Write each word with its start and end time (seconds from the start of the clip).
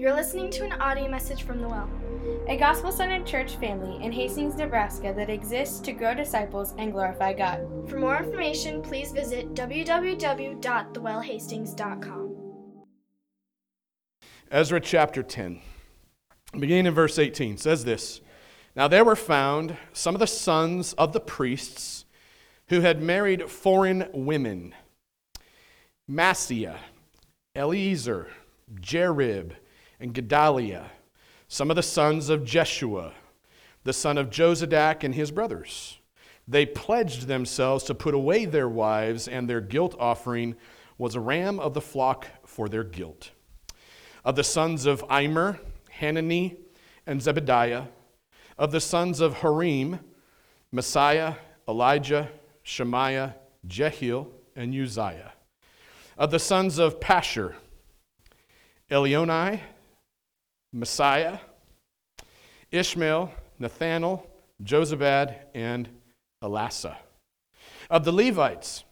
You're 0.00 0.14
listening 0.14 0.48
to 0.52 0.64
an 0.64 0.72
audio 0.80 1.10
message 1.10 1.42
from 1.42 1.60
The 1.60 1.68
Well. 1.68 1.90
a 2.48 2.56
gospel 2.56 2.90
centered 2.90 3.26
church 3.26 3.56
family 3.56 4.02
in 4.02 4.10
Hastings, 4.10 4.54
Nebraska 4.54 5.12
that 5.14 5.28
exists 5.28 5.78
to 5.80 5.92
grow 5.92 6.14
disciples 6.14 6.72
and 6.78 6.90
glorify 6.90 7.34
God. 7.34 7.68
For 7.86 7.98
more 7.98 8.16
information, 8.16 8.80
please 8.80 9.12
visit 9.12 9.52
www.thewellhastings.com. 9.52 12.36
Ezra 14.50 14.80
chapter 14.80 15.22
10, 15.22 15.60
beginning 16.58 16.86
in 16.86 16.94
verse 16.94 17.18
18, 17.18 17.58
says 17.58 17.84
this 17.84 18.22
Now 18.74 18.88
there 18.88 19.04
were 19.04 19.14
found 19.14 19.76
some 19.92 20.14
of 20.14 20.18
the 20.18 20.26
sons 20.26 20.94
of 20.94 21.12
the 21.12 21.20
priests 21.20 22.06
who 22.68 22.80
had 22.80 23.02
married 23.02 23.50
foreign 23.50 24.08
women 24.14 24.74
Maaseiah, 26.10 26.78
Eliezer, 27.54 28.28
Jerib, 28.80 29.52
and 30.00 30.14
Gedaliah, 30.14 30.90
some 31.46 31.70
of 31.70 31.76
the 31.76 31.82
sons 31.82 32.28
of 32.30 32.44
Jeshua, 32.44 33.12
the 33.84 33.92
son 33.92 34.18
of 34.18 34.30
Jozadak, 34.30 35.04
and 35.04 35.14
his 35.14 35.30
brothers. 35.30 35.98
They 36.48 36.66
pledged 36.66 37.26
themselves 37.26 37.84
to 37.84 37.94
put 37.94 38.14
away 38.14 38.44
their 38.44 38.68
wives, 38.68 39.28
and 39.28 39.48
their 39.48 39.60
guilt 39.60 39.94
offering 39.98 40.56
was 40.98 41.14
a 41.14 41.20
ram 41.20 41.60
of 41.60 41.74
the 41.74 41.80
flock 41.80 42.26
for 42.44 42.68
their 42.68 42.84
guilt. 42.84 43.30
Of 44.24 44.36
the 44.36 44.44
sons 44.44 44.86
of 44.86 45.04
Immer, 45.10 45.60
Hanani, 45.98 46.56
and 47.06 47.20
Zebadiah. 47.20 47.88
Of 48.58 48.72
the 48.72 48.80
sons 48.80 49.20
of 49.20 49.38
Harim, 49.38 50.00
Maaseiah, 50.74 51.36
Elijah, 51.68 52.28
Shemaiah, 52.62 53.36
Jehiel, 53.66 54.28
and 54.54 54.74
Uzziah. 54.74 55.32
Of 56.18 56.30
the 56.30 56.38
sons 56.38 56.78
of 56.78 57.00
Pashhur, 57.00 57.54
Elioenai, 58.90 59.60
Maaseiah, 60.74 61.40
Ishmael, 62.70 63.32
Nathanael, 63.58 64.26
Jozabad, 64.62 65.34
and 65.54 65.88
Elasah. 66.42 66.96
Of 67.88 68.04
the 68.04 68.12
Levites, 68.12 68.84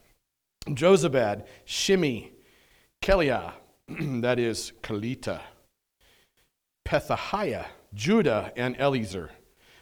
Jozabad, 0.67 1.45
Shimi, 1.67 2.31
Kelaiah, 3.01 3.53
that 4.23 4.39
is 4.39 4.73
Kelita, 4.83 5.41
Pethahiah, 6.85 7.67
Judah, 7.95 8.53
and 8.57 8.77
Eliezer. 8.77 9.31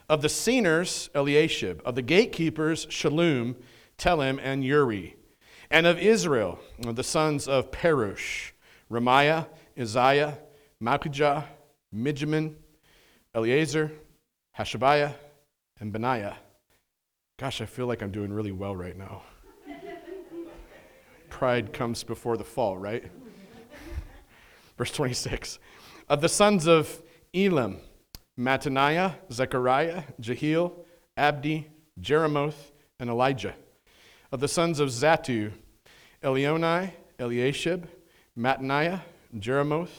Of 0.08 0.22
the 0.22 0.28
singers, 0.28 1.10
Eliashib. 1.14 1.80
Of 1.84 1.96
the 1.96 2.02
gatekeepers, 2.02 2.86
Shalom, 2.90 3.56
Telem, 3.98 4.38
and 4.42 4.64
Uri. 4.64 5.16
And 5.70 5.86
of 5.86 5.98
Israel, 5.98 6.60
the 6.78 7.02
sons 7.02 7.48
of 7.48 7.72
Perush, 7.72 8.52
Ramiah, 8.90 9.46
Isaiah, 9.76 10.38
Malchijah, 10.80 11.44
Mijamin, 11.96 12.54
Eleazar, 13.34 13.90
Hashabiah, 14.58 15.14
and 15.80 15.92
Benaiah. 15.92 16.36
Gosh, 17.38 17.60
I 17.60 17.66
feel 17.66 17.86
like 17.86 18.02
I'm 18.02 18.10
doing 18.10 18.32
really 18.32 18.52
well 18.52 18.76
right 18.76 18.96
now. 18.96 19.22
Pride 21.30 21.72
comes 21.72 22.02
before 22.02 22.36
the 22.36 22.44
fall, 22.44 22.76
right? 22.76 23.04
Verse 24.78 24.90
26. 24.92 25.58
Of 26.08 26.20
the 26.20 26.28
sons 26.28 26.66
of 26.66 27.02
Elam, 27.34 27.78
Mattaniah, 28.38 29.14
Zechariah, 29.32 30.04
Jehiel, 30.20 30.84
Abdi, 31.16 31.68
Jeremoth, 32.00 32.72
and 33.00 33.10
Elijah. 33.10 33.54
Of 34.32 34.40
the 34.40 34.48
sons 34.48 34.80
of 34.80 34.88
Zattu, 34.88 35.52
Elioenai, 36.22 36.92
Eliashib, 37.18 37.86
Mattaniah, 38.38 39.00
Jeremoth, 39.36 39.90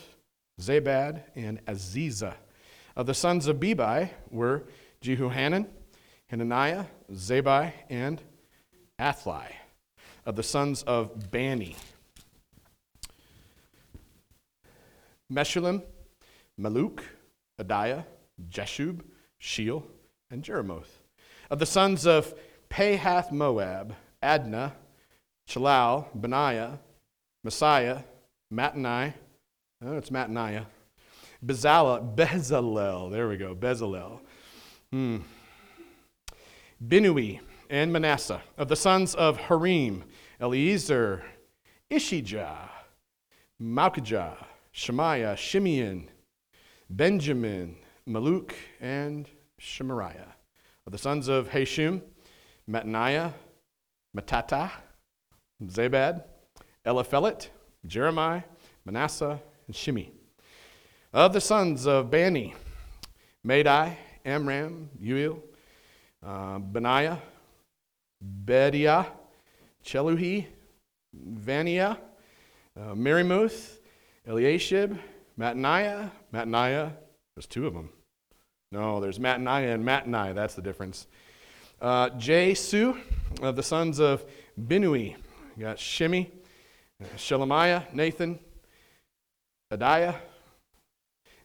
Zabad, 0.60 1.24
and 1.36 1.64
Aziza. 1.66 2.34
Of 2.96 3.06
the 3.06 3.14
sons 3.14 3.48
of 3.48 3.58
Bebai 3.58 4.10
were 4.32 4.64
Jehohanan, 5.02 5.68
Hananiah, 6.28 6.86
Zabbai, 7.12 7.74
and 7.90 8.22
Athlai. 9.00 9.48
Of 10.26 10.34
uh, 10.34 10.38
the 10.38 10.44
sons 10.44 10.84
of 10.84 11.32
Bani, 11.32 11.76
Meshullam, 15.32 15.84
Malluch, 16.60 17.00
Adaiah, 17.62 18.04
Jeshub, 18.50 19.02
Sheol, 19.38 19.86
and 20.30 20.44
Jeremoth. 20.44 20.88
Of 21.50 21.60
the 21.60 21.66
sons 21.66 22.06
of 22.06 22.34
Pahath 22.70 23.32
Moab, 23.32 23.96
Adna, 24.22 24.74
Chalal, 25.48 26.08
Benaiah, 26.14 26.80
Maaseiah, 27.46 28.04
Mattanai, 28.54 29.14
oh, 29.86 29.98
it's 29.98 30.10
Mattaniah, 30.10 30.66
Bezalel, 31.46 32.16
Bezalel, 32.16 33.12
there 33.12 33.28
we 33.28 33.38
go, 33.38 33.56
Bezalel, 33.56 34.20
hmm. 34.92 35.18
Binnui, 36.86 37.40
and 37.70 37.92
Manasseh. 37.92 38.42
Of 38.58 38.68
the 38.68 38.76
sons 38.76 39.16
of 39.16 39.38
Harim, 39.38 40.04
Eliezer, 40.42 41.24
Isshijah, 41.92 42.70
Malchijah, 43.62 44.38
Shemaiah, 44.72 45.36
Shimeon, 45.36 46.08
Benjamin, 46.90 47.76
Malluch, 48.08 48.54
and 48.80 49.28
Shemariah. 49.60 50.34
Of 50.86 50.92
the 50.92 50.98
sons 50.98 51.28
of 51.28 51.50
Hashum, 51.50 52.02
Mattaniah, 52.70 53.34
Mattattah, 54.16 54.72
Zabad, 55.64 56.24
Eliphelet, 56.86 57.50
Jeremiah, 57.86 58.44
Manasseh, 58.86 59.40
and 59.68 59.76
Shimi. 59.76 60.10
Of 61.14 61.34
the 61.34 61.42
sons 61.42 61.86
of 61.86 62.10
Bani, 62.10 62.56
Maadai, 63.46 63.96
Amram, 64.26 64.90
Uel, 65.02 65.40
uh, 66.26 66.60
Benaiah, 66.60 67.20
Bedeiah, 68.46 69.08
Cheluhi, 69.84 70.46
Vaniah, 71.16 71.98
uh, 72.78 72.94
Meremoth, 72.94 73.78
Eliashib, 74.28 74.98
Mattaniah, 75.40 76.12
Mattaniah, 76.34 76.92
there's 77.36 77.46
two 77.46 77.68
of 77.68 77.74
them. 77.74 77.90
No, 78.72 79.00
there's 79.00 79.20
Mattaniah 79.20 79.74
and 79.74 79.86
Mattaniah, 79.86 80.36
that's 80.36 80.56
the 80.56 80.62
difference. 80.62 81.08
Uh, 81.82 82.10
Jesu, 82.10 82.96
of 83.42 83.56
the 83.56 83.64
sons 83.64 84.00
of 84.00 84.26
Binnui, 84.60 85.16
you 85.56 85.64
got 85.64 85.78
Shimi, 85.78 86.30
Shelemiah, 87.16 87.94
Nathan, 87.94 88.40
Adaiah, 89.72 90.16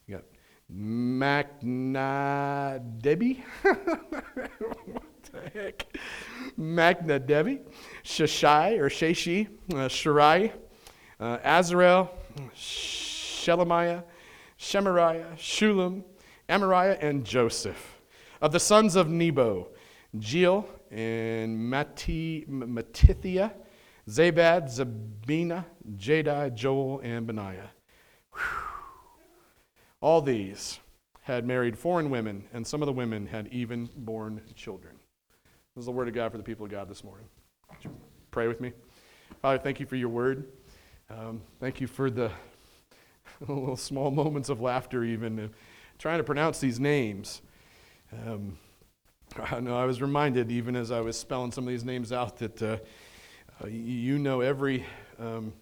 you 0.07 0.15
got 0.15 0.23
Machnadebai, 0.73 1.83
what 4.85 5.03
the 5.29 5.49
heck? 5.53 5.85
Machnadebai, 6.57 7.59
Shashai 8.01 8.79
or 8.79 8.89
Shashi, 8.89 9.49
uh, 9.73 9.89
Shirai, 9.89 10.53
uh, 11.19 11.37
Azarel, 11.39 12.07
Shelemiah, 12.55 14.03
Shemariah, 14.57 15.35
Shulam, 15.35 16.03
Amariah, 16.47 16.97
and 17.03 17.25
Joseph. 17.25 17.99
Of 18.41 18.53
the 18.53 18.59
sons 18.59 18.95
of 18.95 19.09
Nebo, 19.09 19.67
Jeiel 20.17 20.65
and 20.89 21.69
Mati, 21.69 22.45
Mattithiah, 22.47 23.51
Zabad, 24.07 24.69
Zebina, 24.69 25.65
Jaddai, 25.97 26.53
Joel, 26.53 27.01
and 27.03 27.27
Benaiah. 27.27 27.69
All 30.01 30.21
these 30.21 30.79
had 31.21 31.45
married 31.45 31.77
foreign 31.77 32.09
women, 32.09 32.43
and 32.53 32.67
some 32.67 32.81
of 32.81 32.85
the 32.85 32.93
women 32.93 33.27
had 33.27 33.47
even 33.47 33.89
born 33.95 34.41
children. 34.55 34.95
This 35.75 35.83
is 35.83 35.85
the 35.85 35.91
word 35.91 36.07
of 36.07 36.13
God 36.13 36.31
for 36.31 36.37
the 36.37 36.43
people 36.43 36.65
of 36.65 36.71
God 36.71 36.89
this 36.89 37.03
morning. 37.03 37.25
Pray 38.31 38.47
with 38.47 38.59
me. 38.59 38.73
Father, 39.41 39.57
thank 39.57 39.79
you 39.79 39.85
for 39.85 39.95
your 39.95 40.09
word. 40.09 40.45
Um, 41.09 41.41
thank 41.59 41.79
you 41.79 41.87
for 41.87 42.09
the 42.09 42.31
little 43.39 43.77
small 43.77 44.11
moments 44.11 44.49
of 44.49 44.61
laughter, 44.61 45.03
even 45.03 45.39
uh, 45.39 45.47
trying 45.97 46.17
to 46.17 46.23
pronounce 46.23 46.59
these 46.59 46.79
names. 46.79 47.41
Um, 48.25 48.57
I 49.39 49.59
know 49.59 49.77
I 49.77 49.85
was 49.85 50.01
reminded, 50.01 50.51
even 50.51 50.75
as 50.75 50.91
I 50.91 51.01
was 51.01 51.17
spelling 51.17 51.51
some 51.51 51.63
of 51.63 51.69
these 51.69 51.83
names 51.83 52.11
out, 52.11 52.37
that 52.37 52.61
uh, 52.61 52.77
you 53.67 54.19
know 54.19 54.41
every 54.41 54.85
um, 55.19 55.53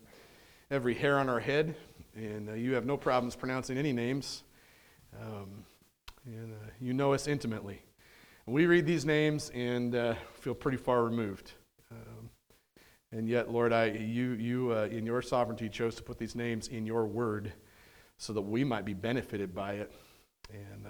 every 0.69 0.93
hair 0.93 1.19
on 1.19 1.29
our 1.29 1.39
head, 1.39 1.75
and 2.15 2.49
uh, 2.49 2.53
you 2.53 2.73
have 2.73 2.85
no 2.85 2.97
problems 2.97 3.35
pronouncing 3.35 3.77
any 3.77 3.93
names. 3.93 4.43
Um, 5.19 5.65
and 6.25 6.53
uh, 6.53 6.69
you 6.79 6.93
know 6.93 7.13
us 7.13 7.27
intimately. 7.27 7.81
We 8.45 8.65
read 8.65 8.85
these 8.85 9.05
names 9.05 9.49
and 9.53 9.95
uh, 9.95 10.15
feel 10.33 10.53
pretty 10.53 10.77
far 10.77 11.03
removed. 11.03 11.53
Um, 11.91 12.29
and 13.11 13.27
yet, 13.27 13.51
Lord, 13.51 13.73
I, 13.73 13.85
you, 13.85 14.31
you 14.31 14.71
uh, 14.73 14.87
in 14.91 15.05
your 15.05 15.21
sovereignty, 15.21 15.69
chose 15.69 15.95
to 15.95 16.03
put 16.03 16.17
these 16.17 16.35
names 16.35 16.67
in 16.67 16.85
your 16.85 17.05
word 17.05 17.53
so 18.17 18.33
that 18.33 18.41
we 18.41 18.63
might 18.63 18.85
be 18.85 18.93
benefited 18.93 19.53
by 19.53 19.73
it. 19.73 19.91
And 20.51 20.87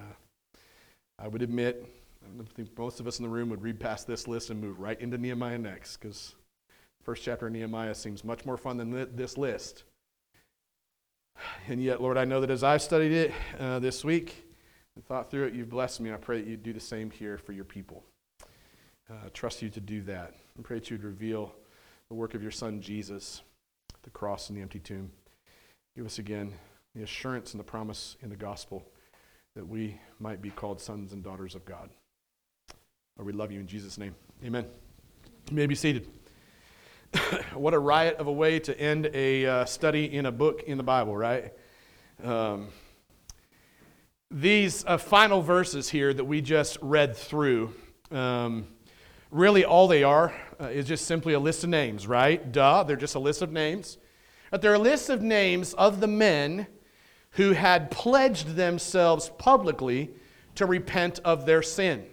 I 1.20 1.28
would 1.28 1.44
admit, 1.44 1.86
I 2.24 2.44
think 2.56 2.78
most 2.78 3.00
of 3.00 3.08
us 3.08 3.20
in 3.20 3.24
the 3.24 3.30
room 3.30 3.50
would 3.50 3.62
read 3.62 3.80
past 3.80 4.08
this 4.08 4.28
list 4.28 4.50
and 4.50 4.60
move 4.60 4.80
right 4.80 5.00
into 5.00 5.18
Nehemiah 5.18 5.58
next, 5.58 5.98
because 5.98 6.36
first 7.04 7.24
chapter 7.24 7.48
of 7.48 7.54
Nehemiah 7.54 7.94
seems 7.94 8.24
much 8.24 8.46
more 8.46 8.58
fun 8.58 8.78
than 8.78 9.16
this 9.16 9.38
list. 9.38 9.84
And 11.68 11.82
yet, 11.82 12.02
Lord, 12.02 12.18
I 12.18 12.26
know 12.26 12.42
that 12.42 12.50
as 12.50 12.64
I've 12.64 12.82
studied 12.82 13.12
it 13.12 13.34
uh, 13.60 13.80
this 13.80 14.04
week 14.04 14.46
and 14.96 15.06
thought 15.06 15.32
through 15.32 15.46
it, 15.46 15.54
you've 15.54 15.70
blessed 15.70 16.02
me. 16.02 16.10
And 16.10 16.18
I 16.18 16.20
pray 16.20 16.42
that 16.42 16.48
you'd 16.48 16.64
do 16.64 16.74
the 16.74 16.80
same 16.80 17.12
here 17.12 17.38
for 17.38 17.54
your 17.54 17.66
people. 17.66 18.04
Uh, 19.10 19.30
trust 19.34 19.62
you 19.62 19.70
to 19.70 19.80
do 19.80 20.02
that. 20.04 20.34
I 20.58 20.62
pray 20.62 20.80
that 20.80 20.90
you'd 20.90 21.04
reveal 21.04 21.54
the 22.08 22.16
work 22.16 22.34
of 22.34 22.42
your 22.42 22.52
Son, 22.52 22.82
Jesus, 22.82 23.42
the 24.04 24.10
cross 24.10 24.50
and 24.50 24.58
the 24.58 24.62
empty 24.62 24.80
tomb. 24.80 25.12
Give 25.96 26.06
us 26.06 26.20
again 26.20 26.54
the 26.96 27.04
assurance 27.04 27.54
and 27.54 27.60
the 27.60 27.66
promise 27.66 28.18
in 28.22 28.30
the 28.30 28.36
gospel 28.36 28.86
that 29.56 29.68
we 29.68 30.00
might 30.20 30.42
be 30.42 30.50
called 30.50 30.80
sons 30.80 31.14
and 31.14 31.24
daughters 31.24 31.56
of 31.56 31.66
God. 31.66 31.90
Lord, 33.18 33.28
we 33.28 33.34
love 33.34 33.52
you 33.52 33.60
in 33.60 33.68
Jesus' 33.68 33.98
name. 33.98 34.16
Amen. 34.44 34.66
You 35.50 35.56
may 35.56 35.68
be 35.68 35.76
seated. 35.76 36.21
what 37.54 37.74
a 37.74 37.80
riot 37.80 38.18
of 38.18 38.28
a 38.28 38.32
way 38.32 38.60
to 38.60 38.80
end 38.80 39.10
a 39.14 39.46
uh, 39.46 39.66
study 39.66 40.14
in 40.14 40.26
a 40.26 40.32
book 40.32 40.64
in 40.64 40.78
the 40.78 40.84
Bible, 40.84 41.16
right? 41.16 41.54
Um, 42.24 42.70
these 44.30 44.86
uh, 44.86 44.98
final 44.98 45.42
verses 45.42 45.90
here 45.90 46.14
that 46.14 46.24
we 46.24 46.42
just 46.42 46.78
read 46.82 47.18
through, 47.18 47.74
um, 48.12 48.68
really 49.30 49.66
all 49.66 49.88
they 49.88 50.04
are 50.04 50.34
uh, 50.60 50.68
is 50.68 50.88
just 50.88 51.06
simply 51.06 51.34
a 51.34 51.40
list 51.40 51.64
of 51.64 51.70
names, 51.70 52.08
right? 52.08 52.52
Duh, 52.52 52.84
they're 52.84 52.96
just 52.96 53.16
a 53.16 53.20
list 53.20 53.42
of 53.42 53.52
names. 53.52 53.98
But 54.50 54.62
they're 54.62 54.76
a 54.76 54.80
list 54.80 55.10
of 55.10 55.22
names 55.22 55.74
of 55.74 56.00
the 56.00 56.08
men 56.08 56.68
who 57.32 57.52
had 57.52 57.92
pledged 57.92 58.56
themselves 58.56 59.32
publicly 59.38 60.12
to 60.56 60.66
repent 60.66 61.20
of 61.26 61.46
their 61.46 61.62
sin. 61.62 62.06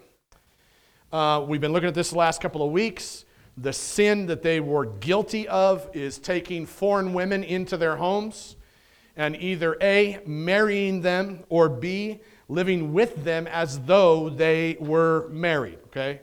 Uh, 1.13 1.45
we've 1.47 1.61
been 1.61 1.73
looking 1.73 1.89
at 1.89 1.95
this 1.95 2.11
the 2.11 2.19
last 2.19 2.41
couple 2.41 2.65
of 2.65 2.73
weeks. 2.73 3.25
The 3.61 3.73
sin 3.73 4.27
that 4.27 4.43
they 4.43 4.61
were 4.61 4.87
guilty 4.87 5.49
of 5.49 5.91
is 5.93 6.19
taking 6.19 6.65
foreign 6.65 7.13
women 7.13 7.43
into 7.43 7.77
their 7.77 7.97
homes 7.97 8.55
and 9.17 9.35
either 9.35 9.77
A, 9.83 10.21
marrying 10.25 11.01
them, 11.01 11.43
or 11.49 11.69
B, 11.69 12.21
living 12.49 12.93
with 12.93 13.25
them 13.25 13.49
as 13.49 13.81
though 13.81 14.29
they 14.29 14.77
were 14.79 15.29
married, 15.31 15.81
okay? 15.87 16.21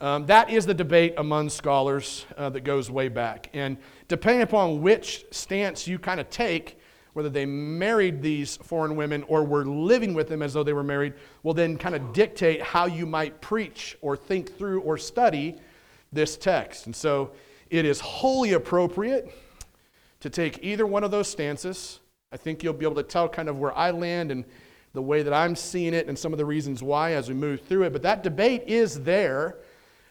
Um, 0.00 0.26
that 0.26 0.50
is 0.50 0.64
the 0.64 0.72
debate 0.72 1.14
among 1.18 1.50
scholars 1.50 2.26
uh, 2.36 2.48
that 2.50 2.60
goes 2.60 2.88
way 2.88 3.08
back. 3.08 3.50
And 3.52 3.76
depending 4.06 4.42
upon 4.42 4.82
which 4.82 5.24
stance 5.32 5.88
you 5.88 5.98
kind 5.98 6.20
of 6.20 6.30
take, 6.30 6.78
whether 7.12 7.28
they 7.28 7.44
married 7.44 8.22
these 8.22 8.56
foreign 8.56 8.94
women 8.94 9.24
or 9.24 9.44
were 9.44 9.64
living 9.64 10.14
with 10.14 10.28
them 10.28 10.42
as 10.42 10.52
though 10.52 10.62
they 10.62 10.72
were 10.72 10.84
married, 10.84 11.14
will 11.42 11.54
then 11.54 11.76
kind 11.76 11.96
of 11.96 12.12
dictate 12.12 12.62
how 12.62 12.86
you 12.86 13.04
might 13.04 13.40
preach 13.40 13.98
or 14.00 14.16
think 14.16 14.56
through 14.56 14.80
or 14.82 14.96
study 14.96 15.56
this 16.12 16.36
text. 16.36 16.86
And 16.86 16.94
so 16.94 17.32
it 17.70 17.84
is 17.84 18.00
wholly 18.00 18.52
appropriate 18.52 19.32
to 20.20 20.30
take 20.30 20.62
either 20.62 20.86
one 20.86 21.04
of 21.04 21.10
those 21.10 21.28
stances. 21.28 22.00
I 22.30 22.36
think 22.36 22.62
you'll 22.62 22.74
be 22.74 22.86
able 22.86 22.96
to 22.96 23.02
tell 23.02 23.28
kind 23.28 23.48
of 23.48 23.58
where 23.58 23.76
I 23.76 23.90
land 23.90 24.30
and 24.30 24.44
the 24.92 25.02
way 25.02 25.22
that 25.22 25.32
I'm 25.32 25.56
seeing 25.56 25.94
it 25.94 26.06
and 26.06 26.18
some 26.18 26.32
of 26.32 26.38
the 26.38 26.44
reasons 26.44 26.82
why 26.82 27.12
as 27.12 27.28
we 27.28 27.34
move 27.34 27.62
through 27.62 27.84
it. 27.84 27.92
But 27.92 28.02
that 28.02 28.22
debate 28.22 28.64
is 28.66 29.02
there. 29.02 29.56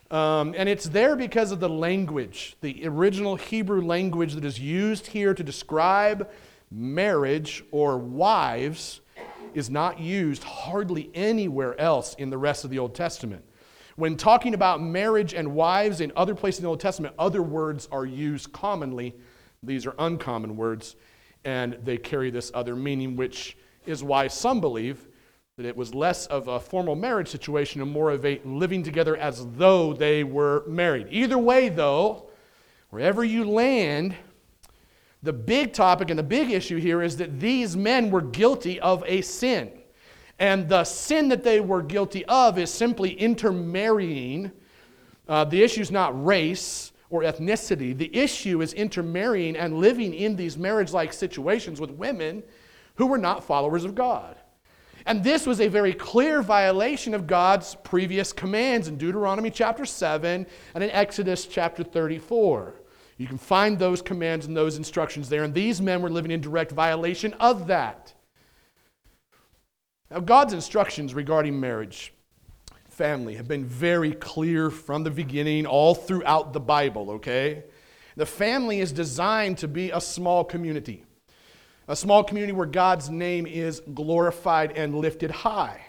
Um, 0.10 0.54
and 0.58 0.68
it's 0.68 0.90
there 0.90 1.16
because 1.16 1.52
of 1.52 1.60
the 1.60 1.70
language, 1.70 2.58
the 2.62 2.86
original 2.86 3.38
Hebrew 3.38 3.82
language 3.82 4.34
that 4.34 4.44
is 4.44 4.60
used 4.60 5.08
here 5.08 5.34
to 5.34 5.44
describe 5.44 6.30
marriage 6.70 7.64
or 7.72 7.98
wives 7.98 9.02
is 9.54 9.70
not 9.70 10.00
used 10.00 10.44
hardly 10.44 11.10
anywhere 11.14 11.80
else 11.80 12.16
in 12.16 12.30
the 12.30 12.38
rest 12.38 12.66
of 12.66 12.72
the 12.72 12.80
Old 12.80 12.96
Testament. 12.96 13.44
When 14.02 14.18
talking 14.18 14.56
about 14.56 14.82
marriage 14.82 15.36
and 15.36 15.54
wives 15.54 16.02
in 16.02 16.12
other 16.16 16.34
places 16.34 16.58
in 16.58 16.64
the 16.64 16.70
Old 16.70 16.80
Testament, 16.80 17.14
other 17.20 17.44
words 17.44 17.88
are 17.92 18.04
used 18.04 18.52
commonly. 18.52 19.14
These 19.62 19.86
are 19.86 19.94
uncommon 20.00 20.58
words, 20.58 20.96
and 21.46 21.78
they 21.84 21.98
carry 21.98 22.32
this 22.32 22.52
other 22.56 22.76
meaning, 22.76 23.16
which 23.16 23.56
is 23.86 24.04
why 24.04 24.28
some 24.28 24.60
believe 24.60 25.08
that 25.56 25.68
it 25.68 25.78
was 25.78 25.94
less 25.94 26.26
of 26.26 26.48
a 26.48 26.60
formal 26.60 26.96
marriage 26.96 27.28
situation 27.28 27.80
and 27.80 27.92
more 27.92 28.10
of 28.10 28.26
a 28.26 28.42
living 28.44 28.82
together 28.82 29.16
as 29.18 29.46
though 29.52 29.94
they 29.94 30.24
were 30.24 30.64
married. 30.66 31.06
Either 31.12 31.38
way, 31.38 31.70
though, 31.70 32.28
wherever 32.90 33.24
you 33.24 33.44
land, 33.46 34.16
the 35.22 35.32
big 35.32 35.74
topic 35.74 36.10
and 36.10 36.18
the 36.18 36.24
big 36.24 36.50
issue 36.50 36.78
here 36.78 37.04
is 37.04 37.18
that 37.18 37.40
these 37.40 37.78
men 37.78 38.10
were 38.10 38.22
guilty 38.22 38.80
of 38.80 39.04
a 39.06 39.22
sin. 39.22 39.72
And 40.42 40.68
the 40.68 40.84
sin 40.84 41.30
that 41.30 41.44
they 41.44 41.60
were 41.60 41.84
guilty 41.84 42.26
of 42.26 42.58
is 42.58 42.74
simply 42.74 43.12
intermarrying. 43.12 44.52
Uh, 45.30 45.44
the 45.44 45.62
issue 45.62 45.82
is 45.82 45.92
not 45.92 46.26
race 46.26 46.94
or 47.12 47.22
ethnicity. 47.22 47.96
The 47.96 48.14
issue 48.16 48.64
is 48.64 48.74
intermarrying 48.74 49.56
and 49.56 49.78
living 49.78 50.16
in 50.16 50.36
these 50.36 50.58
marriage 50.58 50.94
like 50.94 51.14
situations 51.14 51.80
with 51.80 51.92
women 51.92 52.42
who 52.96 53.06
were 53.06 53.20
not 53.20 53.44
followers 53.44 53.86
of 53.86 53.94
God. 53.94 54.36
And 55.06 55.24
this 55.24 55.46
was 55.46 55.62
a 55.62 55.68
very 55.68 55.94
clear 55.94 56.42
violation 56.42 57.14
of 57.14 57.28
God's 57.28 57.76
previous 57.84 58.34
commands 58.34 58.88
in 58.88 58.98
Deuteronomy 58.98 59.52
chapter 59.52 59.86
7 59.86 60.48
and 60.74 60.84
in 60.84 60.90
Exodus 60.90 61.46
chapter 61.46 61.84
34. 61.84 62.82
You 63.18 63.28
can 63.28 63.38
find 63.38 63.78
those 63.78 64.02
commands 64.02 64.48
and 64.48 64.58
those 64.58 64.78
instructions 64.78 65.30
there, 65.30 65.44
and 65.44 65.54
these 65.54 65.80
men 65.80 66.02
were 66.02 66.10
living 66.10 66.32
in 66.32 66.42
direct 66.42 66.72
violation 66.72 67.34
of 67.34 67.68
that. 67.68 68.16
Now, 70.12 70.20
God's 70.20 70.52
instructions 70.52 71.14
regarding 71.14 71.58
marriage, 71.58 72.14
family, 72.90 73.36
have 73.36 73.48
been 73.48 73.64
very 73.64 74.12
clear 74.12 74.70
from 74.70 75.06
the 75.06 75.10
beginning, 75.10 75.66
all 75.66 75.96
throughout 75.96 76.52
the 76.52 76.60
Bible, 76.60 77.12
okay? 77.12 77.64
The 78.18 78.26
family 78.26 78.82
is 78.82 78.92
designed 78.92 79.60
to 79.60 79.70
be 79.70 79.90
a 79.92 80.02
small 80.02 80.44
community, 80.44 81.06
a 81.88 81.96
small 81.96 82.26
community 82.26 82.52
where 82.52 82.66
God's 82.66 83.10
name 83.10 83.48
is 83.48 83.82
glorified 83.94 84.74
and 84.74 84.96
lifted 84.96 85.32
high. 85.32 85.80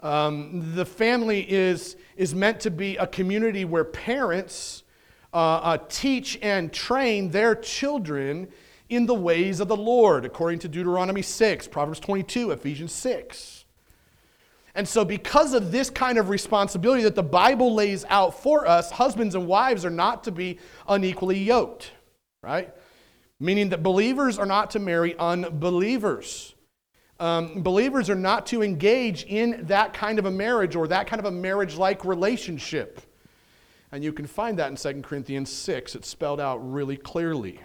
Um, 0.00 0.74
the 0.74 0.84
family 0.84 1.50
is, 1.50 1.96
is 2.18 2.34
meant 2.34 2.60
to 2.60 2.70
be 2.70 2.98
a 2.98 3.06
community 3.06 3.64
where 3.64 3.84
parents 3.84 4.82
uh, 5.32 5.36
uh, 5.36 5.78
teach 5.88 6.38
and 6.42 6.70
train 6.70 7.30
their 7.30 7.54
children 7.54 8.48
in 8.92 9.06
the 9.06 9.14
ways 9.14 9.58
of 9.58 9.68
the 9.68 9.76
Lord, 9.76 10.26
according 10.26 10.58
to 10.60 10.68
Deuteronomy 10.68 11.22
6, 11.22 11.66
Proverbs 11.68 11.98
22, 11.98 12.50
Ephesians 12.50 12.92
6. 12.92 13.64
And 14.74 14.86
so, 14.86 15.02
because 15.02 15.54
of 15.54 15.72
this 15.72 15.88
kind 15.88 16.18
of 16.18 16.28
responsibility 16.28 17.02
that 17.04 17.14
the 17.14 17.22
Bible 17.22 17.74
lays 17.74 18.04
out 18.10 18.42
for 18.42 18.66
us, 18.66 18.90
husbands 18.90 19.34
and 19.34 19.46
wives 19.46 19.86
are 19.86 19.90
not 19.90 20.24
to 20.24 20.30
be 20.30 20.58
unequally 20.86 21.38
yoked, 21.38 21.90
right? 22.42 22.74
Meaning 23.40 23.70
that 23.70 23.82
believers 23.82 24.38
are 24.38 24.46
not 24.46 24.70
to 24.72 24.78
marry 24.78 25.16
unbelievers. 25.18 26.54
Um, 27.18 27.62
believers 27.62 28.10
are 28.10 28.14
not 28.14 28.46
to 28.46 28.62
engage 28.62 29.24
in 29.24 29.64
that 29.68 29.94
kind 29.94 30.18
of 30.18 30.26
a 30.26 30.30
marriage 30.30 30.76
or 30.76 30.86
that 30.88 31.06
kind 31.06 31.20
of 31.20 31.26
a 31.26 31.30
marriage 31.30 31.76
like 31.76 32.04
relationship. 32.04 33.00
And 33.90 34.04
you 34.04 34.12
can 34.12 34.26
find 34.26 34.58
that 34.58 34.70
in 34.70 34.76
2 34.76 35.02
Corinthians 35.02 35.50
6. 35.50 35.94
It's 35.94 36.08
spelled 36.08 36.40
out 36.40 36.58
really 36.58 36.96
clearly. 36.96 37.60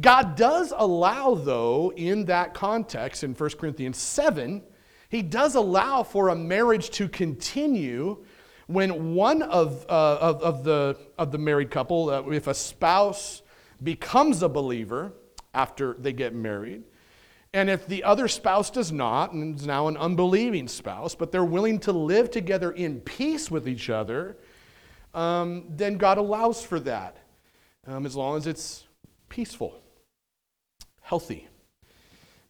God 0.00 0.36
does 0.36 0.74
allow, 0.76 1.34
though, 1.34 1.92
in 1.96 2.26
that 2.26 2.52
context, 2.52 3.24
in 3.24 3.32
1 3.32 3.50
Corinthians 3.50 3.96
7, 3.96 4.62
he 5.08 5.22
does 5.22 5.54
allow 5.54 6.02
for 6.02 6.28
a 6.28 6.36
marriage 6.36 6.90
to 6.90 7.08
continue 7.08 8.24
when 8.66 9.14
one 9.14 9.42
of, 9.42 9.86
uh, 9.88 10.18
of, 10.20 10.42
of, 10.42 10.64
the, 10.64 10.98
of 11.16 11.30
the 11.30 11.38
married 11.38 11.70
couple, 11.70 12.10
uh, 12.10 12.22
if 12.28 12.46
a 12.46 12.54
spouse 12.54 13.42
becomes 13.82 14.42
a 14.42 14.48
believer 14.48 15.12
after 15.54 15.94
they 15.98 16.12
get 16.12 16.34
married, 16.34 16.82
and 17.54 17.70
if 17.70 17.86
the 17.86 18.04
other 18.04 18.28
spouse 18.28 18.68
does 18.68 18.92
not, 18.92 19.32
and 19.32 19.58
is 19.58 19.66
now 19.66 19.88
an 19.88 19.96
unbelieving 19.96 20.68
spouse, 20.68 21.14
but 21.14 21.32
they're 21.32 21.44
willing 21.44 21.78
to 21.78 21.92
live 21.92 22.30
together 22.30 22.72
in 22.72 23.00
peace 23.00 23.50
with 23.50 23.66
each 23.66 23.88
other, 23.88 24.36
um, 25.14 25.64
then 25.70 25.96
God 25.96 26.18
allows 26.18 26.62
for 26.62 26.80
that, 26.80 27.16
um, 27.86 28.04
as 28.04 28.14
long 28.14 28.36
as 28.36 28.46
it's 28.46 28.84
peaceful 29.30 29.80
healthy. 31.06 31.46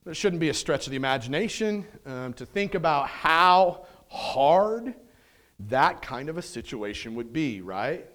But 0.02 0.12
it 0.12 0.14
shouldn't 0.14 0.40
be 0.40 0.48
a 0.48 0.54
stretch 0.54 0.86
of 0.86 0.90
the 0.90 0.96
imagination 0.96 1.84
um, 2.06 2.32
to 2.34 2.46
think 2.46 2.74
about 2.74 3.06
how 3.06 3.84
hard 4.08 4.94
that 5.68 6.00
kind 6.00 6.30
of 6.30 6.38
a 6.38 6.42
situation 6.42 7.14
would 7.16 7.34
be, 7.34 7.60
right? 7.60 8.08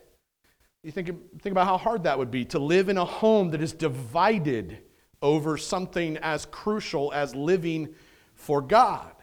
You 0.82 0.92
think, 0.92 1.10
think 1.42 1.52
about 1.52 1.68
how 1.68 1.78
hard 1.78 2.06
that 2.06 2.18
would 2.18 2.32
be 2.32 2.44
to 2.46 2.58
live 2.58 2.90
in 2.90 2.98
a 2.98 3.06
home 3.06 3.52
that 3.52 3.62
is 3.62 3.72
divided 3.72 4.80
over 5.22 5.58
something 5.58 6.18
as 6.18 6.48
crucial 6.48 7.14
as 7.14 7.36
living 7.36 7.90
for 8.34 8.64
God. 8.64 9.14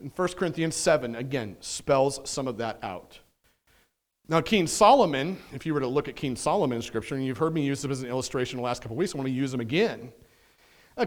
And 0.00 0.10
1 0.16 0.28
Corinthians 0.32 0.74
7, 0.74 1.14
again, 1.14 1.56
spells 1.60 2.18
some 2.24 2.48
of 2.48 2.58
that 2.58 2.80
out. 2.82 3.20
Now, 4.26 4.40
King 4.40 4.66
Solomon, 4.66 5.38
if 5.52 5.66
you 5.66 5.74
were 5.74 5.80
to 5.80 5.86
look 5.86 6.08
at 6.08 6.16
King 6.16 6.34
Solomon 6.34 6.76
in 6.76 6.82
Scripture, 6.82 7.14
and 7.14 7.24
you've 7.26 7.36
heard 7.36 7.52
me 7.52 7.62
use 7.62 7.84
him 7.84 7.90
as 7.90 8.02
an 8.02 8.08
illustration 8.08 8.56
the 8.56 8.62
last 8.62 8.80
couple 8.80 8.94
of 8.94 8.98
weeks, 8.98 9.14
I 9.14 9.18
want 9.18 9.28
to 9.28 9.34
use 9.34 9.52
him 9.52 9.60
again. 9.60 10.10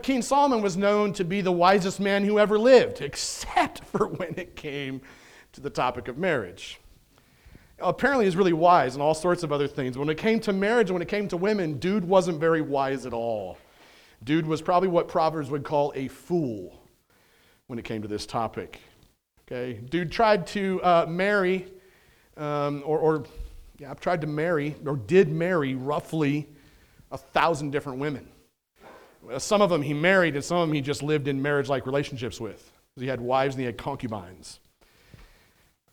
King 0.02 0.22
Solomon 0.22 0.62
was 0.62 0.76
known 0.76 1.14
to 1.14 1.24
be 1.24 1.40
the 1.40 1.52
wisest 1.52 2.00
man 2.00 2.26
who 2.26 2.40
ever 2.40 2.60
lived, 2.60 3.02
except 3.02 3.84
for 3.86 4.08
when 4.08 4.34
it 4.38 4.56
came 4.56 5.02
to 5.54 5.62
the 5.62 5.70
topic 5.70 6.08
of 6.08 6.18
marriage. 6.18 6.80
Apparently, 7.80 8.26
he's 8.26 8.36
really 8.36 8.54
wise 8.54 8.96
in 8.96 9.02
all 9.02 9.14
sorts 9.14 9.44
of 9.44 9.52
other 9.52 9.68
things. 9.68 9.98
When 9.98 10.10
it 10.10 10.18
came 10.18 10.40
to 10.42 10.52
marriage, 10.52 10.92
when 10.92 11.02
it 11.02 11.08
came 11.08 11.28
to 11.30 11.38
women, 11.38 11.78
dude 11.78 12.04
wasn't 12.04 12.40
very 12.40 12.62
wise 12.62 13.06
at 13.06 13.14
all. 13.14 13.58
Dude 14.24 14.48
was 14.48 14.62
probably 14.62 14.90
what 14.90 15.08
Proverbs 15.08 15.50
would 15.52 15.64
call 15.64 15.94
a 15.96 16.08
fool 16.08 16.82
when 17.68 17.78
it 17.78 17.86
came 17.86 18.02
to 18.02 18.08
this 18.08 18.26
topic. 18.26 18.82
Okay, 19.46 19.80
dude 19.90 20.12
tried 20.12 20.48
to 20.48 20.82
uh, 20.84 21.06
marry, 21.08 21.68
um, 22.36 22.82
or, 22.86 23.00
or 23.00 23.24
yeah, 23.78 23.94
tried 23.94 24.22
to 24.22 24.28
marry, 24.28 24.76
or 24.86 24.98
did 24.98 25.30
marry 25.30 25.76
roughly 25.76 26.50
a 27.12 27.18
thousand 27.18 27.72
different 27.72 28.00
women. 28.00 28.28
Some 29.38 29.62
of 29.62 29.70
them 29.70 29.82
he 29.82 29.94
married, 29.94 30.36
and 30.36 30.44
some 30.44 30.58
of 30.58 30.68
them 30.68 30.74
he 30.74 30.82
just 30.82 31.04
lived 31.04 31.28
in 31.28 31.42
marriage 31.42 31.70
like 31.70 31.86
relationships 31.86 32.40
with. 32.40 32.72
He 32.96 33.08
had 33.08 33.22
wives 33.22 33.56
and 33.56 33.60
he 33.60 33.66
had 33.66 33.78
concubines. 33.78 34.60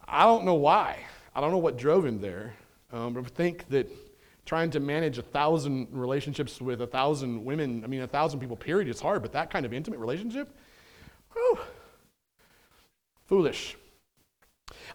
I 0.06 0.24
don't 0.24 0.44
know 0.44 0.54
why. 0.54 0.98
I 1.34 1.40
don't 1.40 1.50
know 1.50 1.58
what 1.58 1.76
drove 1.76 2.04
him 2.06 2.20
there. 2.20 2.54
Um, 2.92 3.14
but 3.14 3.24
I 3.24 3.28
think 3.28 3.68
that 3.68 3.90
trying 4.46 4.70
to 4.70 4.80
manage 4.80 5.18
a 5.18 5.22
thousand 5.22 5.88
relationships 5.90 6.60
with 6.60 6.80
a 6.80 6.86
thousand 6.86 7.44
women, 7.44 7.82
I 7.82 7.86
mean, 7.88 8.02
a 8.02 8.06
thousand 8.06 8.40
people, 8.40 8.56
period, 8.56 8.88
is 8.88 9.00
hard, 9.00 9.22
but 9.22 9.32
that 9.32 9.50
kind 9.50 9.66
of 9.66 9.72
intimate 9.72 9.98
relationship, 9.98 10.48
whew, 11.32 11.58
foolish. 13.26 13.76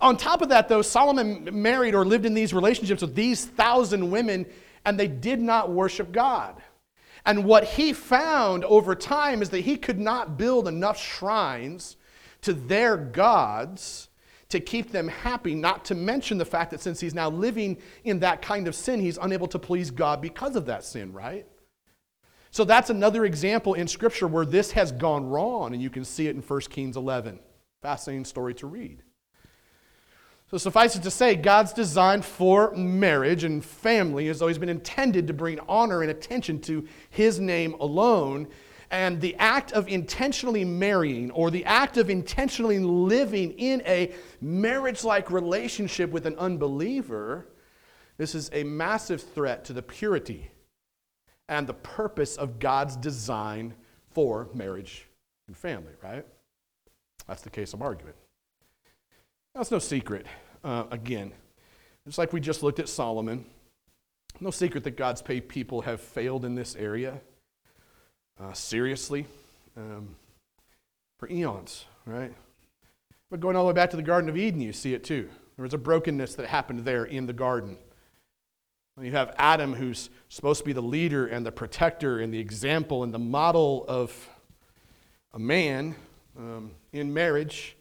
On 0.02 0.16
top 0.16 0.42
of 0.42 0.50
that, 0.50 0.70
though, 0.70 0.82
Solomon 0.82 1.50
married 1.52 1.94
or 1.94 2.06
lived 2.06 2.26
in 2.26 2.34
these 2.34 2.54
relationships 2.54 3.02
with 3.02 3.16
these 3.16 3.46
thousand 3.46 4.10
women, 4.10 4.46
and 4.86 5.00
they 5.00 5.08
did 5.08 5.42
not 5.42 5.72
worship 5.72 6.12
God. 6.12 6.56
And 7.26 7.44
what 7.46 7.64
he 7.64 7.94
found 7.94 8.64
over 8.66 8.96
time 8.96 9.42
is 9.42 9.50
that 9.50 9.62
he 9.62 9.78
could 9.78 10.00
not 10.00 10.38
build 10.38 10.68
enough 10.68 11.00
shrines 11.00 11.98
to 12.42 12.54
their 12.54 12.98
gods 12.98 14.10
to 14.50 14.60
keep 14.60 14.92
them 14.92 15.08
happy, 15.08 15.54
not 15.54 15.86
to 15.86 15.96
mention 15.96 16.38
the 16.38 16.46
fact 16.46 16.72
that 16.72 16.82
since 16.82 17.00
he's 17.00 17.14
now 17.14 17.30
living 17.30 17.78
in 18.04 18.20
that 18.20 18.42
kind 18.42 18.68
of 18.68 18.74
sin, 18.74 19.00
he's 19.00 19.18
unable 19.18 19.48
to 19.48 19.60
please 19.60 19.92
God 19.92 20.22
because 20.22 20.56
of 20.56 20.66
that 20.66 20.84
sin, 20.84 21.14
right? 21.14 21.46
So 22.52 22.64
that's 22.64 22.90
another 22.90 23.26
example 23.26 23.76
in 23.76 23.88
Scripture 23.88 24.28
where 24.28 24.46
this 24.46 24.72
has 24.72 24.92
gone 24.92 25.30
wrong, 25.30 25.74
and 25.74 25.82
you 25.82 25.92
can 25.92 26.04
see 26.04 26.28
it 26.28 26.36
in 26.36 26.42
1 26.42 26.62
Kings 26.62 26.98
11. 26.98 27.40
Fascinating 27.82 28.26
story 28.26 28.56
to 28.56 28.66
read. 28.66 29.04
So 30.50 30.58
suffice 30.58 30.96
it 30.96 31.04
to 31.04 31.12
say, 31.12 31.36
God's 31.36 31.74
design 31.74 32.24
for 32.24 32.72
marriage 32.72 33.44
and 33.44 33.64
family 33.64 34.28
has 34.28 34.42
always 34.42 34.58
been 34.58 34.70
intended 34.70 35.28
to 35.28 35.34
bring 35.34 35.60
honor 35.68 36.02
and 36.02 36.10
attention 36.10 36.60
to 36.62 36.88
His 37.12 37.40
name 37.40 37.76
alone. 37.80 38.48
And 38.90 39.22
the 39.22 39.36
act 39.36 39.74
of 39.74 39.88
intentionally 39.88 40.66
marrying 40.66 41.30
or 41.32 41.52
the 41.52 41.66
act 41.66 41.98
of 41.98 42.10
intentionally 42.10 42.80
living 42.80 43.52
in 43.52 43.84
a 43.86 44.12
marriage 44.42 45.04
like 45.04 45.30
relationship 45.30 46.10
with 46.10 46.26
an 46.26 46.36
unbeliever, 46.38 47.48
this 48.18 48.34
is 48.34 48.50
a 48.52 48.64
massive 48.64 49.22
threat 49.22 49.66
to 49.66 49.74
the 49.74 49.84
purity 49.84 50.50
and 51.48 51.68
the 51.68 51.76
purpose 51.76 52.38
of 52.38 52.58
God's 52.58 52.96
design 52.96 53.76
for 54.10 54.50
marriage 54.56 55.08
and 55.46 55.56
family, 55.56 55.94
right? 56.02 56.26
That's 57.28 57.44
the 57.44 57.52
case 57.52 57.74
I'm 57.74 57.84
arguing. 57.84 58.16
That's 59.56 59.72
no 59.72 59.80
secret. 59.80 60.26
Uh, 60.64 60.86
again, 60.92 61.32
just 62.06 62.18
like 62.18 62.34
we 62.34 62.40
just 62.40 62.64
looked 62.64 62.80
at 62.80 62.90
Solomon, 62.90 63.46
no 64.40 64.52
secret 64.52 64.84
that 64.84 64.98
God's 64.98 65.22
people 65.22 65.82
have 65.82 66.02
failed 66.02 66.46
in 66.46 66.56
this 66.56 66.76
area 66.76 67.20
uh, 68.40 68.54
seriously 68.54 69.26
um, 69.76 70.16
for 71.18 71.30
eons, 71.30 71.86
right? 72.06 72.34
But 73.30 73.40
going 73.40 73.56
all 73.56 73.64
the 73.64 73.68
way 73.68 73.74
back 73.74 73.90
to 73.92 73.98
the 73.98 74.04
Garden 74.04 74.30
of 74.30 74.38
Eden, 74.38 74.62
you 74.62 74.74
see 74.74 74.94
it 74.94 75.04
too. 75.04 75.30
There 75.56 75.64
was 75.64 75.74
a 75.74 75.78
brokenness 75.78 76.36
that 76.36 76.48
happened 76.48 76.86
there 76.86 77.06
in 77.06 77.26
the 77.26 77.34
garden. 77.34 77.78
You 79.02 79.12
have 79.12 79.34
Adam, 79.38 79.74
who's 79.74 80.10
supposed 80.28 80.60
to 80.60 80.66
be 80.66 80.74
the 80.74 80.82
leader 80.82 81.28
and 81.28 81.46
the 81.46 81.52
protector 81.52 82.20
and 82.20 82.34
the 82.34 82.40
example 82.40 83.04
and 83.04 83.14
the 83.14 83.20
model 83.20 83.86
of 83.88 84.30
a 85.34 85.40
man 85.40 85.96
um, 86.38 86.72
in 86.92 87.14
marriage. 87.14 87.78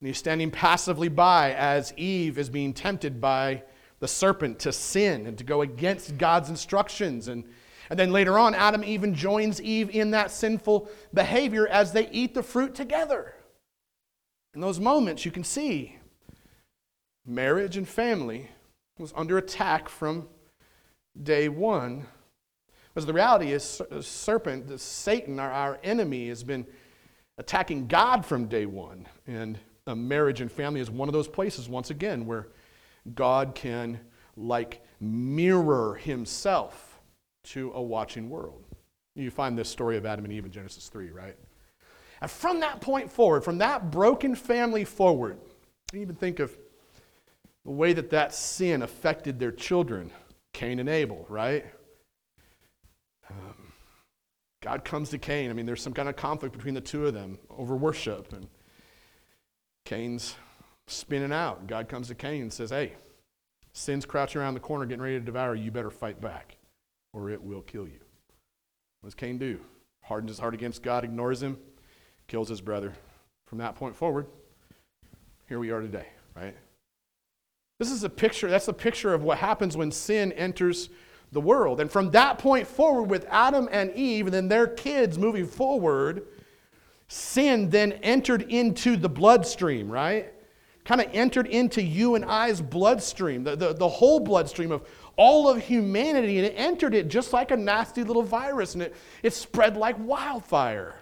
And 0.00 0.08
he's 0.08 0.18
standing 0.18 0.50
passively 0.50 1.08
by 1.08 1.52
as 1.52 1.92
Eve 1.96 2.38
is 2.38 2.48
being 2.48 2.72
tempted 2.72 3.20
by 3.20 3.62
the 3.98 4.08
serpent 4.08 4.58
to 4.60 4.72
sin 4.72 5.26
and 5.26 5.36
to 5.36 5.44
go 5.44 5.60
against 5.60 6.16
God's 6.16 6.48
instructions. 6.48 7.28
And, 7.28 7.44
and 7.90 7.98
then 7.98 8.10
later 8.10 8.38
on, 8.38 8.54
Adam 8.54 8.82
even 8.82 9.14
joins 9.14 9.60
Eve 9.60 9.90
in 9.90 10.10
that 10.12 10.30
sinful 10.30 10.88
behavior 11.12 11.66
as 11.68 11.92
they 11.92 12.08
eat 12.10 12.34
the 12.34 12.42
fruit 12.42 12.74
together. 12.74 13.34
In 14.54 14.60
those 14.60 14.80
moments, 14.80 15.24
you 15.24 15.30
can 15.30 15.44
see 15.44 15.98
marriage 17.26 17.76
and 17.76 17.86
family 17.86 18.48
was 18.98 19.12
under 19.14 19.36
attack 19.38 19.88
from 19.88 20.28
day 21.22 21.48
one. 21.48 22.06
Because 22.88 23.06
the 23.06 23.12
reality 23.12 23.52
is, 23.52 23.82
the 23.90 23.98
uh, 23.98 24.02
serpent, 24.02 24.66
the 24.66 24.78
Satan, 24.78 25.38
our, 25.38 25.52
our 25.52 25.78
enemy, 25.84 26.28
has 26.28 26.42
been 26.42 26.66
attacking 27.38 27.86
God 27.86 28.26
from 28.26 28.46
day 28.46 28.66
one. 28.66 29.06
And 29.26 29.58
a 29.86 29.96
marriage 29.96 30.40
and 30.40 30.50
family 30.50 30.80
is 30.80 30.90
one 30.90 31.08
of 31.08 31.12
those 31.12 31.28
places, 31.28 31.68
once 31.68 31.90
again, 31.90 32.26
where 32.26 32.48
God 33.14 33.54
can, 33.54 34.00
like, 34.36 34.84
mirror 35.00 35.94
himself 35.94 37.00
to 37.42 37.72
a 37.74 37.82
watching 37.82 38.28
world. 38.28 38.64
You 39.14 39.30
find 39.30 39.58
this 39.58 39.68
story 39.68 39.96
of 39.96 40.06
Adam 40.06 40.24
and 40.24 40.32
Eve 40.32 40.44
in 40.44 40.50
Genesis 40.50 40.88
3, 40.88 41.10
right? 41.10 41.36
And 42.20 42.30
from 42.30 42.60
that 42.60 42.80
point 42.80 43.10
forward, 43.10 43.42
from 43.42 43.58
that 43.58 43.90
broken 43.90 44.34
family 44.34 44.84
forward, 44.84 45.38
you 45.92 46.00
even 46.00 46.14
think 46.14 46.38
of 46.38 46.56
the 47.64 47.70
way 47.70 47.92
that 47.92 48.10
that 48.10 48.34
sin 48.34 48.82
affected 48.82 49.38
their 49.38 49.52
children, 49.52 50.10
Cain 50.52 50.78
and 50.78 50.88
Abel, 50.88 51.26
right? 51.28 51.64
Um, 53.28 53.72
God 54.62 54.84
comes 54.84 55.10
to 55.10 55.18
Cain. 55.18 55.50
I 55.50 55.54
mean, 55.54 55.66
there's 55.66 55.82
some 55.82 55.92
kind 55.92 56.08
of 56.08 56.16
conflict 56.16 56.54
between 56.54 56.74
the 56.74 56.80
two 56.80 57.06
of 57.06 57.14
them 57.14 57.38
over 57.50 57.76
worship. 57.76 58.32
And 58.32 58.48
Cain's 59.90 60.36
spinning 60.86 61.32
out. 61.32 61.66
God 61.66 61.88
comes 61.88 62.06
to 62.06 62.14
Cain 62.14 62.42
and 62.42 62.52
says, 62.52 62.70
Hey, 62.70 62.92
sin's 63.72 64.06
crouching 64.06 64.40
around 64.40 64.54
the 64.54 64.60
corner 64.60 64.86
getting 64.86 65.02
ready 65.02 65.18
to 65.18 65.24
devour 65.24 65.56
you. 65.56 65.64
You 65.64 65.72
better 65.72 65.90
fight 65.90 66.20
back, 66.20 66.56
or 67.12 67.28
it 67.28 67.42
will 67.42 67.62
kill 67.62 67.88
you. 67.88 67.98
What 69.00 69.08
does 69.08 69.16
Cain 69.16 69.36
do? 69.36 69.58
Hardens 70.04 70.30
his 70.30 70.38
heart 70.38 70.54
against 70.54 70.84
God, 70.84 71.02
ignores 71.02 71.42
him, 71.42 71.58
kills 72.28 72.48
his 72.48 72.60
brother. 72.60 72.92
From 73.46 73.58
that 73.58 73.74
point 73.74 73.96
forward, 73.96 74.26
here 75.48 75.58
we 75.58 75.72
are 75.72 75.80
today, 75.80 76.06
right? 76.36 76.54
This 77.80 77.90
is 77.90 78.04
a 78.04 78.10
picture, 78.10 78.48
that's 78.48 78.68
a 78.68 78.72
picture 78.72 79.12
of 79.12 79.24
what 79.24 79.38
happens 79.38 79.76
when 79.76 79.90
sin 79.90 80.30
enters 80.34 80.88
the 81.32 81.40
world. 81.40 81.80
And 81.80 81.90
from 81.90 82.12
that 82.12 82.38
point 82.38 82.68
forward, 82.68 83.10
with 83.10 83.26
Adam 83.28 83.68
and 83.72 83.90
Eve, 83.96 84.26
and 84.26 84.34
then 84.34 84.46
their 84.46 84.68
kids 84.68 85.18
moving 85.18 85.48
forward, 85.48 86.28
sin 87.10 87.68
then 87.70 87.92
entered 88.04 88.42
into 88.42 88.96
the 88.96 89.08
bloodstream, 89.08 89.90
right? 89.90 90.32
Kind 90.84 91.00
of 91.00 91.08
entered 91.12 91.48
into 91.48 91.82
you 91.82 92.14
and 92.14 92.24
I's 92.24 92.60
bloodstream, 92.60 93.42
the, 93.42 93.56
the, 93.56 93.74
the 93.74 93.88
whole 93.88 94.20
bloodstream 94.20 94.70
of 94.70 94.86
all 95.16 95.48
of 95.48 95.60
humanity, 95.60 96.38
and 96.38 96.46
it 96.46 96.54
entered 96.56 96.94
it 96.94 97.08
just 97.08 97.32
like 97.32 97.50
a 97.50 97.56
nasty 97.56 98.04
little 98.04 98.22
virus, 98.22 98.74
and 98.74 98.84
it, 98.84 98.96
it 99.24 99.34
spread 99.34 99.76
like 99.76 99.96
wildfire, 99.98 101.00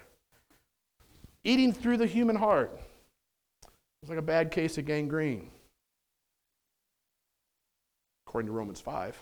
eating 1.45 1.75
through 1.75 1.99
the 1.99 2.07
human 2.07 2.37
heart. 2.37 2.81
It's 4.03 4.09
like 4.09 4.19
a 4.19 4.23
bad 4.23 4.51
case 4.51 4.79
of 4.79 4.87
gangrene, 4.87 5.51
according 8.27 8.47
to 8.47 8.53
Romans 8.53 8.81
5. 8.81 9.17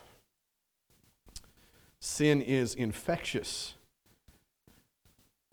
Sin 1.99 2.41
is 2.41 2.75
infectious. 2.75 3.73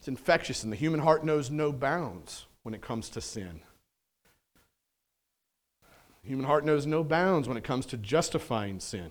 It's 0.05 0.09
infectious, 0.11 0.63
and 0.65 0.71
the 0.71 0.77
human 0.77 1.01
heart 1.01 1.25
knows 1.25 1.51
no 1.51 1.73
bounds 1.73 2.45
when 2.63 2.75
it 2.75 2.83
comes 2.83 3.09
to 3.09 3.23
sin. 3.23 3.63
The 6.23 6.29
human 6.29 6.45
heart 6.45 6.67
knows 6.67 6.85
no 6.85 7.03
bounds 7.03 7.49
when 7.49 7.57
it 7.57 7.65
comes 7.65 7.87
to 7.87 7.97
justifying 7.97 8.81
sin, 8.81 9.11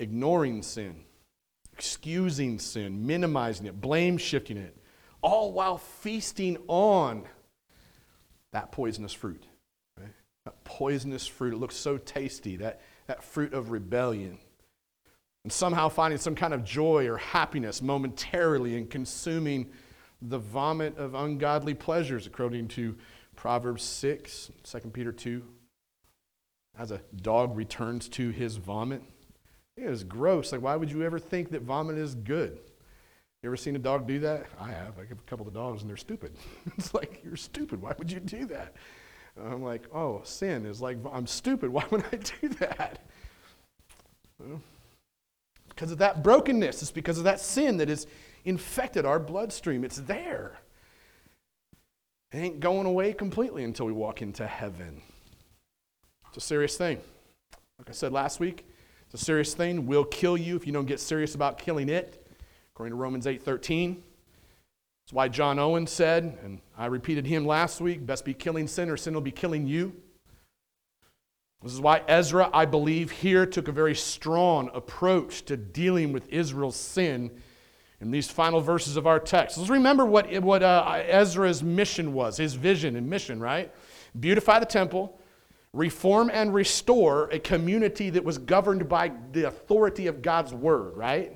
ignoring 0.00 0.64
sin, 0.64 1.04
excusing 1.72 2.58
sin, 2.58 3.06
minimizing 3.06 3.66
it, 3.66 3.80
blame 3.80 4.18
shifting 4.18 4.56
it, 4.56 4.76
all 5.22 5.52
while 5.52 5.78
feasting 5.78 6.58
on 6.66 7.22
that 8.50 8.72
poisonous 8.72 9.12
fruit. 9.12 9.44
Right? 9.96 10.10
That 10.44 10.64
poisonous 10.64 11.24
fruit. 11.24 11.54
It 11.54 11.58
looks 11.58 11.76
so 11.76 11.98
tasty, 11.98 12.56
that, 12.56 12.80
that 13.06 13.22
fruit 13.22 13.54
of 13.54 13.70
rebellion 13.70 14.40
and 15.44 15.52
somehow 15.52 15.88
finding 15.88 16.18
some 16.18 16.34
kind 16.34 16.54
of 16.54 16.64
joy 16.64 17.06
or 17.06 17.18
happiness 17.18 17.82
momentarily 17.82 18.76
in 18.76 18.86
consuming 18.86 19.70
the 20.22 20.38
vomit 20.38 20.96
of 20.96 21.14
ungodly 21.14 21.74
pleasures, 21.74 22.26
according 22.26 22.66
to 22.68 22.96
Proverbs 23.36 23.82
6, 23.82 24.50
2 24.62 24.78
Peter 24.90 25.12
2. 25.12 25.42
As 26.78 26.90
a 26.90 27.00
dog 27.14 27.56
returns 27.56 28.08
to 28.10 28.30
his 28.30 28.56
vomit. 28.56 29.02
It 29.76 29.84
is 29.84 30.02
gross. 30.02 30.50
Like, 30.50 30.62
why 30.62 30.76
would 30.76 30.90
you 30.90 31.02
ever 31.02 31.18
think 31.18 31.50
that 31.50 31.62
vomit 31.62 31.98
is 31.98 32.14
good? 32.14 32.58
You 33.42 33.48
ever 33.48 33.56
seen 33.56 33.76
a 33.76 33.78
dog 33.78 34.08
do 34.08 34.18
that? 34.20 34.46
I 34.58 34.70
have. 34.70 34.98
I 34.98 35.02
have 35.02 35.18
a 35.18 35.22
couple 35.26 35.46
of 35.46 35.52
dogs 35.52 35.82
and 35.82 35.90
they're 35.90 35.96
stupid. 35.96 36.34
it's 36.78 36.94
like, 36.94 37.20
you're 37.22 37.36
stupid. 37.36 37.82
Why 37.82 37.92
would 37.98 38.10
you 38.10 38.20
do 38.20 38.46
that? 38.46 38.74
I'm 39.38 39.62
like, 39.62 39.84
oh, 39.92 40.22
sin 40.24 40.64
is 40.64 40.80
like, 40.80 40.96
I'm 41.12 41.26
stupid. 41.26 41.68
Why 41.72 41.84
would 41.90 42.04
I 42.12 42.16
do 42.16 42.48
that? 42.60 43.00
Well, 44.38 44.62
because 45.74 45.90
of 45.90 45.98
that 45.98 46.22
brokenness. 46.22 46.82
It's 46.82 46.90
because 46.90 47.18
of 47.18 47.24
that 47.24 47.40
sin 47.40 47.78
that 47.78 47.88
has 47.88 48.06
infected 48.44 49.04
our 49.04 49.18
bloodstream. 49.18 49.84
It's 49.84 49.96
there. 49.98 50.58
It 52.32 52.38
ain't 52.38 52.60
going 52.60 52.86
away 52.86 53.12
completely 53.12 53.64
until 53.64 53.86
we 53.86 53.92
walk 53.92 54.22
into 54.22 54.46
heaven. 54.46 55.02
It's 56.28 56.36
a 56.38 56.40
serious 56.40 56.76
thing. 56.76 57.00
Like 57.78 57.88
I 57.88 57.92
said 57.92 58.12
last 58.12 58.40
week, 58.40 58.66
it's 59.06 59.22
a 59.22 59.24
serious 59.24 59.54
thing. 59.54 59.86
Will 59.86 60.04
kill 60.04 60.36
you 60.36 60.56
if 60.56 60.66
you 60.66 60.72
don't 60.72 60.86
get 60.86 61.00
serious 61.00 61.34
about 61.34 61.58
killing 61.58 61.88
it, 61.88 62.26
according 62.72 62.92
to 62.92 62.96
Romans 62.96 63.26
8:13. 63.26 64.02
That's 65.04 65.12
why 65.12 65.28
John 65.28 65.58
Owen 65.58 65.86
said, 65.86 66.38
and 66.42 66.60
I 66.78 66.86
repeated 66.86 67.26
him 67.26 67.46
last 67.46 67.80
week, 67.80 68.04
best 68.06 68.24
be 68.24 68.32
killing 68.32 68.66
sin 68.66 68.88
or 68.88 68.96
sin 68.96 69.12
will 69.12 69.20
be 69.20 69.30
killing 69.30 69.66
you. 69.66 69.92
This 71.64 71.72
is 71.72 71.80
why 71.80 72.02
Ezra, 72.06 72.50
I 72.52 72.66
believe, 72.66 73.10
here 73.10 73.46
took 73.46 73.68
a 73.68 73.72
very 73.72 73.94
strong 73.94 74.70
approach 74.74 75.46
to 75.46 75.56
dealing 75.56 76.12
with 76.12 76.28
Israel's 76.28 76.76
sin 76.76 77.30
in 78.02 78.10
these 78.10 78.30
final 78.30 78.60
verses 78.60 78.98
of 78.98 79.06
our 79.06 79.18
text. 79.18 79.56
Let's 79.56 79.70
remember 79.70 80.04
what, 80.04 80.30
what 80.42 80.62
uh, 80.62 81.02
Ezra's 81.06 81.62
mission 81.62 82.12
was, 82.12 82.36
his 82.36 82.52
vision 82.52 82.96
and 82.96 83.08
mission, 83.08 83.40
right? 83.40 83.72
Beautify 84.20 84.58
the 84.58 84.66
temple, 84.66 85.18
reform 85.72 86.30
and 86.34 86.52
restore 86.52 87.30
a 87.30 87.38
community 87.38 88.10
that 88.10 88.22
was 88.22 88.36
governed 88.36 88.86
by 88.86 89.10
the 89.32 89.44
authority 89.44 90.06
of 90.06 90.20
God's 90.20 90.52
word, 90.52 90.94
right? 90.98 91.32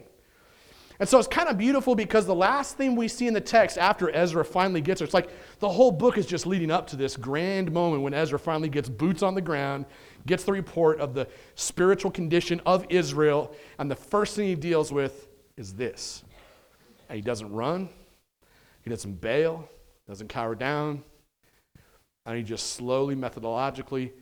And 1.01 1.09
so 1.09 1.19
it's 1.19 1.29
kind 1.29 1.49
of 1.49 1.57
beautiful 1.57 1.95
because 1.95 2.27
the 2.27 2.35
last 2.35 2.77
thing 2.77 2.97
we 2.97 3.09
see 3.09 3.29
in 3.29 3.35
the 3.35 3.41
text 3.41 3.79
after 3.79 4.11
Ezra 4.11 4.45
finally 4.45 4.81
gets 4.81 4.99
there, 4.99 5.05
it's 5.05 5.15
like 5.15 5.31
the 5.61 5.69
whole 5.69 5.93
book 5.93 6.19
is 6.19 6.27
just 6.27 6.45
leading 6.45 6.71
up 6.71 6.89
to 6.89 6.97
this 6.97 7.17
grand 7.17 7.71
moment 7.71 8.03
when 8.03 8.13
Ezra 8.13 8.39
finally 8.39 8.69
gets 8.69 8.89
boots 8.89 9.23
on 9.23 9.35
the 9.35 9.41
ground, 9.41 9.87
gets 10.27 10.45
the 10.45 10.53
report 10.53 11.01
of 11.01 11.15
the 11.15 11.29
spiritual 11.55 12.11
condition 12.11 12.61
of 12.67 12.87
Israel, 12.89 13.55
and 13.79 13.91
the 13.91 13.97
first 13.97 14.37
thing 14.37 14.47
he 14.47 14.55
deals 14.55 14.93
with 14.93 15.29
is 15.57 15.75
this. 15.75 16.23
And 17.09 17.17
he 17.17 17.23
doesn't 17.23 17.53
run, 17.53 17.89
he 18.83 18.91
doesn't 18.91 19.21
bail, 19.21 19.69
doesn't 20.07 20.29
cower 20.29 20.55
down, 20.55 21.03
and 22.27 22.37
he 22.37 22.43
just 22.43 22.75
slowly, 22.75 23.15
methodologically 23.15 24.13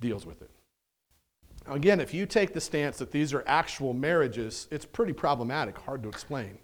deals 0.00 0.26
with 0.26 0.42
it. 0.42 0.50
Again, 1.66 2.00
if 2.00 2.14
you 2.14 2.24
take 2.24 2.54
the 2.54 2.60
stance 2.60 2.98
that 2.98 3.10
these 3.10 3.34
are 3.34 3.44
actual 3.46 3.92
marriages, 3.92 4.68
it's 4.70 4.84
pretty 4.84 5.12
problematic, 5.12 5.76
hard 5.76 6.02
to 6.02 6.08
explain. 6.08 6.58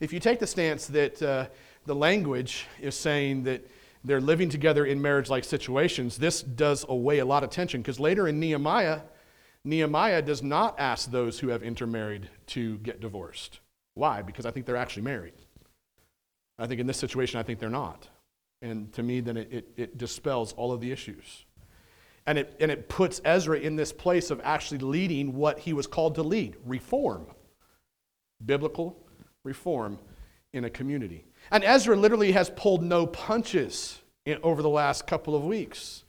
If 0.00 0.12
you 0.12 0.20
take 0.20 0.40
the 0.40 0.46
stance 0.46 0.86
that 0.88 1.22
uh, 1.22 1.46
the 1.86 1.94
language 1.94 2.66
is 2.80 2.94
saying 2.94 3.44
that 3.44 3.66
they're 4.06 4.20
living 4.20 4.48
together 4.48 4.86
in 4.86 5.02
marriage 5.02 5.28
like 5.28 5.42
situations, 5.42 6.16
this 6.16 6.40
does 6.40 6.86
away 6.88 7.18
a 7.18 7.24
lot 7.24 7.42
of 7.42 7.50
tension 7.50 7.82
because 7.82 7.98
later 7.98 8.28
in 8.28 8.38
Nehemiah, 8.38 9.00
Nehemiah 9.64 10.22
does 10.22 10.44
not 10.44 10.78
ask 10.78 11.10
those 11.10 11.40
who 11.40 11.48
have 11.48 11.64
intermarried 11.64 12.30
to 12.46 12.78
get 12.78 13.00
divorced. 13.00 13.58
Why? 13.94 14.22
Because 14.22 14.46
I 14.46 14.52
think 14.52 14.64
they're 14.64 14.76
actually 14.76 15.02
married. 15.02 15.34
I 16.56 16.68
think 16.68 16.80
in 16.80 16.86
this 16.86 16.96
situation, 16.98 17.40
I 17.40 17.42
think 17.42 17.58
they're 17.58 17.68
not. 17.68 18.08
And 18.62 18.92
to 18.92 19.02
me, 19.02 19.20
then 19.20 19.36
it, 19.36 19.52
it, 19.52 19.68
it 19.76 19.98
dispels 19.98 20.52
all 20.52 20.72
of 20.72 20.80
the 20.80 20.92
issues. 20.92 21.44
And 22.26 22.38
it, 22.38 22.56
and 22.60 22.70
it 22.70 22.88
puts 22.88 23.20
Ezra 23.24 23.58
in 23.58 23.74
this 23.74 23.92
place 23.92 24.30
of 24.30 24.40
actually 24.44 24.78
leading 24.78 25.34
what 25.34 25.58
he 25.58 25.72
was 25.72 25.88
called 25.88 26.14
to 26.14 26.22
lead 26.22 26.56
reform, 26.64 27.26
biblical 28.44 28.96
reform 29.44 29.98
in 30.52 30.64
a 30.64 30.70
community. 30.70 31.25
And 31.50 31.64
Ezra 31.64 31.96
literally 31.96 32.32
has 32.32 32.50
pulled 32.50 32.82
no 32.82 33.06
punches 33.06 34.00
in, 34.24 34.38
over 34.42 34.62
the 34.62 34.68
last 34.68 35.06
couple 35.06 35.34
of 35.34 35.44
weeks, 35.44 36.04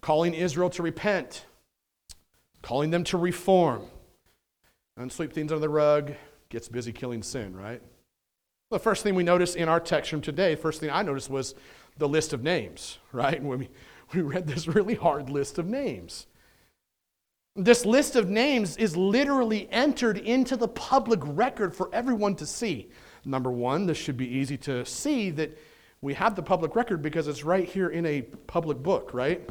calling 0.00 0.34
Israel 0.34 0.70
to 0.70 0.82
repent, 0.82 1.44
calling 2.62 2.90
them 2.90 3.04
to 3.04 3.16
reform, 3.16 3.82
and 4.96 5.12
sweep 5.12 5.32
things 5.32 5.52
under 5.52 5.60
the 5.60 5.68
rug, 5.68 6.14
gets 6.48 6.68
busy 6.68 6.92
killing 6.92 7.22
sin, 7.22 7.54
right? 7.54 7.82
The 8.70 8.78
first 8.80 9.02
thing 9.02 9.14
we 9.14 9.22
notice 9.22 9.54
in 9.54 9.68
our 9.68 9.78
text 9.78 10.10
from 10.10 10.20
today, 10.20 10.56
first 10.56 10.80
thing 10.80 10.90
I 10.90 11.02
noticed 11.02 11.30
was 11.30 11.54
the 11.98 12.08
list 12.08 12.32
of 12.32 12.42
names, 12.42 12.98
right? 13.12 13.42
When 13.42 13.60
we 13.60 13.68
we 14.14 14.20
read 14.20 14.46
this 14.46 14.68
really 14.68 14.94
hard 14.94 15.30
list 15.30 15.58
of 15.58 15.66
names. 15.66 16.26
This 17.54 17.86
list 17.86 18.16
of 18.16 18.28
names 18.28 18.76
is 18.76 18.96
literally 18.96 19.68
entered 19.70 20.18
into 20.18 20.56
the 20.56 20.68
public 20.68 21.20
record 21.22 21.74
for 21.74 21.88
everyone 21.92 22.36
to 22.36 22.46
see. 22.46 22.90
Number 23.26 23.50
one, 23.50 23.86
this 23.86 23.98
should 23.98 24.16
be 24.16 24.28
easy 24.28 24.56
to 24.58 24.86
see 24.86 25.30
that 25.30 25.58
we 26.00 26.14
have 26.14 26.36
the 26.36 26.42
public 26.42 26.76
record 26.76 27.02
because 27.02 27.26
it's 27.26 27.42
right 27.42 27.68
here 27.68 27.88
in 27.88 28.06
a 28.06 28.22
public 28.22 28.78
book, 28.78 29.12
right? 29.12 29.46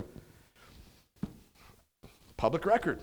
Public 2.38 2.66
record. 2.66 3.02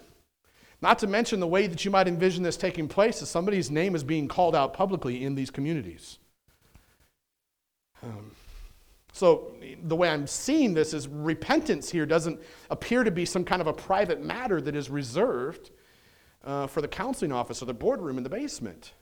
Not 0.80 0.98
to 1.00 1.06
mention 1.06 1.40
the 1.40 1.46
way 1.46 1.66
that 1.66 1.84
you 1.84 1.90
might 1.90 2.08
envision 2.08 2.42
this 2.42 2.56
taking 2.56 2.88
place 2.88 3.20
is 3.20 3.28
somebody's 3.28 3.70
name 3.70 3.94
is 3.94 4.02
being 4.02 4.26
called 4.26 4.56
out 4.56 4.72
publicly 4.72 5.24
in 5.24 5.34
these 5.34 5.50
communities. 5.50 6.18
Um, 8.02 8.32
so, 9.12 9.52
the 9.84 9.94
way 9.94 10.08
I'm 10.08 10.26
seeing 10.26 10.72
this 10.72 10.94
is 10.94 11.06
repentance 11.06 11.90
here 11.90 12.06
doesn't 12.06 12.40
appear 12.70 13.04
to 13.04 13.10
be 13.10 13.26
some 13.26 13.44
kind 13.44 13.60
of 13.60 13.68
a 13.68 13.72
private 13.74 14.24
matter 14.24 14.60
that 14.62 14.74
is 14.74 14.88
reserved 14.88 15.70
uh, 16.44 16.66
for 16.66 16.80
the 16.80 16.88
counseling 16.88 17.30
office 17.30 17.62
or 17.62 17.66
the 17.66 17.74
boardroom 17.74 18.16
in 18.16 18.24
the 18.24 18.30
basement. 18.30 18.94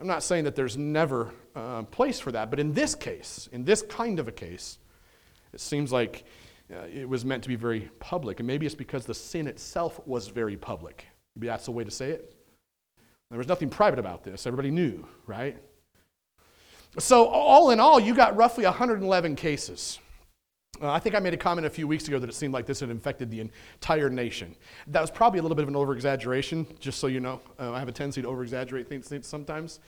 I'm 0.00 0.06
not 0.06 0.22
saying 0.22 0.44
that 0.44 0.56
there's 0.56 0.78
never 0.78 1.30
a 1.54 1.58
uh, 1.58 1.82
place 1.82 2.18
for 2.18 2.32
that, 2.32 2.48
but 2.48 2.58
in 2.58 2.72
this 2.72 2.94
case, 2.94 3.50
in 3.52 3.64
this 3.64 3.82
kind 3.82 4.18
of 4.18 4.28
a 4.28 4.32
case, 4.32 4.78
it 5.52 5.60
seems 5.60 5.92
like 5.92 6.24
uh, 6.72 6.86
it 6.90 7.06
was 7.06 7.22
meant 7.26 7.42
to 7.42 7.50
be 7.50 7.54
very 7.56 7.90
public. 7.98 8.40
And 8.40 8.46
maybe 8.46 8.64
it's 8.64 8.74
because 8.74 9.04
the 9.04 9.14
sin 9.14 9.46
itself 9.46 10.00
was 10.06 10.28
very 10.28 10.56
public. 10.56 11.04
Maybe 11.36 11.48
that's 11.48 11.66
the 11.66 11.72
way 11.72 11.84
to 11.84 11.90
say 11.90 12.12
it. 12.12 12.34
There 13.28 13.36
was 13.36 13.46
nothing 13.46 13.68
private 13.68 13.98
about 13.98 14.24
this, 14.24 14.46
everybody 14.46 14.70
knew, 14.70 15.06
right? 15.26 15.58
So, 16.98 17.26
all 17.26 17.70
in 17.70 17.78
all, 17.78 18.00
you 18.00 18.14
got 18.14 18.34
roughly 18.36 18.64
111 18.64 19.36
cases. 19.36 19.98
Uh, 20.80 20.90
I 20.90 20.98
think 20.98 21.14
I 21.14 21.18
made 21.18 21.34
a 21.34 21.36
comment 21.36 21.66
a 21.66 21.70
few 21.70 21.86
weeks 21.86 22.08
ago 22.08 22.18
that 22.18 22.30
it 22.30 22.32
seemed 22.32 22.54
like 22.54 22.64
this 22.64 22.80
had 22.80 22.88
infected 22.88 23.30
the 23.30 23.40
entire 23.40 24.08
nation. 24.08 24.56
That 24.86 25.02
was 25.02 25.10
probably 25.10 25.38
a 25.38 25.42
little 25.42 25.54
bit 25.54 25.62
of 25.62 25.68
an 25.68 25.74
overexaggeration, 25.74 26.78
just 26.78 26.98
so 26.98 27.06
you 27.06 27.20
know. 27.20 27.40
Uh, 27.58 27.72
I 27.72 27.78
have 27.78 27.88
a 27.88 27.92
tendency 27.92 28.22
to 28.22 28.28
overexaggerate 28.28 28.86
things 28.86 29.26
sometimes. 29.26 29.80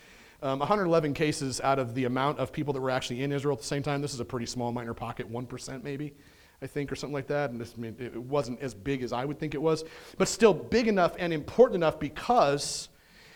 Um, 0.43 0.59
111 0.59 1.15
cases 1.15 1.61
out 1.63 1.79
of 1.79 1.95
the 1.95 2.05
amount 2.05 2.41
of 2.41 2.53
people 2.53 2.75
that 2.75 2.81
were 2.81 2.91
actually 2.91 3.23
in 3.23 3.33
Israel 3.33 3.55
at 3.55 3.61
the 3.61 3.67
same 3.67 3.83
time. 3.83 4.03
This 4.03 4.13
is 4.13 4.21
a 4.21 4.25
pretty 4.25 4.45
small 4.45 4.71
minor 4.71 4.93
pocket, 4.93 5.33
1% 5.33 5.83
maybe, 5.83 6.15
I 6.61 6.67
think, 6.67 6.93
or 6.93 6.97
something 6.97 7.15
like 7.15 7.29
that. 7.29 7.51
And 7.51 7.61
this, 7.61 7.73
I 7.77 7.81
mean, 7.81 7.97
it 7.99 8.17
wasn't 8.17 8.61
as 8.61 8.75
big 8.75 9.03
as 9.03 9.13
I 9.13 9.25
would 9.25 9.39
think 9.39 9.55
it 9.55 9.63
was, 9.63 9.85
but 10.19 10.29
still 10.29 10.53
big 10.53 10.89
enough 10.89 11.15
and 11.19 11.33
important 11.33 11.77
enough 11.77 11.99
because 12.01 12.89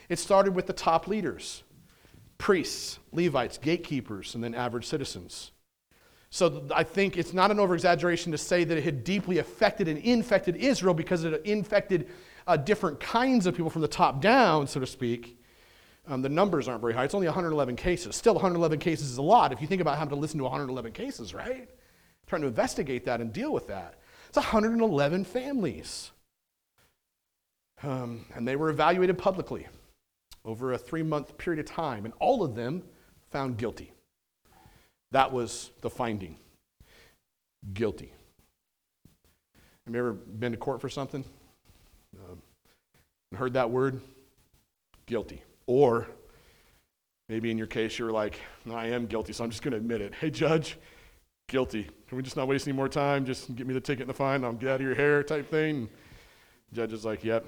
it 0.09 0.19
started 0.19 0.55
with 0.55 0.67
the 0.67 0.73
top 0.73 1.07
leaders 1.07 1.63
priests, 2.39 2.99
Levites, 3.13 3.57
gatekeepers, 3.57 4.35
and 4.35 4.45
then 4.45 4.55
average 4.55 4.85
citizens. 4.85 5.53
So 6.31 6.67
I 6.75 6.83
think 6.83 7.17
it's 7.17 7.33
not 7.33 7.51
an 7.51 7.59
overexaggeration 7.59 8.33
to 8.33 8.39
say 8.39 8.65
that 8.65 8.77
it 8.77 8.85
had 8.85 9.05
deeply 9.05 9.39
affected 9.39 9.89
and 9.89 9.99
infected 9.99 10.57
Israel 10.57 10.95
because 10.95 11.25
it 11.25 11.43
infected 11.45 12.09
uh, 12.47 12.57
different 12.57 13.01
kinds 13.01 13.47
of 13.47 13.55
people 13.55 13.71
from 13.71 13.83
the 13.83 13.89
top 13.89 14.21
down, 14.21 14.67
so 14.67 14.81
to 14.81 14.87
speak. 14.87 15.41
Um, 16.09 16.23
the 16.23 16.29
numbers 16.29 16.69
aren't 16.69 16.81
very 16.81 16.95
high. 16.95 17.05
It's 17.05 17.15
only 17.15 17.27
111 17.27 17.75
cases. 17.77 18.15
Still, 18.15 18.35
111 18.35 18.79
cases 18.79 19.11
is 19.11 19.19
a 19.19 19.23
lot 19.23 19.53
if 19.53 19.61
you 19.61 19.67
think 19.67 19.81
about 19.81 19.99
having 19.99 20.11
to 20.11 20.17
listen 20.17 20.39
to 20.39 20.45
111 20.45 20.93
cases, 20.93 21.35
right? 21.35 21.69
Trying 22.27 22.43
to 22.43 22.49
investigate 22.49 23.05
that 23.07 23.21
and 23.21 23.33
deal 23.33 23.53
with 23.53 23.67
that. 23.69 23.95
It's 24.29 24.37
111 24.37 25.25
families. 25.25 26.11
Um, 27.83 28.25
and 28.35 28.47
they 28.47 28.57
were 28.57 28.71
evaluated 28.71 29.19
publicly 29.19 29.67
over 30.45 30.73
a 30.73 30.79
three 30.79 31.03
month 31.03 31.37
period 31.39 31.61
of 31.61 31.67
time, 31.67 32.05
and 32.05 32.15
all 32.21 32.43
of 32.45 32.55
them 32.55 32.83
found 33.31 33.59
guilty. 33.59 33.93
That 35.13 35.33
was 35.33 35.71
the 35.81 35.91
finding 35.91 36.37
guilty. 37.73 38.13
Have 39.87 39.95
you 39.95 40.01
ever 40.01 40.13
been 40.13 40.53
to 40.53 40.59
court 40.59 40.81
for 40.81 40.89
something? 40.89 41.25
Um, 42.19 42.43
heard 43.37 43.53
that 43.55 43.71
word? 43.71 44.01
Guilty. 45.07 45.43
Or 45.67 46.09
maybe 47.29 47.51
in 47.51 47.59
your 47.59 47.67
case, 47.69 47.99
you're 47.99 48.11
like, 48.11 48.41
no, 48.65 48.75
I 48.75 48.87
am 48.87 49.07
guilty, 49.07 49.33
so 49.33 49.45
I'm 49.45 49.51
just 49.51 49.63
going 49.63 49.73
to 49.73 49.79
admit 49.79 50.01
it. 50.01 50.15
Hey, 50.15 50.31
judge, 50.31 50.77
guilty. 51.49 51.85
Can 52.09 52.17
we 52.17 52.23
just 52.23 52.37
not 52.37 52.49
waste 52.49 52.67
any 52.67 52.77
more 52.77 52.89
time? 52.89 53.25
Just 53.25 53.55
give 53.55 53.67
me 53.67 53.75
the 53.75 53.81
ticket 53.81 54.03
and 54.03 54.11
the 54.11 54.15
fine. 54.15 54.45
I'll 54.45 54.53
get 54.53 54.71
out 54.71 54.75
of 54.77 54.87
your 54.87 54.95
hair 54.95 55.23
type 55.23 55.49
thing. 55.49 55.89
judge 56.73 56.93
is 56.93 57.05
like, 57.05 57.23
yep, 57.23 57.47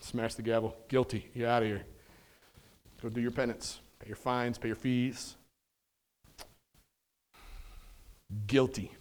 smash 0.00 0.34
the 0.34 0.42
gavel. 0.42 0.76
Guilty. 0.88 1.26
You're 1.34 1.48
out 1.48 1.62
of 1.62 1.68
here. 1.68 1.84
Go 3.02 3.08
do 3.08 3.20
your 3.20 3.30
penance, 3.30 3.80
pay 4.00 4.08
your 4.08 4.16
fines, 4.16 4.58
pay 4.58 4.68
your 4.68 4.76
fees. 4.76 5.36
Guilty. 8.46 8.92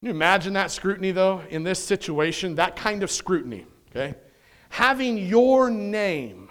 Can 0.00 0.06
you 0.06 0.10
imagine 0.10 0.52
that 0.52 0.70
scrutiny, 0.70 1.10
though, 1.10 1.42
in 1.50 1.64
this 1.64 1.82
situation? 1.82 2.54
That 2.54 2.76
kind 2.76 3.02
of 3.02 3.10
scrutiny, 3.10 3.66
okay? 3.90 4.14
Having 4.70 5.18
your 5.18 5.70
name 5.70 6.50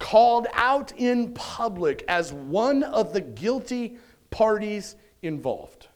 called 0.00 0.48
out 0.54 0.92
in 0.96 1.32
public 1.34 2.04
as 2.08 2.32
one 2.32 2.82
of 2.82 3.12
the 3.12 3.20
guilty 3.20 3.98
parties 4.30 4.96
involved. 5.22 5.86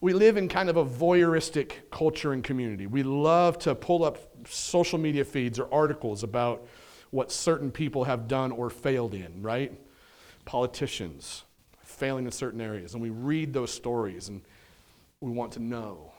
We 0.00 0.12
live 0.12 0.36
in 0.36 0.48
kind 0.48 0.68
of 0.68 0.76
a 0.76 0.84
voyeuristic 0.84 1.90
culture 1.90 2.32
and 2.32 2.44
community. 2.44 2.86
We 2.86 3.02
love 3.02 3.58
to 3.60 3.74
pull 3.74 4.04
up 4.04 4.18
social 4.46 4.98
media 4.98 5.24
feeds 5.24 5.58
or 5.58 5.72
articles 5.72 6.22
about 6.22 6.68
what 7.10 7.32
certain 7.32 7.72
people 7.72 8.04
have 8.04 8.28
done 8.28 8.52
or 8.52 8.70
failed 8.70 9.14
in, 9.14 9.42
right? 9.42 9.72
Politicians 10.44 11.45
failing 11.96 12.24
in 12.24 12.32
certain 12.32 12.60
areas. 12.60 12.94
And 12.94 13.02
we 13.02 13.10
read 13.10 13.52
those 13.52 13.72
stories 13.72 14.28
and 14.28 14.42
we 15.20 15.30
want 15.30 15.52
to 15.52 15.60
know. 15.60 16.12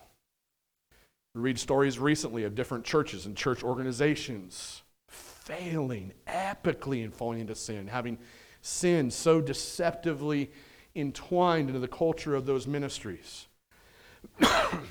We 1.33 1.41
read 1.41 1.59
stories 1.59 1.99
recently 1.99 2.43
of 2.43 2.55
different 2.55 2.83
churches 2.83 3.25
and 3.25 3.35
church 3.35 3.63
organizations 3.63 4.81
failing 5.07 6.11
epically 6.27 7.03
and 7.03 7.13
falling 7.13 7.39
into 7.39 7.55
sin, 7.55 7.87
having 7.87 8.17
sin 8.61 9.09
so 9.09 9.39
deceptively 9.39 10.51
entwined 10.95 11.69
into 11.69 11.79
the 11.79 11.87
culture 11.87 12.35
of 12.35 12.45
those 12.45 12.67
ministries. 12.67 13.47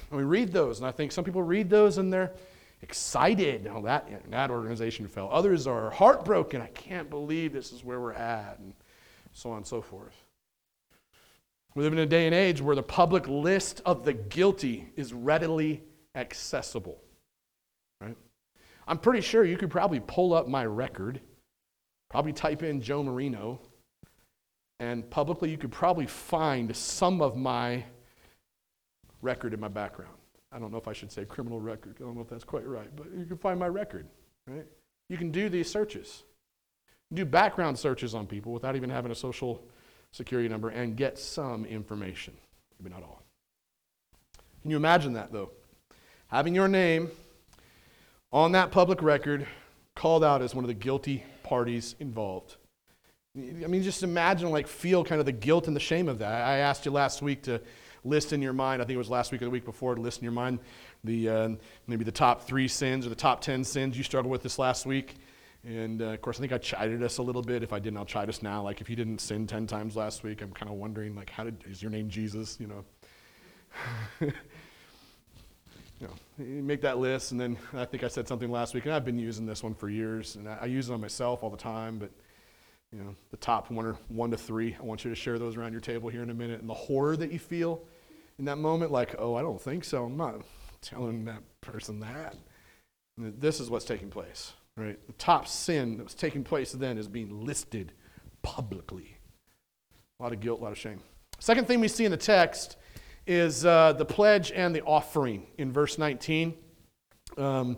And 0.08 0.18
we 0.18 0.22
read 0.22 0.52
those, 0.52 0.78
and 0.78 0.86
I 0.86 0.92
think 0.92 1.10
some 1.10 1.24
people 1.24 1.42
read 1.42 1.68
those 1.68 1.98
and 1.98 2.12
they're 2.12 2.32
excited. 2.80 3.68
Oh, 3.70 3.82
that, 3.82 4.08
that 4.30 4.50
organization 4.50 5.08
fell. 5.08 5.28
Others 5.32 5.66
are 5.66 5.90
heartbroken. 5.90 6.62
I 6.62 6.68
can't 6.68 7.10
believe 7.10 7.52
this 7.52 7.72
is 7.72 7.84
where 7.84 8.00
we're 8.00 8.12
at, 8.12 8.58
and 8.58 8.72
so 9.32 9.50
on 9.50 9.58
and 9.58 9.66
so 9.66 9.82
forth. 9.82 10.25
We 11.76 11.82
live 11.82 11.92
in 11.92 11.98
a 11.98 12.06
day 12.06 12.24
and 12.24 12.34
age 12.34 12.62
where 12.62 12.74
the 12.74 12.82
public 12.82 13.28
list 13.28 13.82
of 13.84 14.02
the 14.02 14.14
guilty 14.14 14.88
is 14.96 15.12
readily 15.12 15.82
accessible. 16.14 16.96
Right? 18.00 18.16
I'm 18.88 18.96
pretty 18.96 19.20
sure 19.20 19.44
you 19.44 19.58
could 19.58 19.70
probably 19.70 20.00
pull 20.00 20.32
up 20.32 20.48
my 20.48 20.64
record, 20.64 21.20
probably 22.08 22.32
type 22.32 22.62
in 22.62 22.80
Joe 22.80 23.02
Marino, 23.02 23.60
and 24.80 25.08
publicly 25.10 25.50
you 25.50 25.58
could 25.58 25.70
probably 25.70 26.06
find 26.06 26.74
some 26.74 27.20
of 27.20 27.36
my 27.36 27.84
record 29.20 29.52
in 29.52 29.60
my 29.60 29.68
background. 29.68 30.16
I 30.52 30.58
don't 30.58 30.72
know 30.72 30.78
if 30.78 30.88
I 30.88 30.94
should 30.94 31.12
say 31.12 31.26
criminal 31.26 31.60
record. 31.60 31.96
I 32.00 32.04
don't 32.04 32.14
know 32.14 32.22
if 32.22 32.30
that's 32.30 32.42
quite 32.42 32.66
right, 32.66 32.88
but 32.96 33.08
you 33.14 33.26
can 33.26 33.36
find 33.36 33.60
my 33.60 33.68
record, 33.68 34.06
right? 34.46 34.64
You 35.10 35.18
can 35.18 35.30
do 35.30 35.50
these 35.50 35.70
searches. 35.70 36.22
Do 37.12 37.26
background 37.26 37.78
searches 37.78 38.14
on 38.14 38.26
people 38.26 38.54
without 38.54 38.76
even 38.76 38.88
having 38.88 39.12
a 39.12 39.14
social 39.14 39.62
security 40.12 40.48
number 40.48 40.68
and 40.68 40.96
get 40.96 41.18
some 41.18 41.64
information, 41.64 42.34
maybe 42.78 42.94
not 42.94 43.02
all. 43.02 43.22
Can 44.62 44.70
you 44.70 44.76
imagine 44.76 45.12
that 45.14 45.32
though? 45.32 45.50
Having 46.28 46.54
your 46.54 46.68
name 46.68 47.10
on 48.32 48.52
that 48.52 48.70
public 48.70 49.02
record 49.02 49.46
called 49.94 50.24
out 50.24 50.42
as 50.42 50.54
one 50.54 50.64
of 50.64 50.68
the 50.68 50.74
guilty 50.74 51.24
parties 51.42 51.94
involved. 52.00 52.56
I 53.36 53.66
mean, 53.66 53.82
just 53.82 54.02
imagine, 54.02 54.50
like, 54.50 54.66
feel 54.66 55.04
kind 55.04 55.20
of 55.20 55.26
the 55.26 55.32
guilt 55.32 55.66
and 55.66 55.76
the 55.76 55.80
shame 55.80 56.08
of 56.08 56.20
that. 56.20 56.46
I 56.46 56.58
asked 56.58 56.86
you 56.86 56.90
last 56.90 57.20
week 57.20 57.42
to 57.42 57.60
list 58.02 58.32
in 58.32 58.40
your 58.40 58.52
mind, 58.54 58.80
I 58.80 58.86
think 58.86 58.94
it 58.94 58.98
was 58.98 59.10
last 59.10 59.30
week 59.30 59.42
or 59.42 59.44
the 59.44 59.50
week 59.50 59.64
before, 59.64 59.94
to 59.94 60.00
list 60.00 60.20
in 60.20 60.24
your 60.24 60.32
mind 60.32 60.60
the, 61.04 61.28
uh, 61.28 61.48
maybe 61.86 62.04
the 62.04 62.12
top 62.12 62.46
three 62.46 62.68
sins 62.68 63.04
or 63.04 63.10
the 63.10 63.14
top 63.14 63.40
10 63.42 63.64
sins 63.64 63.96
you 63.96 64.04
struggled 64.04 64.30
with 64.30 64.42
this 64.42 64.58
last 64.58 64.86
week. 64.86 65.16
And 65.66 66.00
uh, 66.00 66.06
of 66.06 66.22
course, 66.22 66.38
I 66.38 66.40
think 66.40 66.52
I 66.52 66.58
chided 66.58 67.02
us 67.02 67.18
a 67.18 67.22
little 67.22 67.42
bit. 67.42 67.64
If 67.64 67.72
I 67.72 67.80
didn't, 67.80 67.98
I'll 67.98 68.04
chide 68.04 68.28
us 68.28 68.40
now. 68.40 68.62
Like, 68.62 68.80
if 68.80 68.88
you 68.88 68.94
didn't 68.94 69.18
sin 69.20 69.48
10 69.48 69.66
times 69.66 69.96
last 69.96 70.22
week, 70.22 70.40
I'm 70.40 70.52
kind 70.52 70.70
of 70.70 70.76
wondering, 70.76 71.16
like, 71.16 71.28
how 71.28 71.42
did, 71.42 71.64
is 71.68 71.82
your 71.82 71.90
name 71.90 72.08
Jesus? 72.08 72.56
You 72.60 72.68
know? 72.68 72.84
you 74.20 74.32
know, 76.00 76.14
you 76.38 76.62
make 76.62 76.82
that 76.82 76.98
list, 76.98 77.32
and 77.32 77.40
then 77.40 77.58
I 77.74 77.84
think 77.84 78.04
I 78.04 78.08
said 78.08 78.28
something 78.28 78.50
last 78.50 78.74
week, 78.74 78.84
and 78.84 78.94
I've 78.94 79.04
been 79.04 79.18
using 79.18 79.44
this 79.44 79.64
one 79.64 79.74
for 79.74 79.88
years, 79.88 80.36
and 80.36 80.48
I, 80.48 80.58
I 80.62 80.66
use 80.66 80.88
it 80.88 80.92
on 80.92 81.00
myself 81.00 81.42
all 81.42 81.50
the 81.50 81.56
time, 81.56 81.98
but 81.98 82.12
you 82.92 83.00
know, 83.00 83.14
the 83.30 83.36
top 83.36 83.70
one 83.70 83.84
or 83.84 83.98
one 84.08 84.30
to 84.30 84.36
three. 84.36 84.76
I 84.78 84.82
want 84.84 85.04
you 85.04 85.10
to 85.10 85.16
share 85.16 85.38
those 85.38 85.56
around 85.56 85.72
your 85.72 85.80
table 85.80 86.08
here 86.08 86.22
in 86.22 86.30
a 86.30 86.34
minute. 86.34 86.60
And 86.60 86.70
the 86.70 86.74
horror 86.74 87.16
that 87.16 87.32
you 87.32 87.38
feel 87.38 87.82
in 88.38 88.44
that 88.44 88.56
moment, 88.56 88.92
like, 88.92 89.16
oh, 89.18 89.34
I 89.34 89.42
don't 89.42 89.60
think 89.60 89.84
so. 89.84 90.04
I'm 90.04 90.16
not 90.16 90.42
telling 90.80 91.24
that 91.24 91.42
person 91.60 92.00
that. 92.00 92.36
This 93.18 93.60
is 93.60 93.68
what's 93.70 93.84
taking 93.84 94.10
place, 94.10 94.52
right? 94.76 94.98
The 95.06 95.12
top 95.14 95.48
sin 95.48 95.96
that 95.98 96.04
was 96.04 96.14
taking 96.14 96.44
place 96.44 96.72
then 96.72 96.98
is 96.98 97.08
being 97.08 97.44
listed 97.44 97.92
publicly. 98.42 99.16
A 100.20 100.22
lot 100.22 100.32
of 100.32 100.40
guilt, 100.40 100.60
a 100.60 100.64
lot 100.64 100.72
of 100.72 100.78
shame. 100.78 101.00
Second 101.38 101.66
thing 101.66 101.80
we 101.80 101.88
see 101.88 102.04
in 102.04 102.10
the 102.10 102.16
text 102.16 102.76
is 103.26 103.64
uh, 103.64 103.92
the 103.92 104.04
pledge 104.04 104.52
and 104.52 104.74
the 104.74 104.82
offering 104.82 105.46
in 105.58 105.72
verse 105.72 105.98
19. 105.98 106.54
Um, 107.36 107.76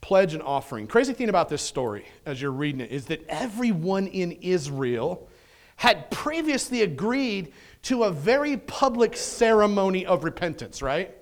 pledge 0.00 0.32
and 0.32 0.42
offering. 0.42 0.86
Crazy 0.86 1.12
thing 1.12 1.28
about 1.28 1.48
this 1.48 1.62
story, 1.62 2.06
as 2.24 2.40
you're 2.40 2.52
reading 2.52 2.80
it, 2.80 2.90
is 2.90 3.06
that 3.06 3.24
everyone 3.28 4.06
in 4.06 4.32
Israel 4.32 5.28
had 5.76 6.10
previously 6.10 6.82
agreed 6.82 7.52
to 7.82 8.04
a 8.04 8.10
very 8.10 8.56
public 8.56 9.16
ceremony 9.16 10.06
of 10.06 10.24
repentance, 10.24 10.82
right? 10.82 11.14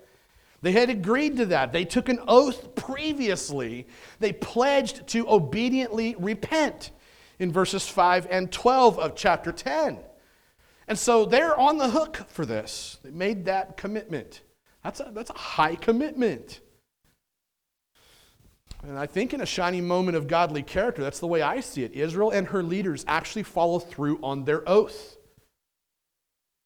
They 0.60 0.72
had 0.72 0.90
agreed 0.90 1.36
to 1.36 1.46
that. 1.46 1.72
They 1.72 1.84
took 1.84 2.08
an 2.08 2.18
oath 2.26 2.74
previously. 2.74 3.86
They 4.18 4.32
pledged 4.32 5.06
to 5.08 5.28
obediently 5.28 6.16
repent 6.18 6.90
in 7.38 7.52
verses 7.52 7.88
5 7.88 8.26
and 8.30 8.50
12 8.50 8.98
of 8.98 9.14
chapter 9.14 9.52
10. 9.52 9.98
And 10.88 10.98
so 10.98 11.26
they're 11.26 11.58
on 11.58 11.78
the 11.78 11.90
hook 11.90 12.24
for 12.28 12.44
this. 12.46 12.98
They 13.04 13.10
made 13.10 13.44
that 13.44 13.76
commitment. 13.76 14.40
That's 14.82 15.00
a, 15.00 15.10
that's 15.12 15.30
a 15.30 15.38
high 15.38 15.76
commitment. 15.76 16.60
And 18.82 18.98
I 18.98 19.06
think 19.06 19.34
in 19.34 19.40
a 19.40 19.46
shining 19.46 19.86
moment 19.86 20.16
of 20.16 20.26
godly 20.26 20.62
character, 20.62 21.02
that's 21.02 21.20
the 21.20 21.26
way 21.26 21.42
I 21.42 21.60
see 21.60 21.84
it. 21.84 21.92
Israel 21.92 22.30
and 22.30 22.48
her 22.48 22.62
leaders 22.62 23.04
actually 23.06 23.42
follow 23.42 23.78
through 23.78 24.18
on 24.22 24.44
their 24.44 24.66
oath. 24.68 25.17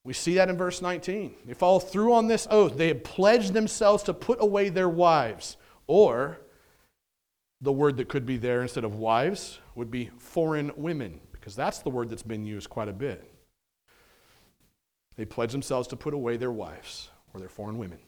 We 0.05 0.13
see 0.13 0.35
that 0.35 0.49
in 0.49 0.57
verse 0.57 0.83
19. 0.83 1.35
They 1.47 1.55
follow 1.55 1.79
through 1.79 2.13
on 2.15 2.27
this 2.27 2.49
oath. 2.51 2.77
They 2.77 2.89
have 2.89 3.05
pledged 3.05 3.53
themselves 3.53 4.03
to 4.05 4.15
put 4.15 4.43
away 4.43 4.69
their 4.69 4.89
wives. 4.89 5.57
Or, 5.87 6.41
the 7.61 7.73
word 7.73 7.97
that 7.99 8.09
could 8.09 8.27
be 8.27 8.37
there 8.37 8.63
instead 8.63 8.85
of 8.85 8.97
wives 8.97 9.61
would 9.77 9.91
be 9.91 10.11
foreign 10.19 10.73
women, 10.77 11.21
because 11.31 11.55
that's 11.55 11.79
the 11.79 11.91
word 11.91 12.11
that's 12.11 12.25
been 12.25 12.45
used 12.45 12.69
quite 12.69 12.89
a 12.89 12.93
bit. 12.93 13.33
They 15.17 15.25
pledged 15.25 15.55
themselves 15.55 15.87
to 15.89 15.97
put 15.97 16.15
away 16.15 16.37
their 16.37 16.51
wives 16.51 17.11
or 17.33 17.39
their 17.41 17.49
foreign 17.49 17.79
women. 17.79 17.99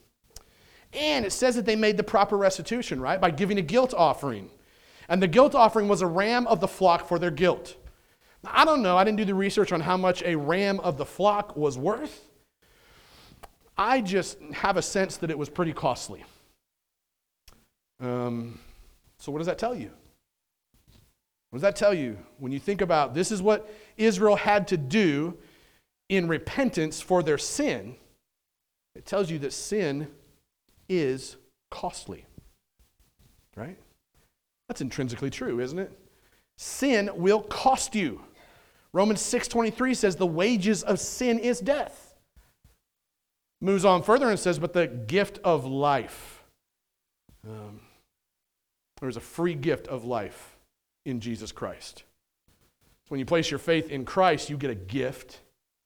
And 0.93 1.25
it 1.25 1.33
says 1.33 1.55
that 1.55 1.67
they 1.67 1.77
made 1.77 1.97
the 1.97 2.05
proper 2.05 2.37
restitution, 2.37 3.01
right? 3.01 3.21
By 3.21 3.31
giving 3.31 3.59
a 3.59 3.63
guilt 3.63 3.95
offering. 3.95 4.51
And 5.09 5.23
the 5.23 5.29
guilt 5.29 5.55
offering 5.55 5.87
was 5.87 6.03
a 6.03 6.07
ram 6.07 6.47
of 6.47 6.61
the 6.61 6.69
flock 6.69 7.07
for 7.07 7.19
their 7.19 7.31
guilt. 7.31 7.77
I 8.47 8.65
don't 8.65 8.83
know, 8.83 8.97
I 8.97 9.05
didn't 9.05 9.19
do 9.19 9.25
the 9.25 9.35
research 9.35 9.73
on 9.73 9.81
how 9.81 9.97
much 9.97 10.23
a 10.23 10.37
ram 10.37 10.81
of 10.81 10.97
the 10.97 11.05
flock 11.05 11.57
was 11.57 11.79
worth. 11.79 12.23
I 13.77 14.01
just 14.01 14.41
have 14.53 14.77
a 14.77 14.83
sense 14.83 15.17
that 15.19 15.31
it 15.31 15.39
was 15.39 15.49
pretty 15.49 15.73
costly. 15.73 16.25
Um, 18.01 18.59
so, 19.19 19.33
what 19.33 19.39
does 19.39 19.47
that 19.47 19.59
tell 19.59 19.75
you? 19.75 19.91
What 21.51 21.59
does 21.59 21.63
that 21.63 21.77
tell 21.77 21.95
you 21.95 22.19
when 22.39 22.53
you 22.53 22.59
think 22.59 22.81
about 22.81 23.15
this 23.15 23.31
is 23.31 23.41
what 23.41 23.73
Israel 23.97 24.37
had 24.37 24.69
to 24.69 24.77
do 24.77 25.37
in 26.09 26.29
repentance 26.29 27.01
for 27.01 27.23
their 27.23 27.39
sin? 27.39 27.97
It 28.95 29.07
tells 29.07 29.31
you 29.31 29.39
that 29.41 29.53
sin 29.53 30.09
is 30.89 31.37
costly. 31.71 32.27
Right? 33.57 33.79
That's 34.69 34.81
intrinsically 34.81 35.31
true, 35.31 35.61
isn't 35.61 35.79
it? 35.79 35.97
Sin 36.57 37.11
will 37.15 37.43
cost 37.43 37.95
you. 37.95 38.21
Romans 38.95 39.21
6:23 39.21 39.93
says 39.93 40.15
the 40.15 40.25
wages 40.27 40.85
of 40.85 41.01
sin 41.01 41.41
is 41.41 41.59
death. 41.59 42.15
Moves 43.61 43.85
on 43.85 44.05
further 44.05 44.31
and 44.31 44.39
says, 44.39 44.61
but 44.61 44.73
the 44.73 44.87
gift 44.87 45.41
of 45.43 45.67
life. 45.67 46.45
Um, 47.45 47.81
there's 49.01 49.17
a 49.17 49.21
free 49.21 49.55
gift 49.55 49.89
of 49.89 50.05
life 50.05 50.57
in 51.05 51.19
Jesus 51.19 51.51
Christ. 51.51 52.05
So 53.03 53.09
when 53.09 53.19
you 53.19 53.27
place 53.27 53.51
your 53.51 53.59
faith 53.59 53.91
in 53.91 54.05
Christ, 54.05 54.49
you 54.49 54.57
get 54.57 54.71
a 54.71 54.77
gift, 54.77 55.41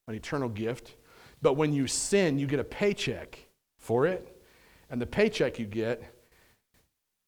an 0.06 0.14
eternal 0.14 0.50
gift. 0.50 0.94
But 1.40 1.54
when 1.54 1.72
you 1.72 1.86
sin, 1.86 2.38
you 2.38 2.46
get 2.46 2.60
a 2.60 2.64
paycheck 2.64 3.38
for 3.78 4.06
it 4.06 4.36
and 4.90 5.00
the 5.00 5.06
paycheck 5.06 5.58
you 5.58 5.64
get 5.64 6.02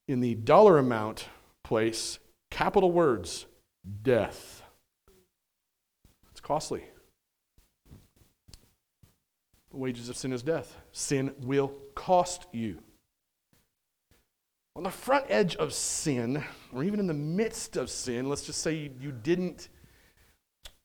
in 0.08 0.20
the 0.20 0.34
dollar 0.34 0.76
amount 0.76 1.26
place, 1.64 2.18
capital 2.50 2.92
words, 2.92 3.46
death. 4.02 4.59
Costly. 6.50 6.82
The 9.70 9.76
wages 9.76 10.08
of 10.08 10.16
sin 10.16 10.32
is 10.32 10.42
death. 10.42 10.76
Sin 10.90 11.32
will 11.42 11.72
cost 11.94 12.48
you. 12.50 12.78
On 14.74 14.82
the 14.82 14.90
front 14.90 15.26
edge 15.28 15.54
of 15.54 15.72
sin, 15.72 16.42
or 16.72 16.82
even 16.82 16.98
in 16.98 17.06
the 17.06 17.14
midst 17.14 17.76
of 17.76 17.88
sin, 17.88 18.28
let's 18.28 18.42
just 18.42 18.62
say 18.62 18.90
you 19.00 19.12
didn't 19.12 19.68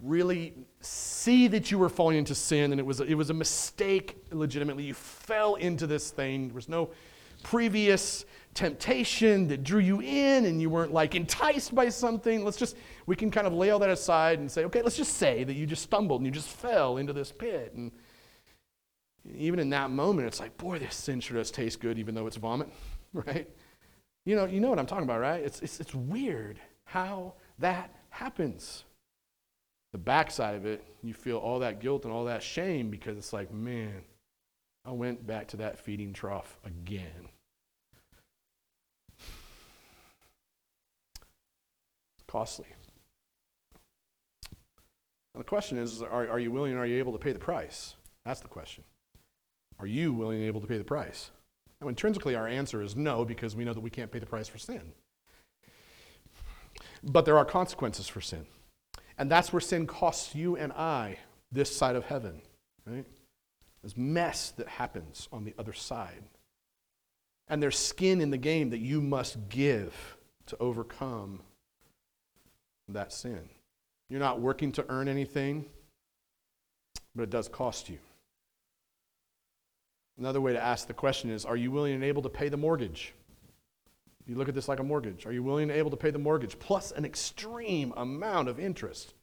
really 0.03 0.53
see 0.81 1.47
that 1.47 1.71
you 1.71 1.79
were 1.79 1.89
falling 1.89 2.19
into 2.19 2.35
sin 2.35 2.71
and 2.71 2.79
it 2.79 2.85
was, 2.85 2.99
it 2.99 3.15
was 3.15 3.31
a 3.31 3.33
mistake 3.33 4.17
legitimately. 4.31 4.83
You 4.83 4.93
fell 4.93 5.55
into 5.55 5.87
this 5.87 6.11
thing. 6.11 6.49
There 6.49 6.55
was 6.55 6.69
no 6.69 6.91
previous 7.41 8.23
temptation 8.55 9.49
that 9.49 9.63
drew 9.63 9.81
you 9.81 10.01
in 10.01 10.45
and 10.45 10.61
you 10.61 10.69
weren't 10.69 10.93
like 10.93 11.13
enticed 11.13 11.75
by 11.75 11.89
something. 11.89 12.43
Let's 12.43 12.57
just, 12.57 12.75
we 13.05 13.15
can 13.15 13.29
kind 13.29 13.45
of 13.45 13.53
lay 13.53 13.69
all 13.69 13.79
that 13.79 13.89
aside 13.89 14.39
and 14.39 14.49
say, 14.49 14.63
okay, 14.65 14.81
let's 14.81 14.97
just 14.97 15.17
say 15.17 15.43
that 15.43 15.53
you 15.53 15.67
just 15.67 15.83
stumbled 15.83 16.21
and 16.21 16.25
you 16.25 16.31
just 16.31 16.47
fell 16.47 16.97
into 16.97 17.13
this 17.13 17.31
pit. 17.31 17.73
And 17.75 17.91
even 19.35 19.59
in 19.59 19.69
that 19.71 19.91
moment, 19.91 20.27
it's 20.27 20.39
like, 20.39 20.57
boy, 20.57 20.79
this 20.79 20.95
sin 20.95 21.19
sure 21.19 21.37
does 21.37 21.51
taste 21.51 21.81
good, 21.81 21.99
even 21.99 22.15
though 22.15 22.27
it's 22.27 22.37
vomit, 22.37 22.69
right? 23.13 23.49
You 24.25 24.35
know, 24.37 24.45
you 24.45 24.61
know 24.61 24.69
what 24.69 24.79
I'm 24.79 24.87
talking 24.87 25.03
about, 25.03 25.19
right? 25.19 25.43
It's, 25.43 25.61
it's, 25.61 25.79
it's 25.81 25.93
weird 25.93 26.59
how 26.85 27.33
that 27.59 27.93
happens. 28.09 28.85
The 29.91 29.97
backside 29.97 30.55
of 30.55 30.65
it, 30.65 30.83
you 31.03 31.13
feel 31.13 31.37
all 31.37 31.59
that 31.59 31.81
guilt 31.81 32.05
and 32.05 32.13
all 32.13 32.25
that 32.25 32.41
shame 32.41 32.89
because 32.89 33.17
it's 33.17 33.33
like, 33.33 33.53
man, 33.53 34.01
I 34.85 34.91
went 34.91 35.27
back 35.27 35.49
to 35.49 35.57
that 35.57 35.77
feeding 35.77 36.13
trough 36.13 36.57
again. 36.65 37.29
Costly. 42.35 42.65
Now 45.33 45.37
the 45.37 45.45
question 45.45 45.77
is 45.77 46.01
are, 46.01 46.27
are 46.27 46.37
you 46.37 46.51
willing 46.51 46.73
and 46.73 46.81
are 46.81 46.85
you 46.85 46.97
able 46.97 47.13
to 47.13 47.17
pay 47.17 47.31
the 47.31 47.39
price? 47.39 47.95
That's 48.25 48.41
the 48.41 48.49
question. 48.49 48.83
Are 49.79 49.87
you 49.87 50.11
willing 50.11 50.39
and 50.39 50.45
able 50.45 50.59
to 50.59 50.67
pay 50.67 50.77
the 50.77 50.83
price? 50.83 51.31
Now, 51.79 51.87
intrinsically, 51.87 52.35
our 52.35 52.45
answer 52.45 52.81
is 52.81 52.93
no, 52.93 53.23
because 53.23 53.55
we 53.55 53.63
know 53.63 53.71
that 53.71 53.79
we 53.79 53.89
can't 53.89 54.11
pay 54.11 54.19
the 54.19 54.25
price 54.25 54.49
for 54.49 54.57
sin. 54.57 54.81
But 57.01 57.23
there 57.23 57.37
are 57.37 57.45
consequences 57.45 58.09
for 58.09 58.19
sin. 58.19 58.45
And 59.17 59.31
that's 59.31 59.53
where 59.53 59.61
sin 59.61 59.87
costs 59.87 60.35
you 60.35 60.57
and 60.57 60.73
I 60.73 61.19
this 61.53 61.73
side 61.73 61.95
of 61.95 62.03
heaven, 62.03 62.41
right? 62.85 63.05
There's 63.81 63.95
mess 63.95 64.51
that 64.57 64.67
happens 64.67 65.29
on 65.31 65.45
the 65.45 65.53
other 65.57 65.71
side. 65.71 66.23
And 67.47 67.63
there's 67.63 67.79
skin 67.79 68.19
in 68.19 68.29
the 68.29 68.37
game 68.37 68.71
that 68.71 68.79
you 68.79 68.99
must 68.99 69.47
give 69.47 70.17
to 70.47 70.57
overcome 70.59 71.39
that 72.93 73.11
sin. 73.11 73.49
You're 74.09 74.19
not 74.19 74.39
working 74.39 74.71
to 74.73 74.85
earn 74.89 75.07
anything, 75.07 75.65
but 77.15 77.23
it 77.23 77.29
does 77.29 77.47
cost 77.47 77.89
you. 77.89 77.97
Another 80.17 80.39
way 80.39 80.53
to 80.53 80.63
ask 80.63 80.87
the 80.87 80.93
question 80.93 81.29
is 81.29 81.45
Are 81.45 81.57
you 81.57 81.71
willing 81.71 81.93
and 81.93 82.03
able 82.03 82.21
to 82.21 82.29
pay 82.29 82.49
the 82.49 82.57
mortgage? 82.57 83.13
You 84.27 84.35
look 84.35 84.49
at 84.49 84.55
this 84.55 84.67
like 84.67 84.79
a 84.79 84.83
mortgage. 84.83 85.25
Are 85.25 85.31
you 85.31 85.43
willing 85.43 85.69
and 85.69 85.77
able 85.77 85.91
to 85.91 85.97
pay 85.97 86.09
the 86.09 86.17
mortgage 86.17 86.57
plus 86.57 86.91
an 86.91 87.05
extreme 87.05 87.93
amount 87.95 88.49
of 88.49 88.59
interest 88.59 89.13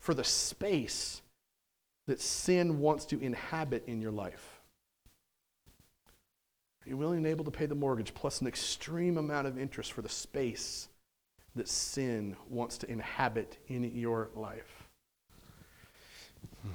for 0.00 0.14
the 0.14 0.24
space 0.24 1.22
that 2.08 2.20
sin 2.20 2.80
wants 2.80 3.04
to 3.06 3.20
inhabit 3.20 3.84
in 3.86 4.02
your 4.02 4.10
life? 4.10 4.60
Are 6.84 6.88
you 6.88 6.96
willing 6.96 7.18
and 7.18 7.26
able 7.26 7.44
to 7.44 7.52
pay 7.52 7.66
the 7.66 7.76
mortgage 7.76 8.14
plus 8.14 8.40
an 8.40 8.48
extreme 8.48 9.16
amount 9.16 9.46
of 9.46 9.56
interest 9.56 9.92
for 9.92 10.02
the 10.02 10.08
space 10.08 10.88
that 11.56 11.68
sin 11.68 12.36
wants 12.48 12.78
to 12.78 12.90
inhabit 12.90 13.58
in 13.68 13.84
your 13.94 14.30
life? 14.34 14.88
Hmm. 16.62 16.70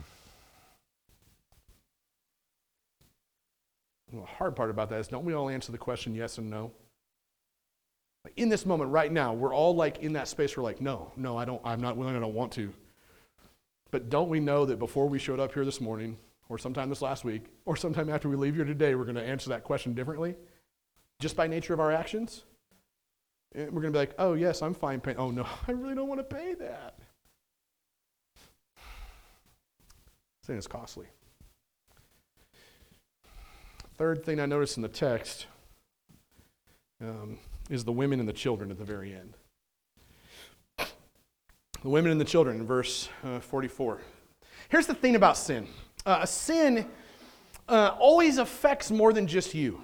the 4.14 4.26
hard 4.26 4.56
part 4.56 4.70
about 4.70 4.90
that 4.90 5.00
is 5.00 5.08
don't 5.08 5.26
we 5.26 5.34
all 5.34 5.50
answer 5.50 5.72
the 5.72 5.78
question 5.78 6.16
yes 6.16 6.38
and 6.38 6.50
no? 6.50 6.72
In 8.36 8.50
this 8.50 8.66
moment 8.66 8.92
right 8.92 9.12
now, 9.12 9.34
we're 9.34 9.54
all 9.54 9.74
like 9.76 10.00
in 10.00 10.14
that 10.14 10.28
space. 10.28 10.58
We're 10.58 10.64
like, 10.64 10.82
no, 10.82 11.12
no, 11.16 11.38
I 11.38 11.46
don't, 11.46 11.62
I'm 11.64 11.80
not 11.80 11.96
willing, 11.96 12.16
I 12.16 12.20
don't 12.20 12.34
want 12.34 12.52
to. 12.54 12.74
But 13.90 14.10
don't 14.10 14.30
we 14.30 14.40
know 14.42 14.66
that 14.66 14.80
before 14.80 15.08
we 15.08 15.18
showed 15.18 15.40
up 15.40 15.54
here 15.54 15.64
this 15.64 15.80
morning, 15.80 16.18
or 16.50 16.58
sometime 16.58 16.90
this 16.90 17.02
last 17.02 17.24
week, 17.24 17.46
or 17.66 17.76
sometime 17.76 18.10
after 18.10 18.28
we 18.30 18.36
leave 18.36 18.56
here 18.56 18.66
today, 18.66 18.96
we're 18.96 19.06
going 19.06 19.16
to 19.16 19.24
answer 19.24 19.50
that 19.50 19.64
question 19.64 19.94
differently? 19.94 20.36
Just 21.20 21.36
by 21.36 21.48
nature 21.48 21.74
of 21.74 21.80
our 21.80 21.92
actions? 21.92 22.44
And 23.56 23.72
we're 23.72 23.82
going 23.82 23.94
to 23.94 23.98
be 23.98 24.00
like, 24.00 24.14
oh, 24.18 24.34
yes, 24.34 24.62
I'm 24.62 24.74
fine 24.74 25.00
paying. 25.00 25.18
Oh, 25.18 25.32
no, 25.32 25.46
I 25.68 25.72
really 25.72 25.96
don't 25.96 26.08
want 26.08 26.20
to 26.20 26.36
pay 26.36 26.54
that. 26.56 27.00
Sin 30.44 30.58
is 30.58 30.68
costly. 30.68 31.08
Third 33.98 34.24
thing 34.24 34.40
I 34.40 34.46
notice 34.46 34.78
in 34.78 34.84
the 34.84 34.88
text 34.88 35.48
um, 37.02 37.38
is 37.70 37.84
the 37.84 37.92
women 37.92 38.20
and 38.20 38.30
the 38.30 38.34
children 38.34 38.72
at 38.72 38.78
the 38.78 38.86
very 38.86 39.14
end. 39.14 39.34
The 41.84 41.90
women 41.90 42.12
and 42.12 42.22
the 42.22 42.26
children 42.26 42.60
in 42.60 42.66
verse 42.66 43.10
uh, 43.24 43.40
44. 43.40 44.02
Here's 44.70 44.88
the 44.88 44.94
thing 44.94 45.16
about 45.16 45.38
sin 45.38 45.68
uh, 46.06 46.26
sin 46.26 46.88
uh, 47.68 47.96
always 48.00 48.38
affects 48.38 48.92
more 48.92 49.12
than 49.12 49.28
just 49.28 49.54
you. 49.54 49.84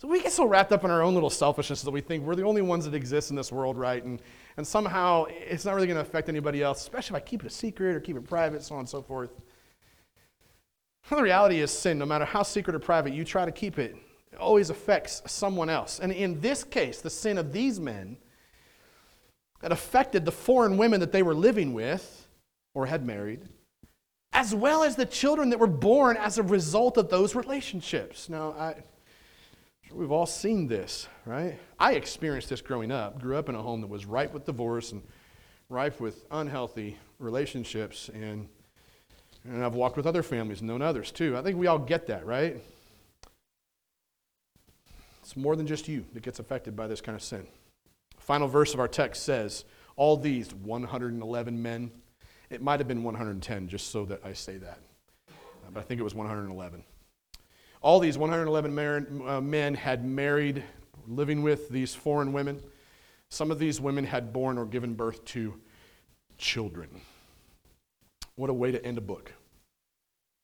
So 0.00 0.06
we 0.06 0.22
get 0.22 0.32
so 0.32 0.46
wrapped 0.46 0.70
up 0.70 0.84
in 0.84 0.92
our 0.92 1.02
own 1.02 1.14
little 1.14 1.30
selfishness 1.30 1.82
that 1.82 1.90
we 1.90 2.00
think 2.00 2.24
we're 2.24 2.36
the 2.36 2.44
only 2.44 2.62
ones 2.62 2.84
that 2.84 2.94
exist 2.94 3.30
in 3.30 3.36
this 3.36 3.50
world, 3.50 3.76
right? 3.76 4.02
And, 4.02 4.22
and 4.56 4.64
somehow 4.64 5.26
it's 5.28 5.64
not 5.64 5.74
really 5.74 5.88
going 5.88 5.96
to 5.96 6.02
affect 6.02 6.28
anybody 6.28 6.62
else, 6.62 6.80
especially 6.80 7.16
if 7.16 7.22
I 7.22 7.26
keep 7.26 7.42
it 7.42 7.48
a 7.48 7.50
secret 7.50 7.96
or 7.96 8.00
keep 8.00 8.16
it 8.16 8.24
private, 8.28 8.62
so 8.62 8.76
on 8.76 8.80
and 8.80 8.88
so 8.88 9.02
forth. 9.02 9.30
The 11.08 11.20
reality 11.20 11.60
is, 11.60 11.72
sin, 11.72 11.98
no 11.98 12.06
matter 12.06 12.24
how 12.24 12.44
secret 12.44 12.76
or 12.76 12.78
private 12.78 13.12
you 13.12 13.24
try 13.24 13.44
to 13.44 13.50
keep 13.50 13.78
it, 13.78 13.96
it 14.30 14.38
always 14.38 14.70
affects 14.70 15.22
someone 15.26 15.68
else. 15.68 15.98
And 15.98 16.12
in 16.12 16.40
this 16.40 16.62
case, 16.62 17.00
the 17.00 17.10
sin 17.10 17.36
of 17.36 17.52
these 17.52 17.80
men, 17.80 18.18
it 19.64 19.72
affected 19.72 20.24
the 20.24 20.30
foreign 20.30 20.76
women 20.76 21.00
that 21.00 21.10
they 21.10 21.24
were 21.24 21.34
living 21.34 21.72
with 21.72 22.28
or 22.72 22.86
had 22.86 23.04
married, 23.04 23.48
as 24.32 24.54
well 24.54 24.84
as 24.84 24.94
the 24.94 25.06
children 25.06 25.50
that 25.50 25.58
were 25.58 25.66
born 25.66 26.16
as 26.16 26.38
a 26.38 26.42
result 26.44 26.98
of 26.98 27.08
those 27.08 27.34
relationships. 27.34 28.28
Now, 28.28 28.52
I, 28.52 28.76
we've 29.92 30.10
all 30.10 30.26
seen 30.26 30.66
this, 30.66 31.08
right? 31.24 31.58
I 31.78 31.94
experienced 31.94 32.48
this 32.48 32.60
growing 32.60 32.90
up. 32.90 33.20
Grew 33.20 33.36
up 33.36 33.48
in 33.48 33.54
a 33.54 33.62
home 33.62 33.80
that 33.80 33.86
was 33.88 34.06
ripe 34.06 34.32
with 34.32 34.44
divorce 34.44 34.92
and 34.92 35.02
ripe 35.68 36.00
with 36.00 36.24
unhealthy 36.30 36.96
relationships, 37.18 38.10
and 38.12 38.48
and 39.44 39.64
I've 39.64 39.74
walked 39.74 39.96
with 39.96 40.06
other 40.06 40.22
families 40.22 40.62
known 40.62 40.82
others 40.82 41.10
too. 41.10 41.36
I 41.36 41.42
think 41.42 41.56
we 41.56 41.66
all 41.66 41.78
get 41.78 42.06
that, 42.08 42.26
right? 42.26 42.62
It's 45.22 45.36
more 45.36 45.56
than 45.56 45.66
just 45.66 45.88
you 45.88 46.04
that 46.12 46.22
gets 46.22 46.38
affected 46.38 46.74
by 46.74 46.86
this 46.86 47.00
kind 47.00 47.14
of 47.14 47.22
sin. 47.22 47.46
Final 48.18 48.48
verse 48.48 48.74
of 48.74 48.80
our 48.80 48.88
text 48.88 49.24
says, 49.24 49.64
All 49.96 50.16
these 50.16 50.52
111 50.54 51.62
men, 51.62 51.90
it 52.50 52.60
might 52.62 52.80
have 52.80 52.88
been 52.88 53.02
110, 53.02 53.68
just 53.68 53.90
so 53.90 54.04
that 54.06 54.20
I 54.24 54.32
say 54.32 54.56
that, 54.58 54.78
but 55.72 55.80
I 55.80 55.82
think 55.82 56.00
it 56.00 56.04
was 56.04 56.14
111. 56.14 56.82
All 57.80 58.00
these 58.00 58.18
111 58.18 58.74
mar- 58.74 59.36
uh, 59.36 59.40
men 59.40 59.74
had 59.74 60.04
married, 60.04 60.64
living 61.06 61.42
with 61.42 61.68
these 61.68 61.94
foreign 61.94 62.32
women. 62.32 62.60
Some 63.28 63.50
of 63.50 63.58
these 63.58 63.80
women 63.80 64.04
had 64.04 64.32
born 64.32 64.58
or 64.58 64.66
given 64.66 64.94
birth 64.94 65.24
to 65.26 65.54
children. 66.38 67.00
What 68.36 68.50
a 68.50 68.54
way 68.54 68.72
to 68.72 68.84
end 68.84 68.98
a 68.98 69.02
book. 69.02 69.32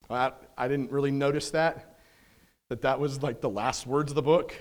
I, 0.08 0.32
I 0.56 0.68
didn't 0.68 0.90
really 0.90 1.10
notice 1.10 1.50
that, 1.50 1.98
that 2.68 2.82
that 2.82 3.00
was 3.00 3.22
like 3.22 3.40
the 3.40 3.48
last 3.48 3.86
words 3.86 4.12
of 4.12 4.16
the 4.16 4.22
book. 4.22 4.54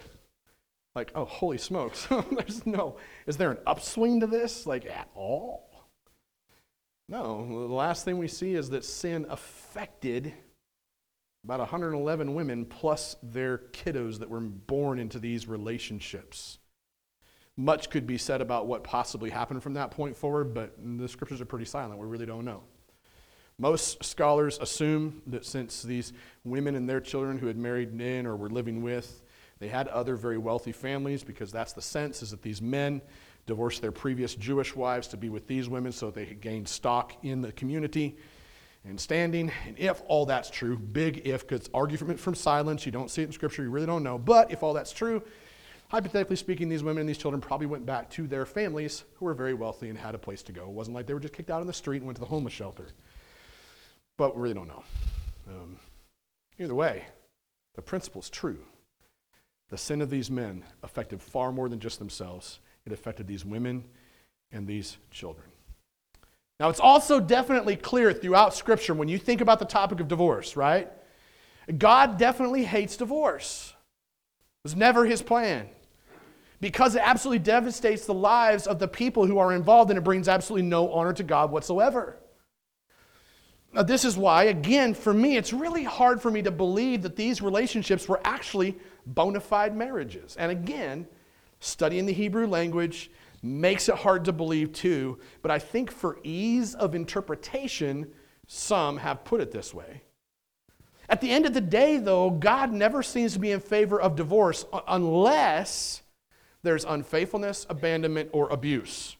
Like, 0.95 1.12
oh, 1.15 1.25
holy 1.25 1.57
smokes. 1.57 2.07
There's 2.31 2.65
no, 2.65 2.97
is 3.27 3.38
there 3.38 3.51
an 3.51 3.57
upswing 3.65 4.19
to 4.21 4.27
this? 4.27 4.65
Like, 4.65 4.86
at 4.86 5.09
all? 5.15 5.69
No, 7.09 7.67
the 7.67 7.73
last 7.73 8.05
thing 8.05 8.17
we 8.17 8.27
see 8.27 8.53
is 8.55 8.69
that 8.69 8.86
sin 8.86 9.25
affected 9.29 10.33
about 11.43 11.60
111 11.60 12.34
women 12.34 12.65
plus 12.65 13.17
their 13.21 13.58
kiddos 13.58 14.19
that 14.19 14.29
were 14.29 14.39
born 14.39 14.97
into 14.97 15.19
these 15.19 15.47
relationships. 15.47 16.60
Much 17.58 17.89
could 17.89 18.08
be 18.08 18.17
said 18.17 18.41
about 18.41 18.65
what 18.65 18.84
possibly 18.84 19.29
happened 19.29 19.62
from 19.62 19.73
that 19.73 19.91
point 19.91 20.15
forward, 20.15 20.53
but 20.53 20.73
the 20.97 21.08
scriptures 21.08 21.41
are 21.41 21.45
pretty 21.45 21.65
silent. 21.65 21.99
We 21.99 22.08
really 22.08 22.25
don't 22.25 22.45
know. 22.45 22.63
Most 23.60 24.03
scholars 24.03 24.58
assume 24.60 25.21
that 25.27 25.45
since 25.45 25.84
these 25.84 26.13
women 26.43 26.75
and 26.75 26.89
their 26.89 27.01
children 27.01 27.38
who 27.38 27.45
had 27.45 27.58
married 27.58 27.99
in 28.01 28.25
or 28.25 28.36
were 28.36 28.49
living 28.49 28.82
with, 28.82 29.21
they 29.60 29.67
had 29.67 29.88
other 29.89 30.15
very 30.15 30.38
wealthy 30.38 30.71
families 30.71 31.23
because 31.23 31.51
that's 31.51 31.73
the 31.73 31.82
sense 31.82 32.23
is 32.23 32.32
that 32.32 32.41
these 32.41 32.62
men 32.62 33.01
divorced 33.45 33.82
their 33.82 33.91
previous 33.91 34.34
Jewish 34.34 34.75
wives 34.75 35.08
to 35.10 35.17
be 35.17 35.29
with 35.29 35.45
these 35.45 35.69
women 35.69 35.91
so 35.91 36.10
they 36.10 36.25
could 36.25 36.41
gain 36.41 36.65
stock 36.65 37.13
in 37.23 37.41
the 37.41 37.51
community 37.51 38.17
and 38.86 39.00
standing. 39.00 39.52
And 39.67 39.78
if 39.80 40.02
all 40.08 40.26
that's 40.26 40.50
true, 40.50 40.78
big 40.78 41.26
if, 41.26 41.48
because 41.48 41.69
argument 41.74 42.19
from 42.19 42.36
silence, 42.36 42.86
you 42.86 42.91
don't 42.91 43.10
see 43.10 43.22
it 43.22 43.26
in 43.26 43.32
Scripture, 43.32 43.63
you 43.63 43.69
really 43.69 43.86
don't 43.86 44.04
know. 44.04 44.17
But 44.17 44.52
if 44.52 44.63
all 44.63 44.74
that's 44.74 44.91
true, 44.91 45.24
hypothetically 45.89 46.36
speaking, 46.36 46.69
these 46.69 46.84
women 46.84 47.02
and 47.02 47.10
these 47.10 47.17
children 47.17 47.41
probably 47.41 47.67
went 47.67 47.86
back 47.86 48.10
to 48.12 48.28
their 48.28 48.46
families 48.46 49.04
who 49.15 49.26
were 49.26 49.34
very 49.34 49.54
wealthy 49.54 49.89
and 49.89 49.98
had 49.98 50.15
a 50.15 50.19
place 50.19 50.43
to 50.43 50.52
go. 50.52 50.63
It 50.63 50.69
wasn't 50.69 50.96
like 50.96 51.08
they 51.08 51.13
were 51.13 51.19
just 51.19 51.34
kicked 51.34 51.50
out 51.50 51.62
on 51.62 51.67
the 51.67 51.74
street 51.74 51.98
and 51.98 52.06
went 52.06 52.17
to 52.17 52.22
the 52.22 52.28
homeless 52.28 52.54
shelter 52.54 52.88
but 54.17 54.36
we 54.36 54.43
really 54.43 54.54
don't 54.54 54.67
know. 54.67 54.84
Um, 55.50 55.80
either 56.60 56.76
way, 56.76 57.06
the 57.76 57.82
principle 57.82 58.22
is 58.22 58.30
true. 58.30 58.60
The 59.69 59.78
sin 59.78 60.02
of 60.02 60.10
these 60.10 60.30
men 60.30 60.63
affected 60.84 61.22
far 61.22 61.52
more 61.52 61.69
than 61.69 61.80
just 61.80 62.00
themselves, 62.00 62.60
it 62.86 62.91
affected 62.91 63.28
these 63.28 63.46
women 63.46 63.86
and 64.52 64.67
these 64.67 64.98
children. 65.10 65.48
Now, 66.60 66.70
it's 66.70 66.80
also 66.80 67.20
definitely 67.20 67.76
clear 67.76 68.13
throughout 68.13 68.54
Scripture 68.54 68.94
when 68.94 69.08
you 69.08 69.18
think 69.18 69.42
about 69.42 69.60
the 69.60 69.66
topic 69.66 70.00
of 70.00 70.08
divorce, 70.08 70.56
right? 70.56 70.89
God 71.78 72.18
definitely 72.18 72.63
hates 72.63 72.98
divorce. 72.98 73.74
It 74.63 74.70
was 74.70 74.76
never 74.76 75.06
his 75.06 75.22
plan. 75.22 75.68
Because 76.62 76.96
it 76.96 77.02
absolutely 77.04 77.39
devastates 77.39 78.06
the 78.06 78.13
lives 78.13 78.68
of 78.68 78.80
the 78.80 78.88
people 78.88 79.26
who 79.26 79.38
are 79.38 79.54
involved 79.54 79.92
and 79.92 79.98
it 79.98 80.04
brings 80.04 80.30
absolutely 80.30 80.68
no 80.68 80.92
honor 80.94 81.13
to 81.13 81.24
God 81.24 81.52
whatsoever. 81.52 82.18
Now, 83.74 83.82
this 83.82 84.06
is 84.06 84.16
why, 84.16 84.46
again, 84.46 84.94
for 84.94 85.13
me, 85.13 85.36
it's 85.36 85.52
really 85.52 85.84
hard 85.84 86.22
for 86.22 86.30
me 86.30 86.44
to 86.44 86.52
believe 86.52 87.02
that 87.02 87.16
these 87.16 87.42
relationships 87.42 88.08
were 88.08 88.22
actually 88.24 88.78
bona 89.06 89.39
fide 89.39 89.76
marriages. 89.76 90.36
And 90.38 90.52
again, 90.52 91.08
studying 91.60 92.06
the 92.06 92.13
Hebrew 92.13 92.46
language 92.46 93.10
makes 93.43 93.89
it 93.89 93.95
hard 93.95 94.25
to 94.25 94.32
believe 94.32 94.71
too, 94.71 95.19
but 95.41 95.51
I 95.51 95.60
think 95.60 95.91
for 95.91 96.17
ease 96.23 96.73
of 96.73 96.95
interpretation, 96.95 98.08
some 98.47 98.97
have 98.97 99.25
put 99.25 99.41
it 99.41 99.51
this 99.51 99.73
way. 99.73 100.01
At 101.10 101.19
the 101.19 101.29
end 101.29 101.45
of 101.45 101.53
the 101.53 101.62
day, 101.62 101.97
though, 101.97 102.29
God 102.29 102.71
never 102.71 103.03
seems 103.03 103.34
to 103.34 103.39
be 103.39 103.51
in 103.51 103.60
favor 103.60 103.99
of 103.99 104.15
divorce 104.15 104.65
unless 104.88 106.01
there's 106.63 106.86
unfaithfulness, 106.86 107.67
abandonment, 107.69 108.29
or 108.32 108.49
abuse. 108.49 109.17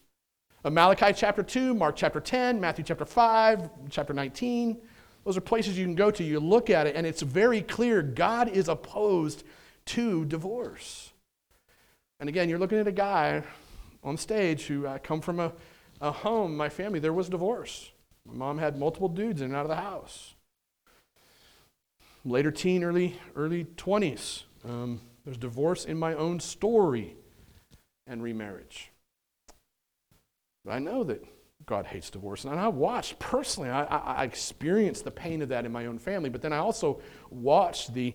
Malachi 0.64 1.12
chapter 1.12 1.42
2, 1.42 1.74
Mark 1.74 1.94
chapter 1.94 2.20
10, 2.20 2.58
Matthew 2.58 2.84
chapter 2.84 3.04
5, 3.04 3.68
chapter 3.90 4.14
19. 4.14 4.78
Those 5.26 5.36
are 5.36 5.42
places 5.42 5.76
you 5.76 5.84
can 5.84 5.94
go 5.94 6.10
to. 6.10 6.24
You 6.24 6.40
look 6.40 6.70
at 6.70 6.86
it, 6.86 6.96
and 6.96 7.06
it's 7.06 7.20
very 7.20 7.60
clear 7.60 8.00
God 8.00 8.48
is 8.48 8.68
opposed 8.68 9.44
to 9.86 10.24
divorce. 10.24 11.12
And 12.18 12.30
again, 12.30 12.48
you're 12.48 12.58
looking 12.58 12.78
at 12.78 12.88
a 12.88 12.92
guy 12.92 13.42
on 14.04 14.16
stage 14.16 14.66
who 14.66 14.86
uh, 14.86 14.98
come 14.98 15.20
from 15.20 15.40
a, 15.40 15.52
a 16.00 16.12
home, 16.12 16.56
my 16.56 16.68
family, 16.68 17.00
there 17.00 17.12
was 17.12 17.28
divorce. 17.28 17.90
My 18.26 18.34
mom 18.34 18.58
had 18.58 18.78
multiple 18.78 19.08
dudes 19.08 19.40
in 19.40 19.48
and 19.48 19.56
out 19.56 19.62
of 19.62 19.68
the 19.68 19.76
house. 19.76 20.34
Later 22.24 22.50
teen, 22.50 22.84
early, 22.84 23.18
early 23.34 23.64
20s, 23.64 24.44
um, 24.64 25.00
there's 25.24 25.36
divorce 25.36 25.84
in 25.84 25.98
my 25.98 26.14
own 26.14 26.40
story 26.40 27.16
and 28.06 28.22
remarriage. 28.22 28.90
I 30.68 30.78
know 30.78 31.04
that 31.04 31.24
God 31.66 31.86
hates 31.86 32.10
divorce. 32.10 32.44
And 32.44 32.58
I 32.58 32.68
watched 32.68 33.18
personally, 33.18 33.70
I, 33.70 33.84
I, 33.84 33.96
I, 33.96 34.24
experienced 34.24 35.04
the 35.04 35.10
pain 35.10 35.42
of 35.42 35.48
that 35.50 35.64
in 35.64 35.72
my 35.72 35.86
own 35.86 35.98
family, 35.98 36.28
but 36.28 36.42
then 36.42 36.52
I 36.52 36.58
also 36.58 37.00
watched 37.30 37.94
the 37.94 38.14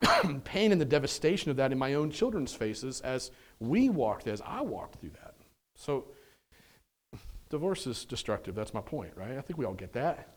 pain 0.44 0.72
and 0.72 0.80
the 0.80 0.84
devastation 0.84 1.50
of 1.50 1.56
that 1.56 1.72
in 1.72 1.78
my 1.78 1.94
own 1.94 2.10
children's 2.10 2.52
faces 2.54 3.00
as 3.00 3.30
we 3.60 3.88
walked, 3.88 4.26
as 4.26 4.40
I 4.44 4.60
walked 4.60 5.00
through 5.00 5.10
that. 5.10 5.34
So, 5.76 6.06
divorce 7.50 7.86
is 7.86 8.04
destructive. 8.04 8.54
That's 8.54 8.74
my 8.74 8.80
point, 8.80 9.12
right? 9.16 9.36
I 9.36 9.40
think 9.40 9.58
we 9.58 9.64
all 9.64 9.74
get 9.74 9.92
that. 9.94 10.28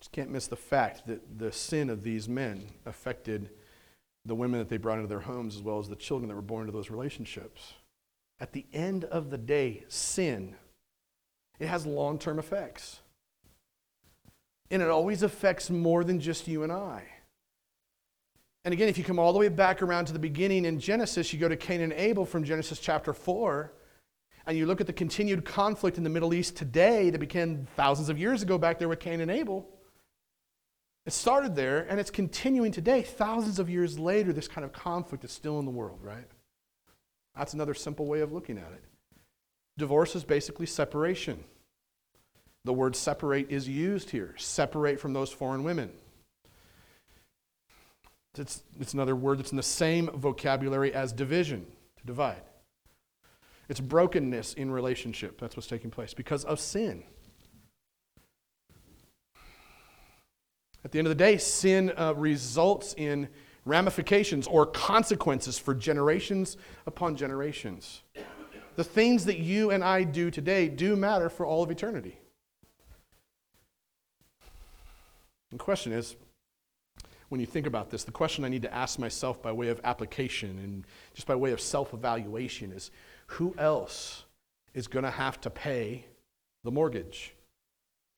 Just 0.00 0.12
can't 0.12 0.30
miss 0.30 0.46
the 0.46 0.56
fact 0.56 1.06
that 1.06 1.38
the 1.38 1.52
sin 1.52 1.88
of 1.88 2.02
these 2.02 2.28
men 2.28 2.66
affected 2.86 3.50
the 4.24 4.34
women 4.34 4.58
that 4.58 4.68
they 4.68 4.76
brought 4.76 4.98
into 4.98 5.08
their 5.08 5.20
homes 5.20 5.56
as 5.56 5.62
well 5.62 5.78
as 5.78 5.88
the 5.88 5.96
children 5.96 6.28
that 6.28 6.34
were 6.34 6.42
born 6.42 6.62
into 6.62 6.72
those 6.72 6.90
relationships. 6.90 7.74
At 8.40 8.52
the 8.52 8.66
end 8.72 9.04
of 9.04 9.30
the 9.30 9.38
day, 9.38 9.84
sin, 9.88 10.56
it 11.60 11.68
has 11.68 11.86
long 11.86 12.18
term 12.18 12.38
effects. 12.38 13.00
And 14.70 14.82
it 14.82 14.88
always 14.88 15.22
affects 15.22 15.70
more 15.70 16.02
than 16.02 16.18
just 16.18 16.48
you 16.48 16.62
and 16.62 16.72
I. 16.72 17.04
And 18.64 18.72
again, 18.72 18.88
if 18.88 18.96
you 18.96 19.04
come 19.04 19.18
all 19.18 19.32
the 19.32 19.38
way 19.38 19.48
back 19.48 19.82
around 19.82 20.06
to 20.06 20.12
the 20.12 20.18
beginning 20.18 20.64
in 20.64 20.78
Genesis, 20.78 21.32
you 21.32 21.38
go 21.38 21.48
to 21.48 21.56
Cain 21.56 21.80
and 21.80 21.92
Abel 21.92 22.24
from 22.24 22.44
Genesis 22.44 22.78
chapter 22.78 23.12
4, 23.12 23.72
and 24.46 24.56
you 24.56 24.66
look 24.66 24.80
at 24.80 24.86
the 24.86 24.92
continued 24.92 25.44
conflict 25.44 25.98
in 25.98 26.04
the 26.04 26.10
Middle 26.10 26.32
East 26.32 26.56
today 26.56 27.10
that 27.10 27.18
began 27.18 27.66
thousands 27.76 28.08
of 28.08 28.18
years 28.18 28.42
ago 28.42 28.58
back 28.58 28.78
there 28.78 28.88
with 28.88 29.00
Cain 29.00 29.20
and 29.20 29.30
Abel. 29.30 29.68
It 31.04 31.12
started 31.12 31.56
there, 31.56 31.86
and 31.88 31.98
it's 31.98 32.10
continuing 32.10 32.70
today. 32.70 33.02
Thousands 33.02 33.58
of 33.58 33.68
years 33.68 33.98
later, 33.98 34.32
this 34.32 34.46
kind 34.46 34.64
of 34.64 34.72
conflict 34.72 35.24
is 35.24 35.32
still 35.32 35.58
in 35.58 35.64
the 35.64 35.70
world, 35.72 35.98
right? 36.00 36.26
That's 37.36 37.54
another 37.54 37.74
simple 37.74 38.06
way 38.06 38.20
of 38.20 38.32
looking 38.32 38.58
at 38.58 38.72
it. 38.72 38.84
Divorce 39.76 40.14
is 40.14 40.22
basically 40.22 40.66
separation. 40.66 41.42
The 42.64 42.72
word 42.72 42.94
separate 42.94 43.50
is 43.50 43.68
used 43.68 44.10
here 44.10 44.34
separate 44.38 45.00
from 45.00 45.12
those 45.12 45.32
foreign 45.32 45.64
women. 45.64 45.90
It's, 48.38 48.62
it's 48.80 48.94
another 48.94 49.14
word 49.14 49.38
that's 49.38 49.50
in 49.50 49.56
the 49.56 49.62
same 49.62 50.06
vocabulary 50.08 50.94
as 50.94 51.12
division, 51.12 51.66
to 51.98 52.06
divide. 52.06 52.42
It's 53.68 53.80
brokenness 53.80 54.54
in 54.54 54.70
relationship. 54.70 55.38
That's 55.40 55.56
what's 55.56 55.66
taking 55.66 55.90
place 55.90 56.14
because 56.14 56.44
of 56.44 56.58
sin. 56.58 57.04
At 60.84 60.92
the 60.92 60.98
end 60.98 61.06
of 61.06 61.10
the 61.10 61.14
day, 61.14 61.36
sin 61.36 61.92
uh, 61.96 62.14
results 62.14 62.94
in 62.96 63.28
ramifications 63.64 64.46
or 64.46 64.66
consequences 64.66 65.58
for 65.58 65.74
generations 65.74 66.56
upon 66.86 67.16
generations. 67.16 68.02
The 68.74 68.84
things 68.84 69.26
that 69.26 69.38
you 69.38 69.70
and 69.70 69.84
I 69.84 70.02
do 70.02 70.30
today 70.30 70.68
do 70.68 70.96
matter 70.96 71.28
for 71.28 71.46
all 71.46 71.62
of 71.62 71.70
eternity. 71.70 72.18
The 75.50 75.58
question 75.58 75.92
is 75.92 76.16
when 77.32 77.40
you 77.40 77.46
think 77.46 77.66
about 77.66 77.88
this, 77.88 78.04
the 78.04 78.12
question 78.12 78.44
I 78.44 78.50
need 78.50 78.60
to 78.60 78.74
ask 78.74 78.98
myself 78.98 79.40
by 79.40 79.52
way 79.52 79.68
of 79.68 79.80
application 79.84 80.50
and 80.58 80.84
just 81.14 81.26
by 81.26 81.34
way 81.34 81.52
of 81.52 81.62
self 81.62 81.94
evaluation 81.94 82.72
is 82.72 82.90
who 83.26 83.54
else 83.56 84.26
is 84.74 84.86
going 84.86 85.06
to 85.06 85.10
have 85.10 85.40
to 85.40 85.48
pay 85.48 86.04
the 86.62 86.70
mortgage? 86.70 87.34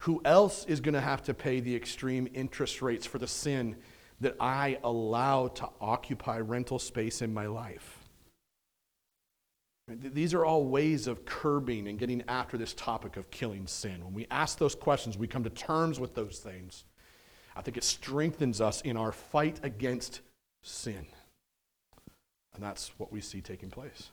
Who 0.01 0.21
else 0.25 0.65
is 0.65 0.81
going 0.81 0.95
to 0.95 1.01
have 1.01 1.23
to 1.23 1.33
pay 1.33 1.61
the 1.61 1.77
extreme 1.77 2.29
interest 2.35 2.83
rates 2.83 3.07
for 3.07 3.19
the 3.19 3.29
sin 3.29 3.77
that 4.21 4.35
I 4.41 4.79
allow 4.83 5.47
to 5.47 5.69
occupy 5.81 6.41
rental 6.41 6.81
space 6.81 7.23
in 7.23 7.33
my 7.33 7.47
life? 7.47 8.01
These 9.87 10.35
are 10.35 10.45
all 10.45 10.65
ways 10.65 11.07
of 11.07 11.25
curbing 11.25 11.87
and 11.87 12.01
getting 12.01 12.25
after 12.27 12.59
this 12.59 12.75
topic 12.75 13.17
of 13.17 13.31
killing 13.31 13.69
sin. 13.69 14.03
When 14.03 14.13
we 14.13 14.27
ask 14.33 14.59
those 14.59 14.75
questions, 14.75 15.17
we 15.17 15.29
come 15.29 15.45
to 15.45 15.51
terms 15.51 16.01
with 16.01 16.17
those 16.17 16.41
things. 16.41 16.83
I 17.57 17.63
think 17.63 17.77
it 17.77 17.85
strengthens 17.85 18.61
us 18.61 18.81
in 18.81 18.97
our 18.97 19.13
fight 19.13 19.61
against 19.63 20.21
sin. 20.63 21.07
And 22.55 22.63
that's 22.63 22.93
what 22.99 23.13
we 23.13 23.21
see 23.21 23.41
taking 23.41 23.71
place 23.71 24.11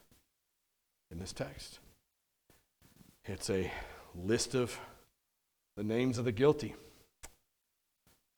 in 1.11 1.19
this 1.19 1.33
text. 1.33 1.79
It's 3.25 3.49
a 3.49 3.71
list 4.15 4.55
of 4.55 4.79
the 5.77 5.83
names 5.83 6.17
of 6.17 6.25
the 6.25 6.31
guilty. 6.31 6.75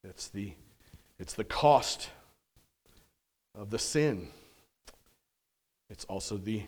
It's 0.04 0.28
the, 0.28 0.54
it's 1.20 1.34
the 1.34 1.44
cost 1.44 2.10
of 3.56 3.70
the 3.70 3.80
sin. 3.80 4.30
It's 5.90 6.06
also 6.06 6.38
the 6.38 6.64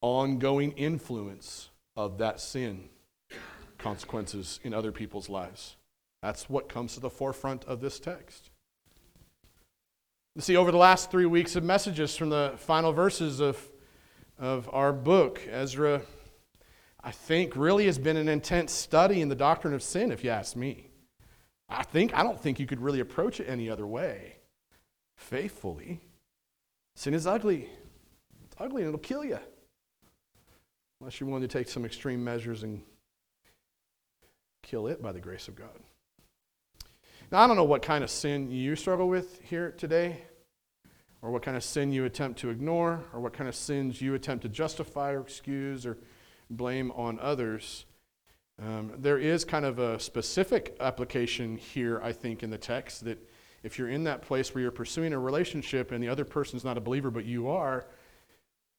ongoing 0.00 0.72
influence 0.72 1.70
of 1.96 2.18
that 2.18 2.40
sin, 2.40 2.88
consequences 3.78 4.58
in 4.64 4.74
other 4.74 4.90
people's 4.90 5.28
lives. 5.28 5.76
That's 6.22 6.48
what 6.48 6.68
comes 6.68 6.94
to 6.94 7.00
the 7.00 7.10
forefront 7.10 7.64
of 7.64 7.80
this 7.80 7.98
text. 7.98 8.50
You 10.34 10.42
see, 10.42 10.56
over 10.56 10.70
the 10.70 10.76
last 10.76 11.10
three 11.10 11.26
weeks 11.26 11.56
of 11.56 11.64
messages 11.64 12.16
from 12.16 12.30
the 12.30 12.54
final 12.56 12.92
verses 12.92 13.40
of, 13.40 13.68
of 14.38 14.68
our 14.72 14.92
book, 14.92 15.40
Ezra 15.50 16.02
I 17.02 17.12
think 17.12 17.56
really 17.56 17.86
has 17.86 17.98
been 17.98 18.16
an 18.16 18.28
intense 18.28 18.72
study 18.72 19.22
in 19.22 19.28
the 19.28 19.34
doctrine 19.34 19.72
of 19.72 19.82
sin, 19.82 20.12
if 20.12 20.22
you 20.22 20.30
ask 20.30 20.54
me. 20.54 20.90
I 21.68 21.82
think 21.82 22.14
I 22.14 22.22
don't 22.22 22.40
think 22.40 22.60
you 22.60 22.66
could 22.66 22.80
really 22.80 23.00
approach 23.00 23.40
it 23.40 23.48
any 23.48 23.70
other 23.70 23.86
way. 23.86 24.36
Faithfully. 25.16 26.00
Sin 26.96 27.14
is 27.14 27.26
ugly. 27.26 27.68
It's 28.44 28.56
ugly 28.58 28.82
and 28.82 28.88
it'll 28.88 29.00
kill 29.00 29.24
you. 29.24 29.38
Unless 31.00 31.20
you're 31.20 31.28
willing 31.28 31.42
to 31.42 31.48
take 31.48 31.68
some 31.68 31.84
extreme 31.84 32.22
measures 32.22 32.62
and 32.62 32.82
kill 34.62 34.86
it 34.86 35.00
by 35.00 35.12
the 35.12 35.20
grace 35.20 35.48
of 35.48 35.56
God. 35.56 35.80
Now, 37.30 37.38
I 37.42 37.46
don't 37.46 37.56
know 37.56 37.62
what 37.62 37.82
kind 37.82 38.02
of 38.02 38.10
sin 38.10 38.50
you 38.50 38.74
struggle 38.74 39.08
with 39.08 39.40
here 39.42 39.70
today, 39.70 40.20
or 41.22 41.30
what 41.30 41.42
kind 41.42 41.56
of 41.56 41.62
sin 41.62 41.92
you 41.92 42.04
attempt 42.04 42.40
to 42.40 42.50
ignore, 42.50 43.04
or 43.12 43.20
what 43.20 43.32
kind 43.32 43.48
of 43.48 43.54
sins 43.54 44.02
you 44.02 44.14
attempt 44.14 44.42
to 44.42 44.48
justify 44.48 45.12
or 45.12 45.20
excuse 45.20 45.86
or 45.86 45.96
blame 46.50 46.90
on 46.90 47.20
others. 47.20 47.84
Um, 48.60 48.94
there 48.98 49.16
is 49.16 49.44
kind 49.44 49.64
of 49.64 49.78
a 49.78 50.00
specific 50.00 50.76
application 50.80 51.56
here, 51.56 52.00
I 52.02 52.12
think, 52.12 52.42
in 52.42 52.50
the 52.50 52.58
text 52.58 53.04
that 53.04 53.24
if 53.62 53.78
you're 53.78 53.90
in 53.90 54.02
that 54.04 54.22
place 54.22 54.52
where 54.52 54.62
you're 54.62 54.72
pursuing 54.72 55.12
a 55.12 55.18
relationship 55.18 55.92
and 55.92 56.02
the 56.02 56.08
other 56.08 56.24
person's 56.24 56.64
not 56.64 56.76
a 56.76 56.80
believer 56.80 57.12
but 57.12 57.26
you 57.26 57.48
are, 57.48 57.86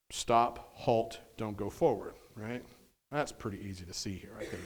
stop, 0.10 0.74
halt, 0.74 1.20
don't 1.38 1.56
go 1.56 1.70
forward, 1.70 2.16
right? 2.36 2.66
That's 3.12 3.32
pretty 3.32 3.66
easy 3.66 3.86
to 3.86 3.94
see 3.94 4.16
here, 4.16 4.34
I 4.38 4.44
think. 4.44 4.64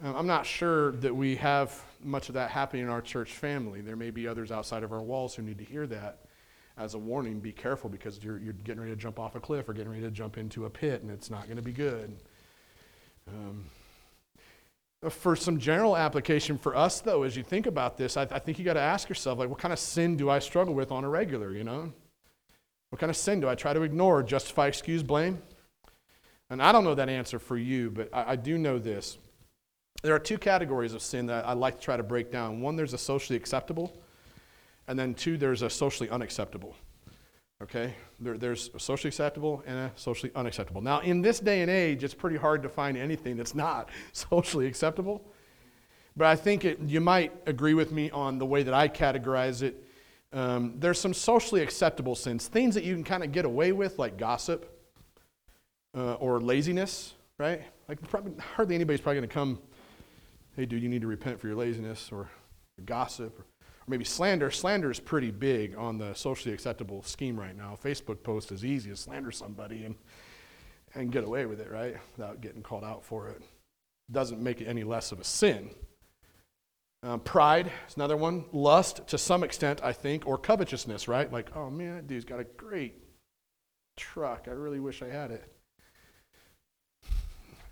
Um, 0.00 0.14
I'm 0.14 0.26
not 0.26 0.46
sure 0.46 0.92
that 0.92 1.14
we 1.14 1.36
have 1.36 1.82
much 2.04 2.28
of 2.28 2.34
that 2.34 2.50
happening 2.50 2.84
in 2.84 2.88
our 2.88 3.02
church 3.02 3.32
family. 3.32 3.80
There 3.80 3.96
may 3.96 4.10
be 4.10 4.28
others 4.28 4.52
outside 4.52 4.84
of 4.84 4.92
our 4.92 5.02
walls 5.02 5.34
who 5.34 5.42
need 5.42 5.58
to 5.58 5.64
hear 5.64 5.86
that 5.88 6.20
as 6.76 6.94
a 6.94 6.98
warning, 6.98 7.40
be 7.40 7.50
careful 7.50 7.90
because 7.90 8.22
you're, 8.22 8.38
you're 8.38 8.52
getting 8.52 8.80
ready 8.80 8.92
to 8.94 9.00
jump 9.00 9.18
off 9.18 9.34
a 9.34 9.40
cliff 9.40 9.68
or 9.68 9.72
getting 9.72 9.90
ready 9.90 10.02
to 10.02 10.10
jump 10.10 10.38
into 10.38 10.66
a 10.66 10.70
pit 10.70 11.02
and 11.02 11.10
it's 11.10 11.30
not 11.30 11.44
going 11.46 11.56
to 11.56 11.62
be 11.62 11.72
good. 11.72 12.16
Um, 13.26 13.64
for 15.10 15.34
some 15.34 15.58
general 15.58 15.96
application 15.96 16.58
for 16.58 16.76
us, 16.76 17.00
though, 17.00 17.24
as 17.24 17.36
you 17.36 17.42
think 17.42 17.66
about 17.66 17.96
this, 17.96 18.16
I, 18.16 18.22
I 18.22 18.38
think 18.38 18.58
you 18.58 18.64
got 18.64 18.74
to 18.74 18.80
ask 18.80 19.08
yourself, 19.08 19.38
like, 19.38 19.48
what 19.48 19.58
kind 19.58 19.72
of 19.72 19.78
sin 19.78 20.16
do 20.16 20.30
I 20.30 20.38
struggle 20.38 20.74
with 20.74 20.92
on 20.92 21.04
a 21.04 21.08
regular, 21.08 21.52
you 21.52 21.64
know? 21.64 21.92
What 22.90 23.00
kind 23.00 23.10
of 23.10 23.16
sin 23.16 23.40
do 23.40 23.48
I 23.48 23.54
try 23.54 23.72
to 23.72 23.82
ignore, 23.82 24.22
justify, 24.22 24.68
excuse, 24.68 25.02
blame? 25.02 25.42
And 26.50 26.62
I 26.62 26.72
don't 26.72 26.84
know 26.84 26.94
that 26.94 27.08
answer 27.08 27.38
for 27.38 27.56
you, 27.56 27.90
but 27.90 28.08
I, 28.12 28.32
I 28.32 28.36
do 28.36 28.56
know 28.56 28.78
this. 28.78 29.18
There 30.02 30.14
are 30.14 30.18
two 30.20 30.38
categories 30.38 30.94
of 30.94 31.02
sin 31.02 31.26
that 31.26 31.46
I 31.46 31.54
like 31.54 31.78
to 31.78 31.84
try 31.84 31.96
to 31.96 32.02
break 32.04 32.30
down. 32.30 32.60
One, 32.60 32.76
there's 32.76 32.92
a 32.92 32.98
socially 32.98 33.36
acceptable, 33.36 33.96
and 34.86 34.96
then 34.98 35.14
two, 35.14 35.36
there's 35.36 35.62
a 35.62 35.70
socially 35.70 36.08
unacceptable. 36.08 36.76
Okay? 37.60 37.94
There, 38.20 38.38
there's 38.38 38.70
a 38.74 38.78
socially 38.78 39.08
acceptable 39.08 39.64
and 39.66 39.76
a 39.76 39.92
socially 39.96 40.30
unacceptable. 40.36 40.80
Now, 40.80 41.00
in 41.00 41.20
this 41.20 41.40
day 41.40 41.62
and 41.62 41.70
age, 41.70 42.04
it's 42.04 42.14
pretty 42.14 42.36
hard 42.36 42.62
to 42.62 42.68
find 42.68 42.96
anything 42.96 43.36
that's 43.36 43.56
not 43.56 43.88
socially 44.12 44.66
acceptable. 44.66 45.24
But 46.16 46.28
I 46.28 46.36
think 46.36 46.64
it, 46.64 46.80
you 46.80 47.00
might 47.00 47.32
agree 47.46 47.74
with 47.74 47.92
me 47.92 48.10
on 48.10 48.38
the 48.38 48.46
way 48.46 48.62
that 48.62 48.74
I 48.74 48.88
categorize 48.88 49.62
it. 49.62 49.84
Um, 50.32 50.74
there's 50.78 51.00
some 51.00 51.14
socially 51.14 51.62
acceptable 51.62 52.14
sins, 52.14 52.48
things 52.48 52.74
that 52.74 52.84
you 52.84 52.94
can 52.94 53.04
kind 53.04 53.24
of 53.24 53.32
get 53.32 53.44
away 53.44 53.72
with, 53.72 53.98
like 53.98 54.16
gossip 54.16 54.78
uh, 55.96 56.14
or 56.14 56.40
laziness, 56.40 57.14
right? 57.38 57.62
Like, 57.88 58.00
probably, 58.08 58.32
hardly 58.54 58.74
anybody's 58.74 59.00
probably 59.00 59.20
going 59.20 59.28
to 59.28 59.34
come, 59.34 59.58
hey, 60.58 60.66
dude, 60.66 60.82
you 60.82 60.88
need 60.88 61.02
to 61.02 61.06
repent 61.06 61.40
for 61.40 61.46
your 61.46 61.54
laziness 61.54 62.10
or 62.10 62.28
gossip 62.84 63.38
or, 63.38 63.42
or 63.42 63.86
maybe 63.86 64.04
slander. 64.04 64.50
Slander 64.50 64.90
is 64.90 64.98
pretty 64.98 65.30
big 65.30 65.76
on 65.78 65.98
the 65.98 66.12
socially 66.14 66.52
acceptable 66.52 67.00
scheme 67.04 67.38
right 67.38 67.56
now. 67.56 67.78
Facebook 67.80 68.24
post 68.24 68.50
is 68.50 68.64
easy 68.64 68.90
to 68.90 68.96
slander 68.96 69.30
somebody 69.30 69.84
and, 69.84 69.94
and 70.96 71.12
get 71.12 71.22
away 71.22 71.46
with 71.46 71.60
it, 71.60 71.70
right? 71.70 71.96
Without 72.16 72.40
getting 72.40 72.60
called 72.60 72.82
out 72.82 73.04
for 73.04 73.28
it. 73.28 73.40
Doesn't 74.10 74.42
make 74.42 74.60
it 74.60 74.66
any 74.66 74.82
less 74.82 75.12
of 75.12 75.20
a 75.20 75.24
sin. 75.24 75.70
Um, 77.04 77.20
pride 77.20 77.70
is 77.86 77.94
another 77.94 78.16
one. 78.16 78.44
Lust, 78.52 79.06
to 79.06 79.16
some 79.16 79.44
extent, 79.44 79.80
I 79.84 79.92
think, 79.92 80.26
or 80.26 80.36
covetousness, 80.38 81.06
right? 81.06 81.32
Like, 81.32 81.54
oh 81.54 81.70
man, 81.70 81.94
that 81.94 82.08
dude's 82.08 82.24
got 82.24 82.40
a 82.40 82.44
great 82.56 82.96
truck. 83.96 84.46
I 84.48 84.50
really 84.50 84.80
wish 84.80 85.02
I 85.02 85.08
had 85.08 85.30
it. 85.30 85.52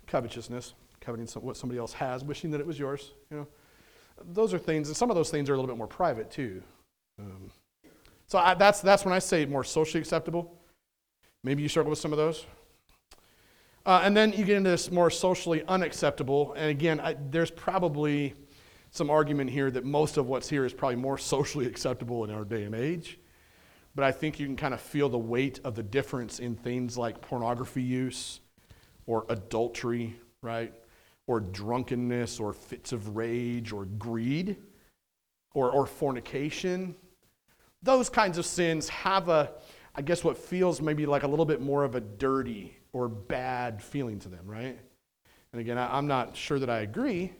Covetousness, 0.07 0.73
coveting 1.07 1.25
some, 1.25 1.41
what 1.41 1.55
somebody 1.55 1.79
else 1.79 1.93
has, 1.93 2.21
wishing 2.21 2.51
that 2.51 2.59
it 2.59 2.67
was 2.67 2.77
yours. 2.77 3.13
You 3.31 3.37
know, 3.37 3.47
those 4.33 4.53
are 4.53 4.59
things, 4.59 4.89
and 4.89 4.97
some 4.97 5.09
of 5.09 5.15
those 5.15 5.29
things 5.29 5.49
are 5.49 5.53
a 5.53 5.55
little 5.55 5.73
bit 5.73 5.77
more 5.77 5.87
private 5.87 6.29
too. 6.29 6.61
Um, 7.17 7.49
so 8.27 8.37
I, 8.37 8.55
that's 8.55 8.81
that's 8.81 9.05
when 9.05 9.13
I 9.13 9.19
say 9.19 9.45
more 9.45 9.63
socially 9.63 10.01
acceptable. 10.01 10.59
Maybe 11.45 11.63
you 11.63 11.69
struggle 11.69 11.91
with 11.91 11.99
some 11.99 12.11
of 12.11 12.17
those. 12.17 12.45
Uh, 13.85 14.01
and 14.03 14.17
then 14.17 14.33
you 14.33 14.43
get 14.43 14.57
into 14.57 14.69
this 14.69 14.91
more 14.91 15.09
socially 15.09 15.63
unacceptable. 15.65 16.51
And 16.57 16.69
again, 16.69 16.99
I, 16.99 17.15
there's 17.29 17.51
probably 17.51 18.33
some 18.91 19.09
argument 19.09 19.49
here 19.49 19.71
that 19.71 19.85
most 19.85 20.17
of 20.17 20.27
what's 20.27 20.49
here 20.49 20.65
is 20.65 20.73
probably 20.73 20.97
more 20.97 21.17
socially 21.17 21.67
acceptable 21.67 22.25
in 22.25 22.31
our 22.31 22.43
day 22.43 22.65
and 22.65 22.75
age. 22.75 23.17
But 23.95 24.03
I 24.03 24.11
think 24.11 24.41
you 24.41 24.45
can 24.45 24.57
kind 24.57 24.73
of 24.73 24.81
feel 24.81 25.07
the 25.07 25.17
weight 25.17 25.61
of 25.63 25.75
the 25.75 25.83
difference 25.83 26.39
in 26.39 26.57
things 26.57 26.97
like 26.97 27.21
pornography 27.21 27.81
use 27.81 28.41
or 29.05 29.25
adultery, 29.29 30.17
right? 30.41 30.73
Or 31.27 31.39
drunkenness 31.39 32.39
or 32.39 32.53
fits 32.53 32.93
of 32.93 33.15
rage 33.15 33.71
or 33.71 33.85
greed 33.85 34.55
or, 35.53 35.69
or 35.69 35.85
fornication. 35.85 36.95
Those 37.83 38.09
kinds 38.09 38.37
of 38.37 38.45
sins 38.45 38.89
have 38.89 39.29
a, 39.29 39.51
I 39.95 40.01
guess, 40.01 40.23
what 40.23 40.37
feels 40.37 40.81
maybe 40.81 41.05
like 41.05 41.23
a 41.23 41.27
little 41.27 41.45
bit 41.45 41.61
more 41.61 41.83
of 41.83 41.95
a 41.95 41.99
dirty 42.01 42.77
or 42.93 43.07
bad 43.07 43.83
feeling 43.83 44.19
to 44.19 44.29
them, 44.29 44.45
right? 44.45 44.79
And 45.51 45.61
again, 45.61 45.77
I, 45.77 45.97
I'm 45.97 46.07
not 46.07 46.35
sure 46.35 46.59
that 46.59 46.69
I 46.69 46.79
agree. 46.79 47.33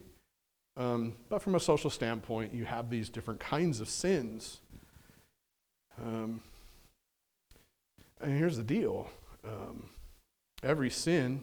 Um, 0.76 1.14
but 1.28 1.42
from 1.42 1.56
a 1.56 1.60
social 1.60 1.90
standpoint, 1.90 2.54
you 2.54 2.64
have 2.64 2.88
these 2.88 3.08
different 3.08 3.40
kinds 3.40 3.80
of 3.80 3.88
sins. 3.88 4.60
Um, 6.00 6.40
and 8.20 8.38
here's 8.38 8.56
the 8.56 8.62
deal 8.62 9.10
um, 9.44 9.90
every 10.62 10.90
sin, 10.90 11.42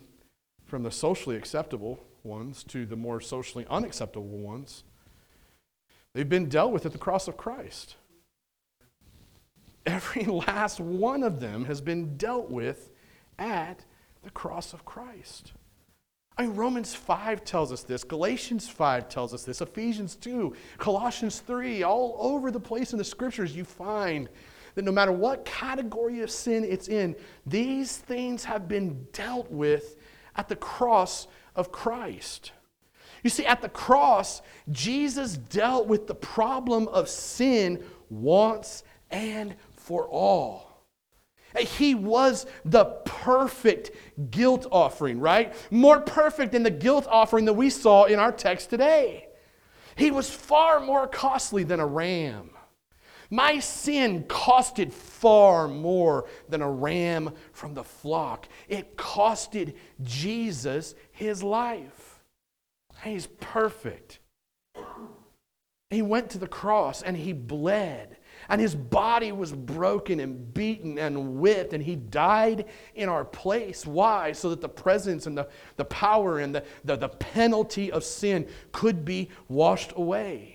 from 0.65 0.83
the 0.83 0.91
socially 0.91 1.35
acceptable 1.35 1.99
ones 2.25 2.63
to 2.65 2.85
the 2.85 2.95
more 2.95 3.21
socially 3.21 3.65
unacceptable 3.69 4.37
ones, 4.37 4.83
they've 6.13 6.27
been 6.27 6.49
dealt 6.49 6.71
with 6.71 6.85
at 6.85 6.91
the 6.91 6.97
cross 6.97 7.27
of 7.27 7.37
Christ. 7.37 7.95
Every 9.85 10.23
last 10.47 10.79
one 10.79 11.23
of 11.23 11.39
them 11.39 11.65
has 11.65 11.81
been 11.81 12.17
dealt 12.17 12.49
with 12.49 12.89
at 13.37 13.85
the 14.23 14.31
cross 14.31 14.73
of 14.73 14.85
Christ. 14.85 15.53
I 16.37 16.41
mean, 16.41 16.55
Romans 16.55 16.93
5 16.93 17.45
tells 17.45 17.71
us 17.71 17.83
this, 17.83 18.03
Galatians 18.03 18.67
5 18.67 19.07
tells 19.07 19.33
us 19.33 19.43
this, 19.43 19.61
Ephesians 19.61 20.15
2, 20.17 20.53
Colossians 20.77 21.39
3, 21.39 21.83
all 21.83 22.17
over 22.19 22.51
the 22.51 22.59
place 22.59 22.91
in 22.91 22.97
the 22.97 23.05
scriptures, 23.05 23.55
you 23.55 23.63
find 23.63 24.27
that 24.73 24.83
no 24.83 24.91
matter 24.91 25.13
what 25.13 25.45
category 25.45 26.19
of 26.19 26.29
sin 26.29 26.65
it's 26.65 26.89
in, 26.89 27.15
these 27.45 27.97
things 27.97 28.43
have 28.43 28.67
been 28.67 29.07
dealt 29.13 29.49
with 29.49 29.95
at 30.35 30.49
the 30.49 30.55
cross 30.57 31.27
of 31.55 31.71
Christ. 31.71 32.51
You 33.23 33.29
see, 33.29 33.45
at 33.45 33.61
the 33.61 33.69
cross, 33.69 34.41
Jesus 34.71 35.37
dealt 35.37 35.87
with 35.87 36.07
the 36.07 36.15
problem 36.15 36.87
of 36.89 37.09
sin 37.09 37.83
once 38.09 38.83
and 39.09 39.55
for 39.71 40.07
all. 40.07 40.83
He 41.57 41.95
was 41.95 42.45
the 42.65 42.85
perfect 43.05 43.91
guilt 44.29 44.67
offering, 44.71 45.19
right? 45.19 45.53
More 45.71 46.01
perfect 46.01 46.51
than 46.51 46.63
the 46.63 46.69
guilt 46.69 47.07
offering 47.09 47.45
that 47.45 47.53
we 47.53 47.69
saw 47.69 48.05
in 48.05 48.19
our 48.19 48.31
text 48.31 48.69
today. 48.69 49.27
He 49.95 50.11
was 50.11 50.29
far 50.29 50.81
more 50.81 51.07
costly 51.07 51.63
than 51.63 51.79
a 51.79 51.85
ram. 51.85 52.51
My 53.35 53.59
sin 53.59 54.23
costed 54.29 54.93
far 54.93 55.67
more 55.67 56.25
than 56.47 56.61
a 56.61 56.71
ram 56.71 57.33
from 57.51 57.73
the 57.73 57.83
flock. 57.83 58.47
It 58.69 58.95
costed 58.95 59.73
Jesus 60.01 60.95
his 61.11 61.43
life. 61.43 62.23
He's 63.03 63.27
perfect. 63.27 64.19
He 65.89 66.01
went 66.01 66.29
to 66.29 66.37
the 66.37 66.47
cross 66.47 67.01
and 67.01 67.17
he 67.17 67.33
bled 67.33 68.15
and 68.47 68.61
his 68.61 68.73
body 68.73 69.33
was 69.33 69.51
broken 69.51 70.21
and 70.21 70.53
beaten 70.53 70.99
and 70.99 71.39
whipped, 71.39 71.73
and 71.73 71.83
he 71.83 71.95
died 71.95 72.65
in 72.93 73.09
our 73.09 73.25
place. 73.25 73.85
Why? 73.85 74.31
So 74.33 74.49
that 74.51 74.61
the 74.61 74.69
presence 74.69 75.25
and 75.25 75.37
the, 75.37 75.47
the 75.77 75.85
power 75.85 76.39
and 76.39 76.53
the, 76.53 76.63
the, 76.83 76.95
the 76.95 77.09
penalty 77.09 77.91
of 77.91 78.03
sin 78.03 78.47
could 78.71 79.03
be 79.03 79.29
washed 79.47 79.93
away. 79.95 80.54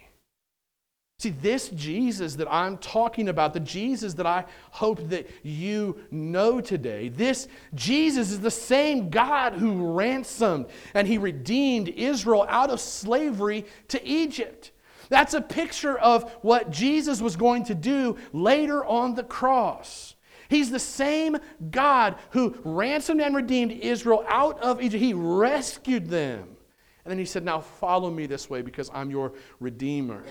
See, 1.21 1.29
this 1.29 1.69
Jesus 1.69 2.37
that 2.37 2.51
I'm 2.51 2.79
talking 2.79 3.29
about, 3.29 3.53
the 3.53 3.61
Jesus 3.61 4.15
that 4.15 4.27
I 4.27 4.47
hope 4.71 5.07
that 5.11 5.29
you 5.43 5.99
know 6.11 6.63
today, 6.63 7.11
this 7.11 7.47
Jesus 7.75 8.31
is 8.31 8.41
the 8.41 8.51
same 8.51 9.11
God 9.11 9.53
who 9.53 9.93
ransomed 9.93 10.69
and 10.95 11.07
he 11.07 11.19
redeemed 11.19 11.91
Israel 11.91 12.47
out 12.49 12.71
of 12.71 12.81
slavery 12.81 13.67
to 13.89 14.03
Egypt. 14.03 14.71
That's 15.11 15.35
a 15.35 15.43
picture 15.43 15.99
of 15.99 16.33
what 16.41 16.71
Jesus 16.71 17.21
was 17.21 17.37
going 17.37 17.65
to 17.65 17.75
do 17.75 18.17
later 18.33 18.83
on 18.83 19.15
the 19.15 19.25
cross. 19.25 20.15
He's 20.49 20.71
the 20.71 20.79
same 20.79 21.37
God 21.71 22.17
who 22.31 22.57
ransomed 22.65 23.21
and 23.21 23.37
redeemed 23.37 23.73
Israel 23.73 24.25
out 24.27 24.59
of 24.63 24.81
Egypt. 24.81 25.03
He 25.03 25.13
rescued 25.13 26.09
them. 26.09 26.57
And 27.05 27.13
then 27.13 27.19
he 27.19 27.27
said, 27.27 27.45
Now 27.45 27.61
follow 27.61 28.11
me 28.11 28.25
this 28.25 28.49
way 28.49 28.63
because 28.63 28.91
I'm 28.95 29.11
your 29.11 29.35
Redeemer. 29.59 30.25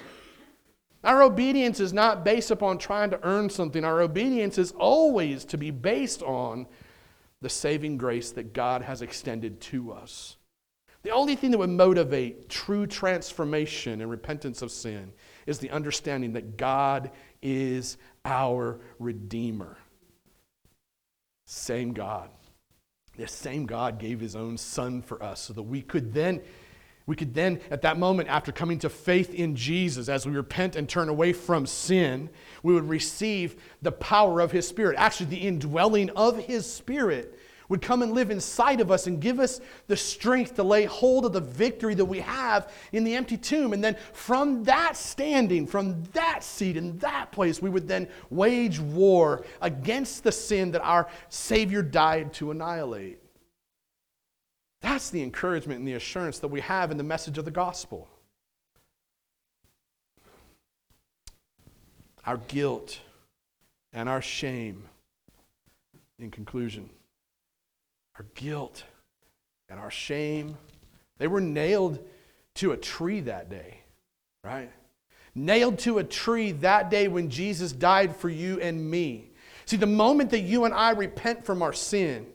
Our 1.04 1.24
obedience 1.24 1.80
is 1.80 1.94
not 1.94 2.26
based 2.26 2.52
upon 2.52 2.78
trying 2.78 3.10
to 3.12 3.20
earn 3.24 3.50
something. 3.50 3.86
Our 3.86 4.02
obedience 4.02 4.58
is 4.58 4.72
always 4.72 5.46
to 5.46 5.58
be 5.58 5.72
based 5.72 6.22
on 6.22 6.68
the 7.42 7.50
saving 7.50 7.98
grace 7.98 8.32
that 8.32 8.54
God 8.54 8.82
has 8.82 9.02
extended 9.02 9.62
to 9.62 9.94
us. 9.94 10.36
The 11.04 11.12
only 11.12 11.38
thing 11.38 11.52
that 11.52 11.58
would 11.58 11.70
motivate 11.70 12.50
true 12.50 12.86
transformation 12.86 14.02
and 14.02 14.12
repentance 14.12 14.62
of 14.62 14.72
sin 14.72 15.14
is 15.46 15.60
the 15.60 15.70
understanding 15.70 16.34
that 16.34 16.58
God 16.58 17.12
is 17.42 17.98
our 18.26 18.82
Redeemer. 19.00 19.78
Same 21.46 21.94
God. 21.94 22.30
This 23.16 23.32
same 23.32 23.66
God 23.66 24.00
gave 24.00 24.20
his 24.20 24.36
own 24.36 24.58
Son 24.58 25.02
for 25.02 25.22
us 25.24 25.42
so 25.42 25.54
that 25.54 25.64
we 25.64 25.82
could 25.82 26.14
then. 26.14 26.42
We 27.10 27.16
could 27.16 27.34
then, 27.34 27.60
at 27.72 27.82
that 27.82 27.98
moment, 27.98 28.30
after 28.30 28.52
coming 28.52 28.78
to 28.80 28.90
faith 28.90 29.34
in 29.34 29.56
Jesus, 29.56 30.10
as 30.10 30.28
we 30.28 30.32
repent 30.32 30.76
and 30.76 30.88
turn 30.88 31.10
away 31.10 31.34
from 31.34 31.66
sin, 31.66 32.30
we 32.62 32.72
would 32.72 32.88
receive 32.88 33.56
the 33.82 33.92
power 33.92 34.42
of 34.42 34.52
His 34.52 34.68
Spirit, 34.68 34.96
actually, 34.96 35.26
the 35.26 35.48
indwelling 35.48 36.12
of 36.12 36.38
His 36.38 36.72
Spirit 36.72 37.40
would 37.68 37.82
come 37.82 38.04
and 38.04 38.12
live 38.12 38.30
inside 38.30 38.80
of 38.80 38.92
us 38.92 39.08
and 39.08 39.20
give 39.20 39.40
us 39.40 39.60
the 39.88 39.98
strength 39.98 40.54
to 40.58 40.64
lay 40.64 40.86
hold 40.86 41.26
of 41.26 41.34
the 41.34 41.42
victory 41.42 41.96
that 41.96 42.06
we 42.06 42.20
have 42.20 42.72
in 42.92 43.04
the 43.04 43.16
empty 43.16 43.38
tomb. 43.38 43.74
And 43.74 43.84
then 43.84 43.98
from 44.14 44.64
that 44.66 44.96
standing, 44.96 45.66
from 45.66 46.04
that 46.14 46.44
seat, 46.44 46.78
in 46.78 47.00
that 47.00 47.32
place, 47.32 47.60
we 47.60 47.72
would 47.72 47.88
then 47.88 48.08
wage 48.30 48.80
war 48.80 49.46
against 49.62 50.24
the 50.24 50.32
sin 50.32 50.70
that 50.74 50.84
our 50.84 51.08
Savior 51.30 51.82
died 51.82 52.34
to 52.34 52.52
annihilate. 52.52 53.19
That's 54.82 55.10
the 55.10 55.22
encouragement 55.22 55.80
and 55.80 55.88
the 55.88 55.94
assurance 55.94 56.40
that 56.40 56.48
we 56.48 56.62
have 56.62 56.92
in 56.92 56.98
the 56.98 57.04
message 57.04 57.38
of 57.38 57.46
the 57.46 57.52
gospel. 57.52 58.08
Our 62.26 62.38
guilt 62.38 63.00
and 63.94 64.08
our 64.08 64.22
shame, 64.22 64.84
in 66.20 66.32
conclusion, 66.32 66.90
our 68.18 68.26
guilt 68.36 68.84
and 69.70 69.80
our 69.80 69.92
shame. 69.92 70.58
They 71.18 71.28
were 71.28 71.42
nailed 71.42 72.06
to 72.56 72.72
a 72.72 72.78
tree 72.78 73.22
that 73.22 73.50
day, 73.50 73.80
right? 74.44 74.72
Nailed 75.36 75.80
to 75.80 76.00
a 76.00 76.04
tree 76.04 76.52
that 76.54 76.90
day 76.90 77.08
when 77.08 77.30
Jesus 77.30 77.72
died 77.72 78.16
for 78.16 78.30
you 78.30 78.60
and 78.60 78.90
me. 78.90 79.32
See, 79.66 79.78
the 79.78 79.86
moment 79.86 80.32
that 80.32 80.40
you 80.40 80.66
and 80.66 80.74
I 80.74 80.92
repent 80.92 81.46
from 81.46 81.62
our 81.62 81.74
sin, 81.74 82.26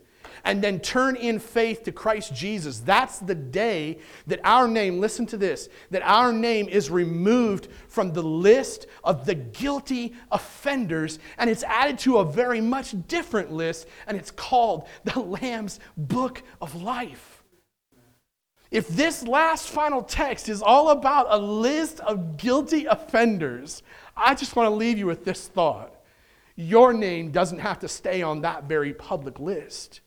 and 0.44 0.62
then 0.62 0.78
turn 0.80 1.16
in 1.16 1.38
faith 1.38 1.82
to 1.84 1.92
Christ 1.92 2.34
Jesus, 2.34 2.80
that's 2.80 3.18
the 3.18 3.34
day 3.34 3.98
that 4.26 4.40
our 4.44 4.68
name, 4.68 5.00
listen 5.00 5.26
to 5.26 5.36
this, 5.36 5.68
that 5.90 6.02
our 6.02 6.32
name 6.32 6.68
is 6.68 6.90
removed 6.90 7.68
from 7.88 8.12
the 8.12 8.22
list 8.22 8.86
of 9.02 9.26
the 9.26 9.34
guilty 9.34 10.14
offenders 10.30 11.18
and 11.38 11.48
it's 11.50 11.62
added 11.64 11.98
to 12.00 12.18
a 12.18 12.24
very 12.24 12.60
much 12.60 12.94
different 13.08 13.52
list, 13.52 13.86
and 14.06 14.16
it's 14.16 14.30
called 14.30 14.86
the 15.04 15.20
Lamb's 15.20 15.80
Book 15.96 16.42
of 16.60 16.82
Life. 16.82 17.42
If 18.70 18.88
this 18.88 19.22
last 19.22 19.68
final 19.68 20.02
text 20.02 20.48
is 20.48 20.60
all 20.60 20.90
about 20.90 21.26
a 21.30 21.38
list 21.38 22.00
of 22.00 22.36
guilty 22.36 22.86
offenders, 22.86 23.82
I 24.16 24.34
just 24.34 24.56
want 24.56 24.66
to 24.68 24.74
leave 24.74 24.98
you 24.98 25.06
with 25.06 25.24
this 25.24 25.46
thought. 25.46 25.94
Your 26.56 26.92
name 26.92 27.30
doesn't 27.30 27.58
have 27.58 27.80
to 27.80 27.88
stay 27.88 28.22
on 28.22 28.40
that 28.40 28.64
very 28.64 28.92
public 28.92 29.38
list. 29.38 30.00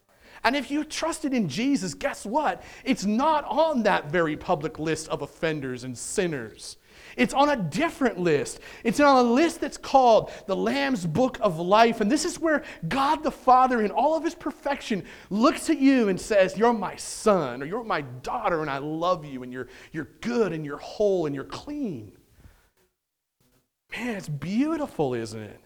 And 0.48 0.56
if 0.56 0.72
you 0.72 0.86
trusted 0.86 1.34
in 1.34 1.50
Jesus, 1.50 1.94
guess 1.94 2.26
what? 2.26 2.64
It's 2.86 3.04
not 3.04 3.44
on 3.44 3.84
that 3.84 4.10
very 4.10 4.38
public 4.38 4.80
list 4.80 5.10
of 5.10 5.22
offenders 5.22 5.84
and 5.84 5.98
sinners. 5.98 6.78
It's 7.18 7.34
on 7.34 7.50
a 7.50 7.58
different 7.58 8.18
list. 8.18 8.62
It's 8.86 9.02
on 9.02 9.26
a 9.26 9.30
list 9.30 9.60
that's 9.60 9.78
called 9.78 10.32
the 10.46 10.56
Lamb's 10.56 11.06
Book 11.06 11.38
of 11.42 11.60
Life. 11.60 12.00
And 12.00 12.10
this 12.10 12.24
is 12.24 12.40
where 12.40 12.64
God 12.88 13.24
the 13.24 13.32
Father, 13.32 13.82
in 13.82 13.92
all 13.92 14.16
of 14.16 14.24
his 14.24 14.36
perfection, 14.36 15.04
looks 15.30 15.70
at 15.70 15.80
you 15.80 16.08
and 16.08 16.18
says, 16.18 16.58
You're 16.58 16.72
my 16.72 16.96
son, 16.96 17.62
or 17.62 17.66
you're 17.66 17.84
my 17.84 18.00
daughter, 18.00 18.62
and 18.62 18.70
I 18.70 18.78
love 18.78 19.26
you, 19.26 19.44
and 19.44 19.52
you're, 19.52 19.68
you're 19.92 20.12
good, 20.22 20.54
and 20.54 20.64
you're 20.64 20.78
whole, 20.78 21.26
and 21.26 21.36
you're 21.36 21.44
clean. 21.44 22.14
Man, 23.92 24.16
it's 24.16 24.30
beautiful, 24.30 25.14
isn't 25.14 25.44
it? 25.44 25.60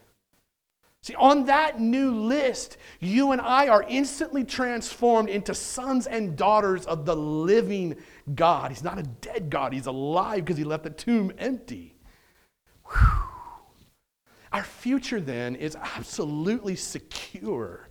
See, 1.02 1.14
on 1.16 1.46
that 1.46 1.80
new 1.80 2.12
list, 2.12 2.76
you 3.00 3.32
and 3.32 3.40
I 3.40 3.66
are 3.66 3.84
instantly 3.88 4.44
transformed 4.44 5.28
into 5.28 5.52
sons 5.52 6.06
and 6.06 6.36
daughters 6.36 6.86
of 6.86 7.04
the 7.04 7.16
living 7.16 7.96
God. 8.34 8.70
He's 8.70 8.84
not 8.84 9.00
a 9.00 9.02
dead 9.02 9.50
God, 9.50 9.72
He's 9.72 9.86
alive 9.86 10.44
because 10.44 10.56
He 10.56 10.64
left 10.64 10.84
the 10.84 10.90
tomb 10.90 11.32
empty. 11.38 11.96
Whew. 12.86 13.22
Our 14.52 14.62
future 14.62 15.20
then 15.20 15.56
is 15.56 15.76
absolutely 15.76 16.76
secure 16.76 17.88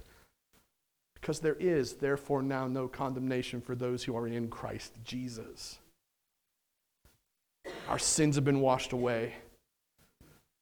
because 1.15 1.39
there 1.39 1.55
is, 1.55 1.93
therefore, 1.93 2.41
now 2.41 2.67
no 2.67 2.87
condemnation 2.87 3.61
for 3.61 3.75
those 3.75 4.03
who 4.03 4.15
are 4.15 4.27
in 4.27 4.47
Christ 4.47 4.93
Jesus. 5.03 5.79
Our 7.89 7.99
sins 7.99 8.35
have 8.35 8.45
been 8.45 8.61
washed 8.61 8.93
away. 8.93 9.33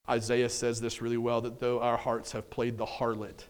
Isaiah 0.10 0.49
says 0.49 0.82
this 0.82 1.01
really 1.01 1.18
well 1.18 1.41
that 1.41 1.60
though 1.60 1.80
our 1.82 1.97
hearts 1.97 2.32
have 2.32 2.49
played 2.49 2.78
the 2.78 2.86
harlot, 2.86 3.43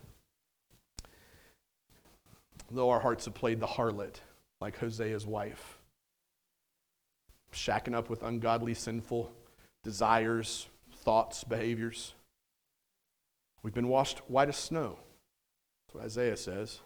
though 2.69 2.89
our 2.89 2.99
hearts 2.99 3.25
have 3.25 3.33
played 3.33 3.59
the 3.59 3.67
harlot, 3.67 4.15
like 4.59 4.77
Hosea's 4.77 5.25
wife, 5.25 5.79
shacking 7.53 7.95
up 7.95 8.09
with 8.09 8.23
ungodly, 8.23 8.73
sinful 8.73 9.31
desires, 9.83 10.67
thoughts, 10.97 11.45
behaviors, 11.45 12.13
we've 13.63 13.73
been 13.73 13.87
washed 13.87 14.19
white 14.27 14.49
as 14.49 14.57
snow. 14.57 14.99
That's 15.87 15.95
what 15.95 16.05
Isaiah 16.05 16.37
says. 16.37 16.79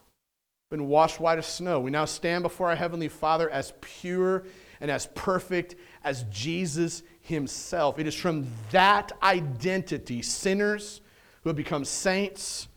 Been 0.69 0.87
washed 0.87 1.19
white 1.19 1.39
as 1.39 1.47
snow. 1.47 1.79
We 1.79 1.91
now 1.91 2.05
stand 2.05 2.43
before 2.43 2.69
our 2.69 2.75
Heavenly 2.75 3.07
Father 3.07 3.49
as 3.49 3.73
pure 3.81 4.43
and 4.83 4.91
as 4.91 5.07
perfect 5.15 5.75
as 6.03 6.23
Jesus 6.23 7.03
himself. 7.21 7.97
It 7.97 8.05
is 8.05 8.13
from 8.13 8.45
that 8.71 9.13
identity, 9.23 10.21
sinners 10.21 10.99
who 11.41 11.49
have 11.49 11.55
become 11.55 11.85
saints, 11.85 12.67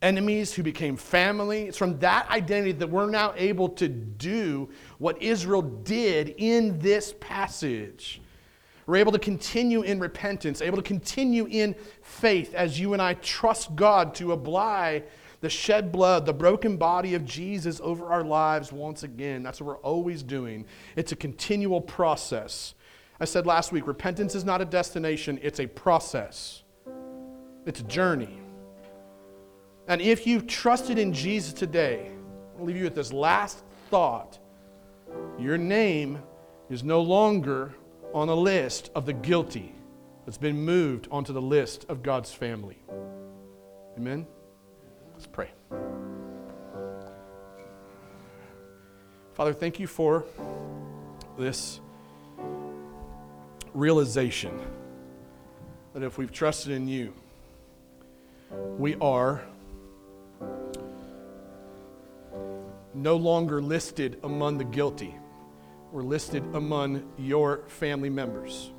enemies 0.00 0.54
who 0.54 0.62
became 0.62 0.96
family, 0.96 1.64
it's 1.64 1.76
from 1.76 1.98
that 1.98 2.28
identity 2.30 2.72
that 2.72 2.88
we're 2.88 3.10
now 3.10 3.34
able 3.36 3.68
to 3.68 3.86
do 3.86 4.70
what 4.96 5.20
Israel 5.20 5.60
did 5.60 6.34
in 6.38 6.78
this 6.78 7.14
passage. 7.20 8.22
We're 8.86 8.96
able 8.96 9.12
to 9.12 9.18
continue 9.18 9.82
in 9.82 10.00
repentance, 10.00 10.62
able 10.62 10.78
to 10.78 10.82
continue 10.82 11.46
in 11.50 11.76
faith 12.00 12.54
as 12.54 12.80
you 12.80 12.94
and 12.94 13.02
I 13.02 13.12
trust 13.14 13.76
God 13.76 14.14
to 14.16 14.32
apply 14.32 15.02
the 15.42 15.50
shed 15.50 15.92
blood, 15.92 16.24
the 16.24 16.32
broken 16.32 16.76
body 16.76 17.14
of 17.14 17.24
Jesus 17.26 17.80
over 17.82 18.06
our 18.06 18.24
lives 18.24 18.72
once 18.72 19.02
again. 19.02 19.42
That's 19.42 19.60
what 19.60 19.66
we're 19.66 19.82
always 19.82 20.22
doing. 20.22 20.64
It's 20.96 21.12
a 21.12 21.16
continual 21.16 21.80
process. 21.80 22.74
I 23.20 23.24
said 23.24 23.44
last 23.44 23.72
week 23.72 23.86
repentance 23.86 24.34
is 24.34 24.44
not 24.44 24.60
a 24.60 24.64
destination, 24.64 25.38
it's 25.42 25.60
a 25.60 25.66
process, 25.66 26.62
it's 27.66 27.80
a 27.80 27.84
journey. 27.84 28.38
And 29.88 30.00
if 30.00 30.26
you've 30.28 30.46
trusted 30.46 30.96
in 30.96 31.12
Jesus 31.12 31.52
today, 31.52 32.12
I'll 32.58 32.64
leave 32.64 32.76
you 32.76 32.84
with 32.84 32.94
this 32.94 33.12
last 33.12 33.64
thought. 33.90 34.38
Your 35.38 35.58
name 35.58 36.22
is 36.70 36.84
no 36.84 37.00
longer 37.00 37.74
on 38.14 38.28
a 38.28 38.34
list 38.34 38.90
of 38.94 39.06
the 39.06 39.12
guilty, 39.12 39.74
it's 40.26 40.38
been 40.38 40.56
moved 40.56 41.08
onto 41.10 41.32
the 41.32 41.42
list 41.42 41.84
of 41.88 42.02
God's 42.02 42.32
family. 42.32 42.78
Amen? 43.96 44.26
Let's 45.22 45.30
pray. 45.32 45.50
Father, 49.34 49.52
thank 49.52 49.78
you 49.78 49.86
for 49.86 50.24
this 51.38 51.78
realization 53.72 54.60
that 55.94 56.02
if 56.02 56.18
we've 56.18 56.32
trusted 56.32 56.72
in 56.72 56.88
you, 56.88 57.14
we 58.50 58.96
are 58.96 59.44
no 62.92 63.14
longer 63.14 63.62
listed 63.62 64.18
among 64.24 64.58
the 64.58 64.64
guilty. 64.64 65.14
We're 65.92 66.02
listed 66.02 66.42
among 66.52 67.12
your 67.16 67.58
family 67.68 68.10
members. 68.10 68.72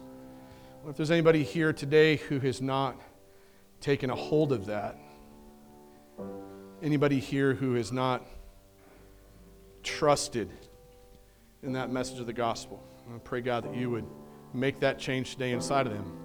If 0.89 0.97
there's 0.97 1.11
anybody 1.11 1.43
here 1.43 1.71
today 1.71 2.17
who 2.17 2.39
has 2.39 2.61
not 2.61 2.99
taken 3.79 4.09
a 4.09 4.15
hold 4.15 4.51
of 4.51 4.65
that, 4.65 4.97
anybody 6.83 7.17
here 7.17 7.53
who 7.53 7.75
has 7.75 7.93
not 7.93 8.27
trusted 9.83 10.49
in 11.63 11.73
that 11.73 11.89
message 11.89 12.19
of 12.19 12.25
the 12.25 12.33
gospel, 12.33 12.83
I 13.07 13.17
pray, 13.19 13.39
God, 13.39 13.63
that 13.63 13.75
you 13.75 13.89
would 13.89 14.05
make 14.53 14.81
that 14.81 14.99
change 14.99 15.31
today 15.31 15.53
inside 15.53 15.87
of 15.87 15.93
them. 15.93 16.19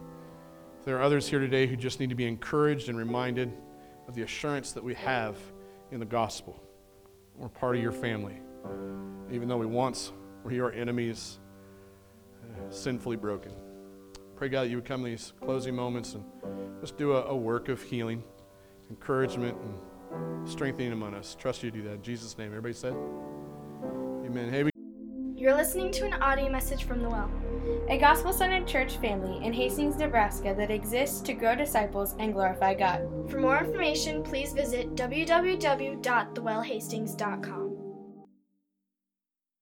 There 0.85 0.97
are 0.97 1.03
others 1.03 1.29
here 1.29 1.39
today 1.39 1.69
who 1.69 1.77
just 1.77 2.01
need 2.01 2.09
to 2.09 2.17
be 2.17 2.27
encouraged 2.27 2.89
and 2.89 2.99
reminded 2.99 3.53
of 4.09 4.17
the 4.17 4.23
assurance 4.23 4.73
that 4.73 4.83
we 4.83 4.95
have 4.95 5.37
in 5.93 6.01
the 6.01 6.07
gospel. 6.07 6.61
We're 7.37 7.49
part 7.49 7.77
of 7.77 7.83
your 7.83 7.93
family. 7.93 8.41
Even 9.31 9.47
though 9.47 9.59
we 9.59 9.67
once 9.67 10.13
were 10.43 10.53
your 10.53 10.73
enemies, 10.73 11.39
uh, 12.43 12.71
sinfully 12.71 13.17
broken. 13.17 13.53
Pray, 14.35 14.49
God, 14.49 14.65
that 14.65 14.71
you 14.71 14.77
would 14.77 14.85
come 14.85 15.05
in 15.05 15.13
these 15.13 15.33
closing 15.41 15.77
moments 15.77 16.15
and 16.15 16.25
just 16.81 16.97
do 16.97 17.13
a, 17.13 17.27
a 17.27 17.37
work 17.37 17.69
of 17.69 17.81
healing, 17.81 18.25
encouragement, 18.91 19.57
and 19.59 19.75
strengthening 20.45 20.93
among 20.93 21.15
us. 21.15 21.35
Trust 21.35 21.63
you 21.63 21.71
to 21.71 21.77
do 21.77 21.83
that. 21.85 21.95
In 21.95 22.03
Jesus' 22.03 22.37
name. 22.39 22.49
Everybody 22.49 22.75
said? 22.75 22.95
Amen. 24.25 24.51
Hey, 24.51 24.65
we- 24.65 24.71
You're 25.35 25.55
listening 25.55 25.91
to 25.93 26.05
an 26.05 26.15
audio 26.15 26.51
message 26.51 26.85
from 26.85 27.03
the 27.03 27.09
Well 27.09 27.31
a 27.89 27.99
gospel 27.99 28.33
centered 28.33 28.67
church 28.67 28.97
family 28.99 29.45
in 29.45 29.53
Hastings, 29.53 29.97
Nebraska 29.97 30.55
that 30.57 30.71
exists 30.71 31.21
to 31.23 31.35
grow 31.35 31.55
disciples 31.55 32.15
and 32.19 32.33
glorify 32.33 32.75
God. 32.75 33.07
For 33.31 33.39
more 33.39 33.59
information, 33.59 34.23
please 34.23 34.53
visit 34.53 34.95
www.thewellhastings.com. 34.95 37.68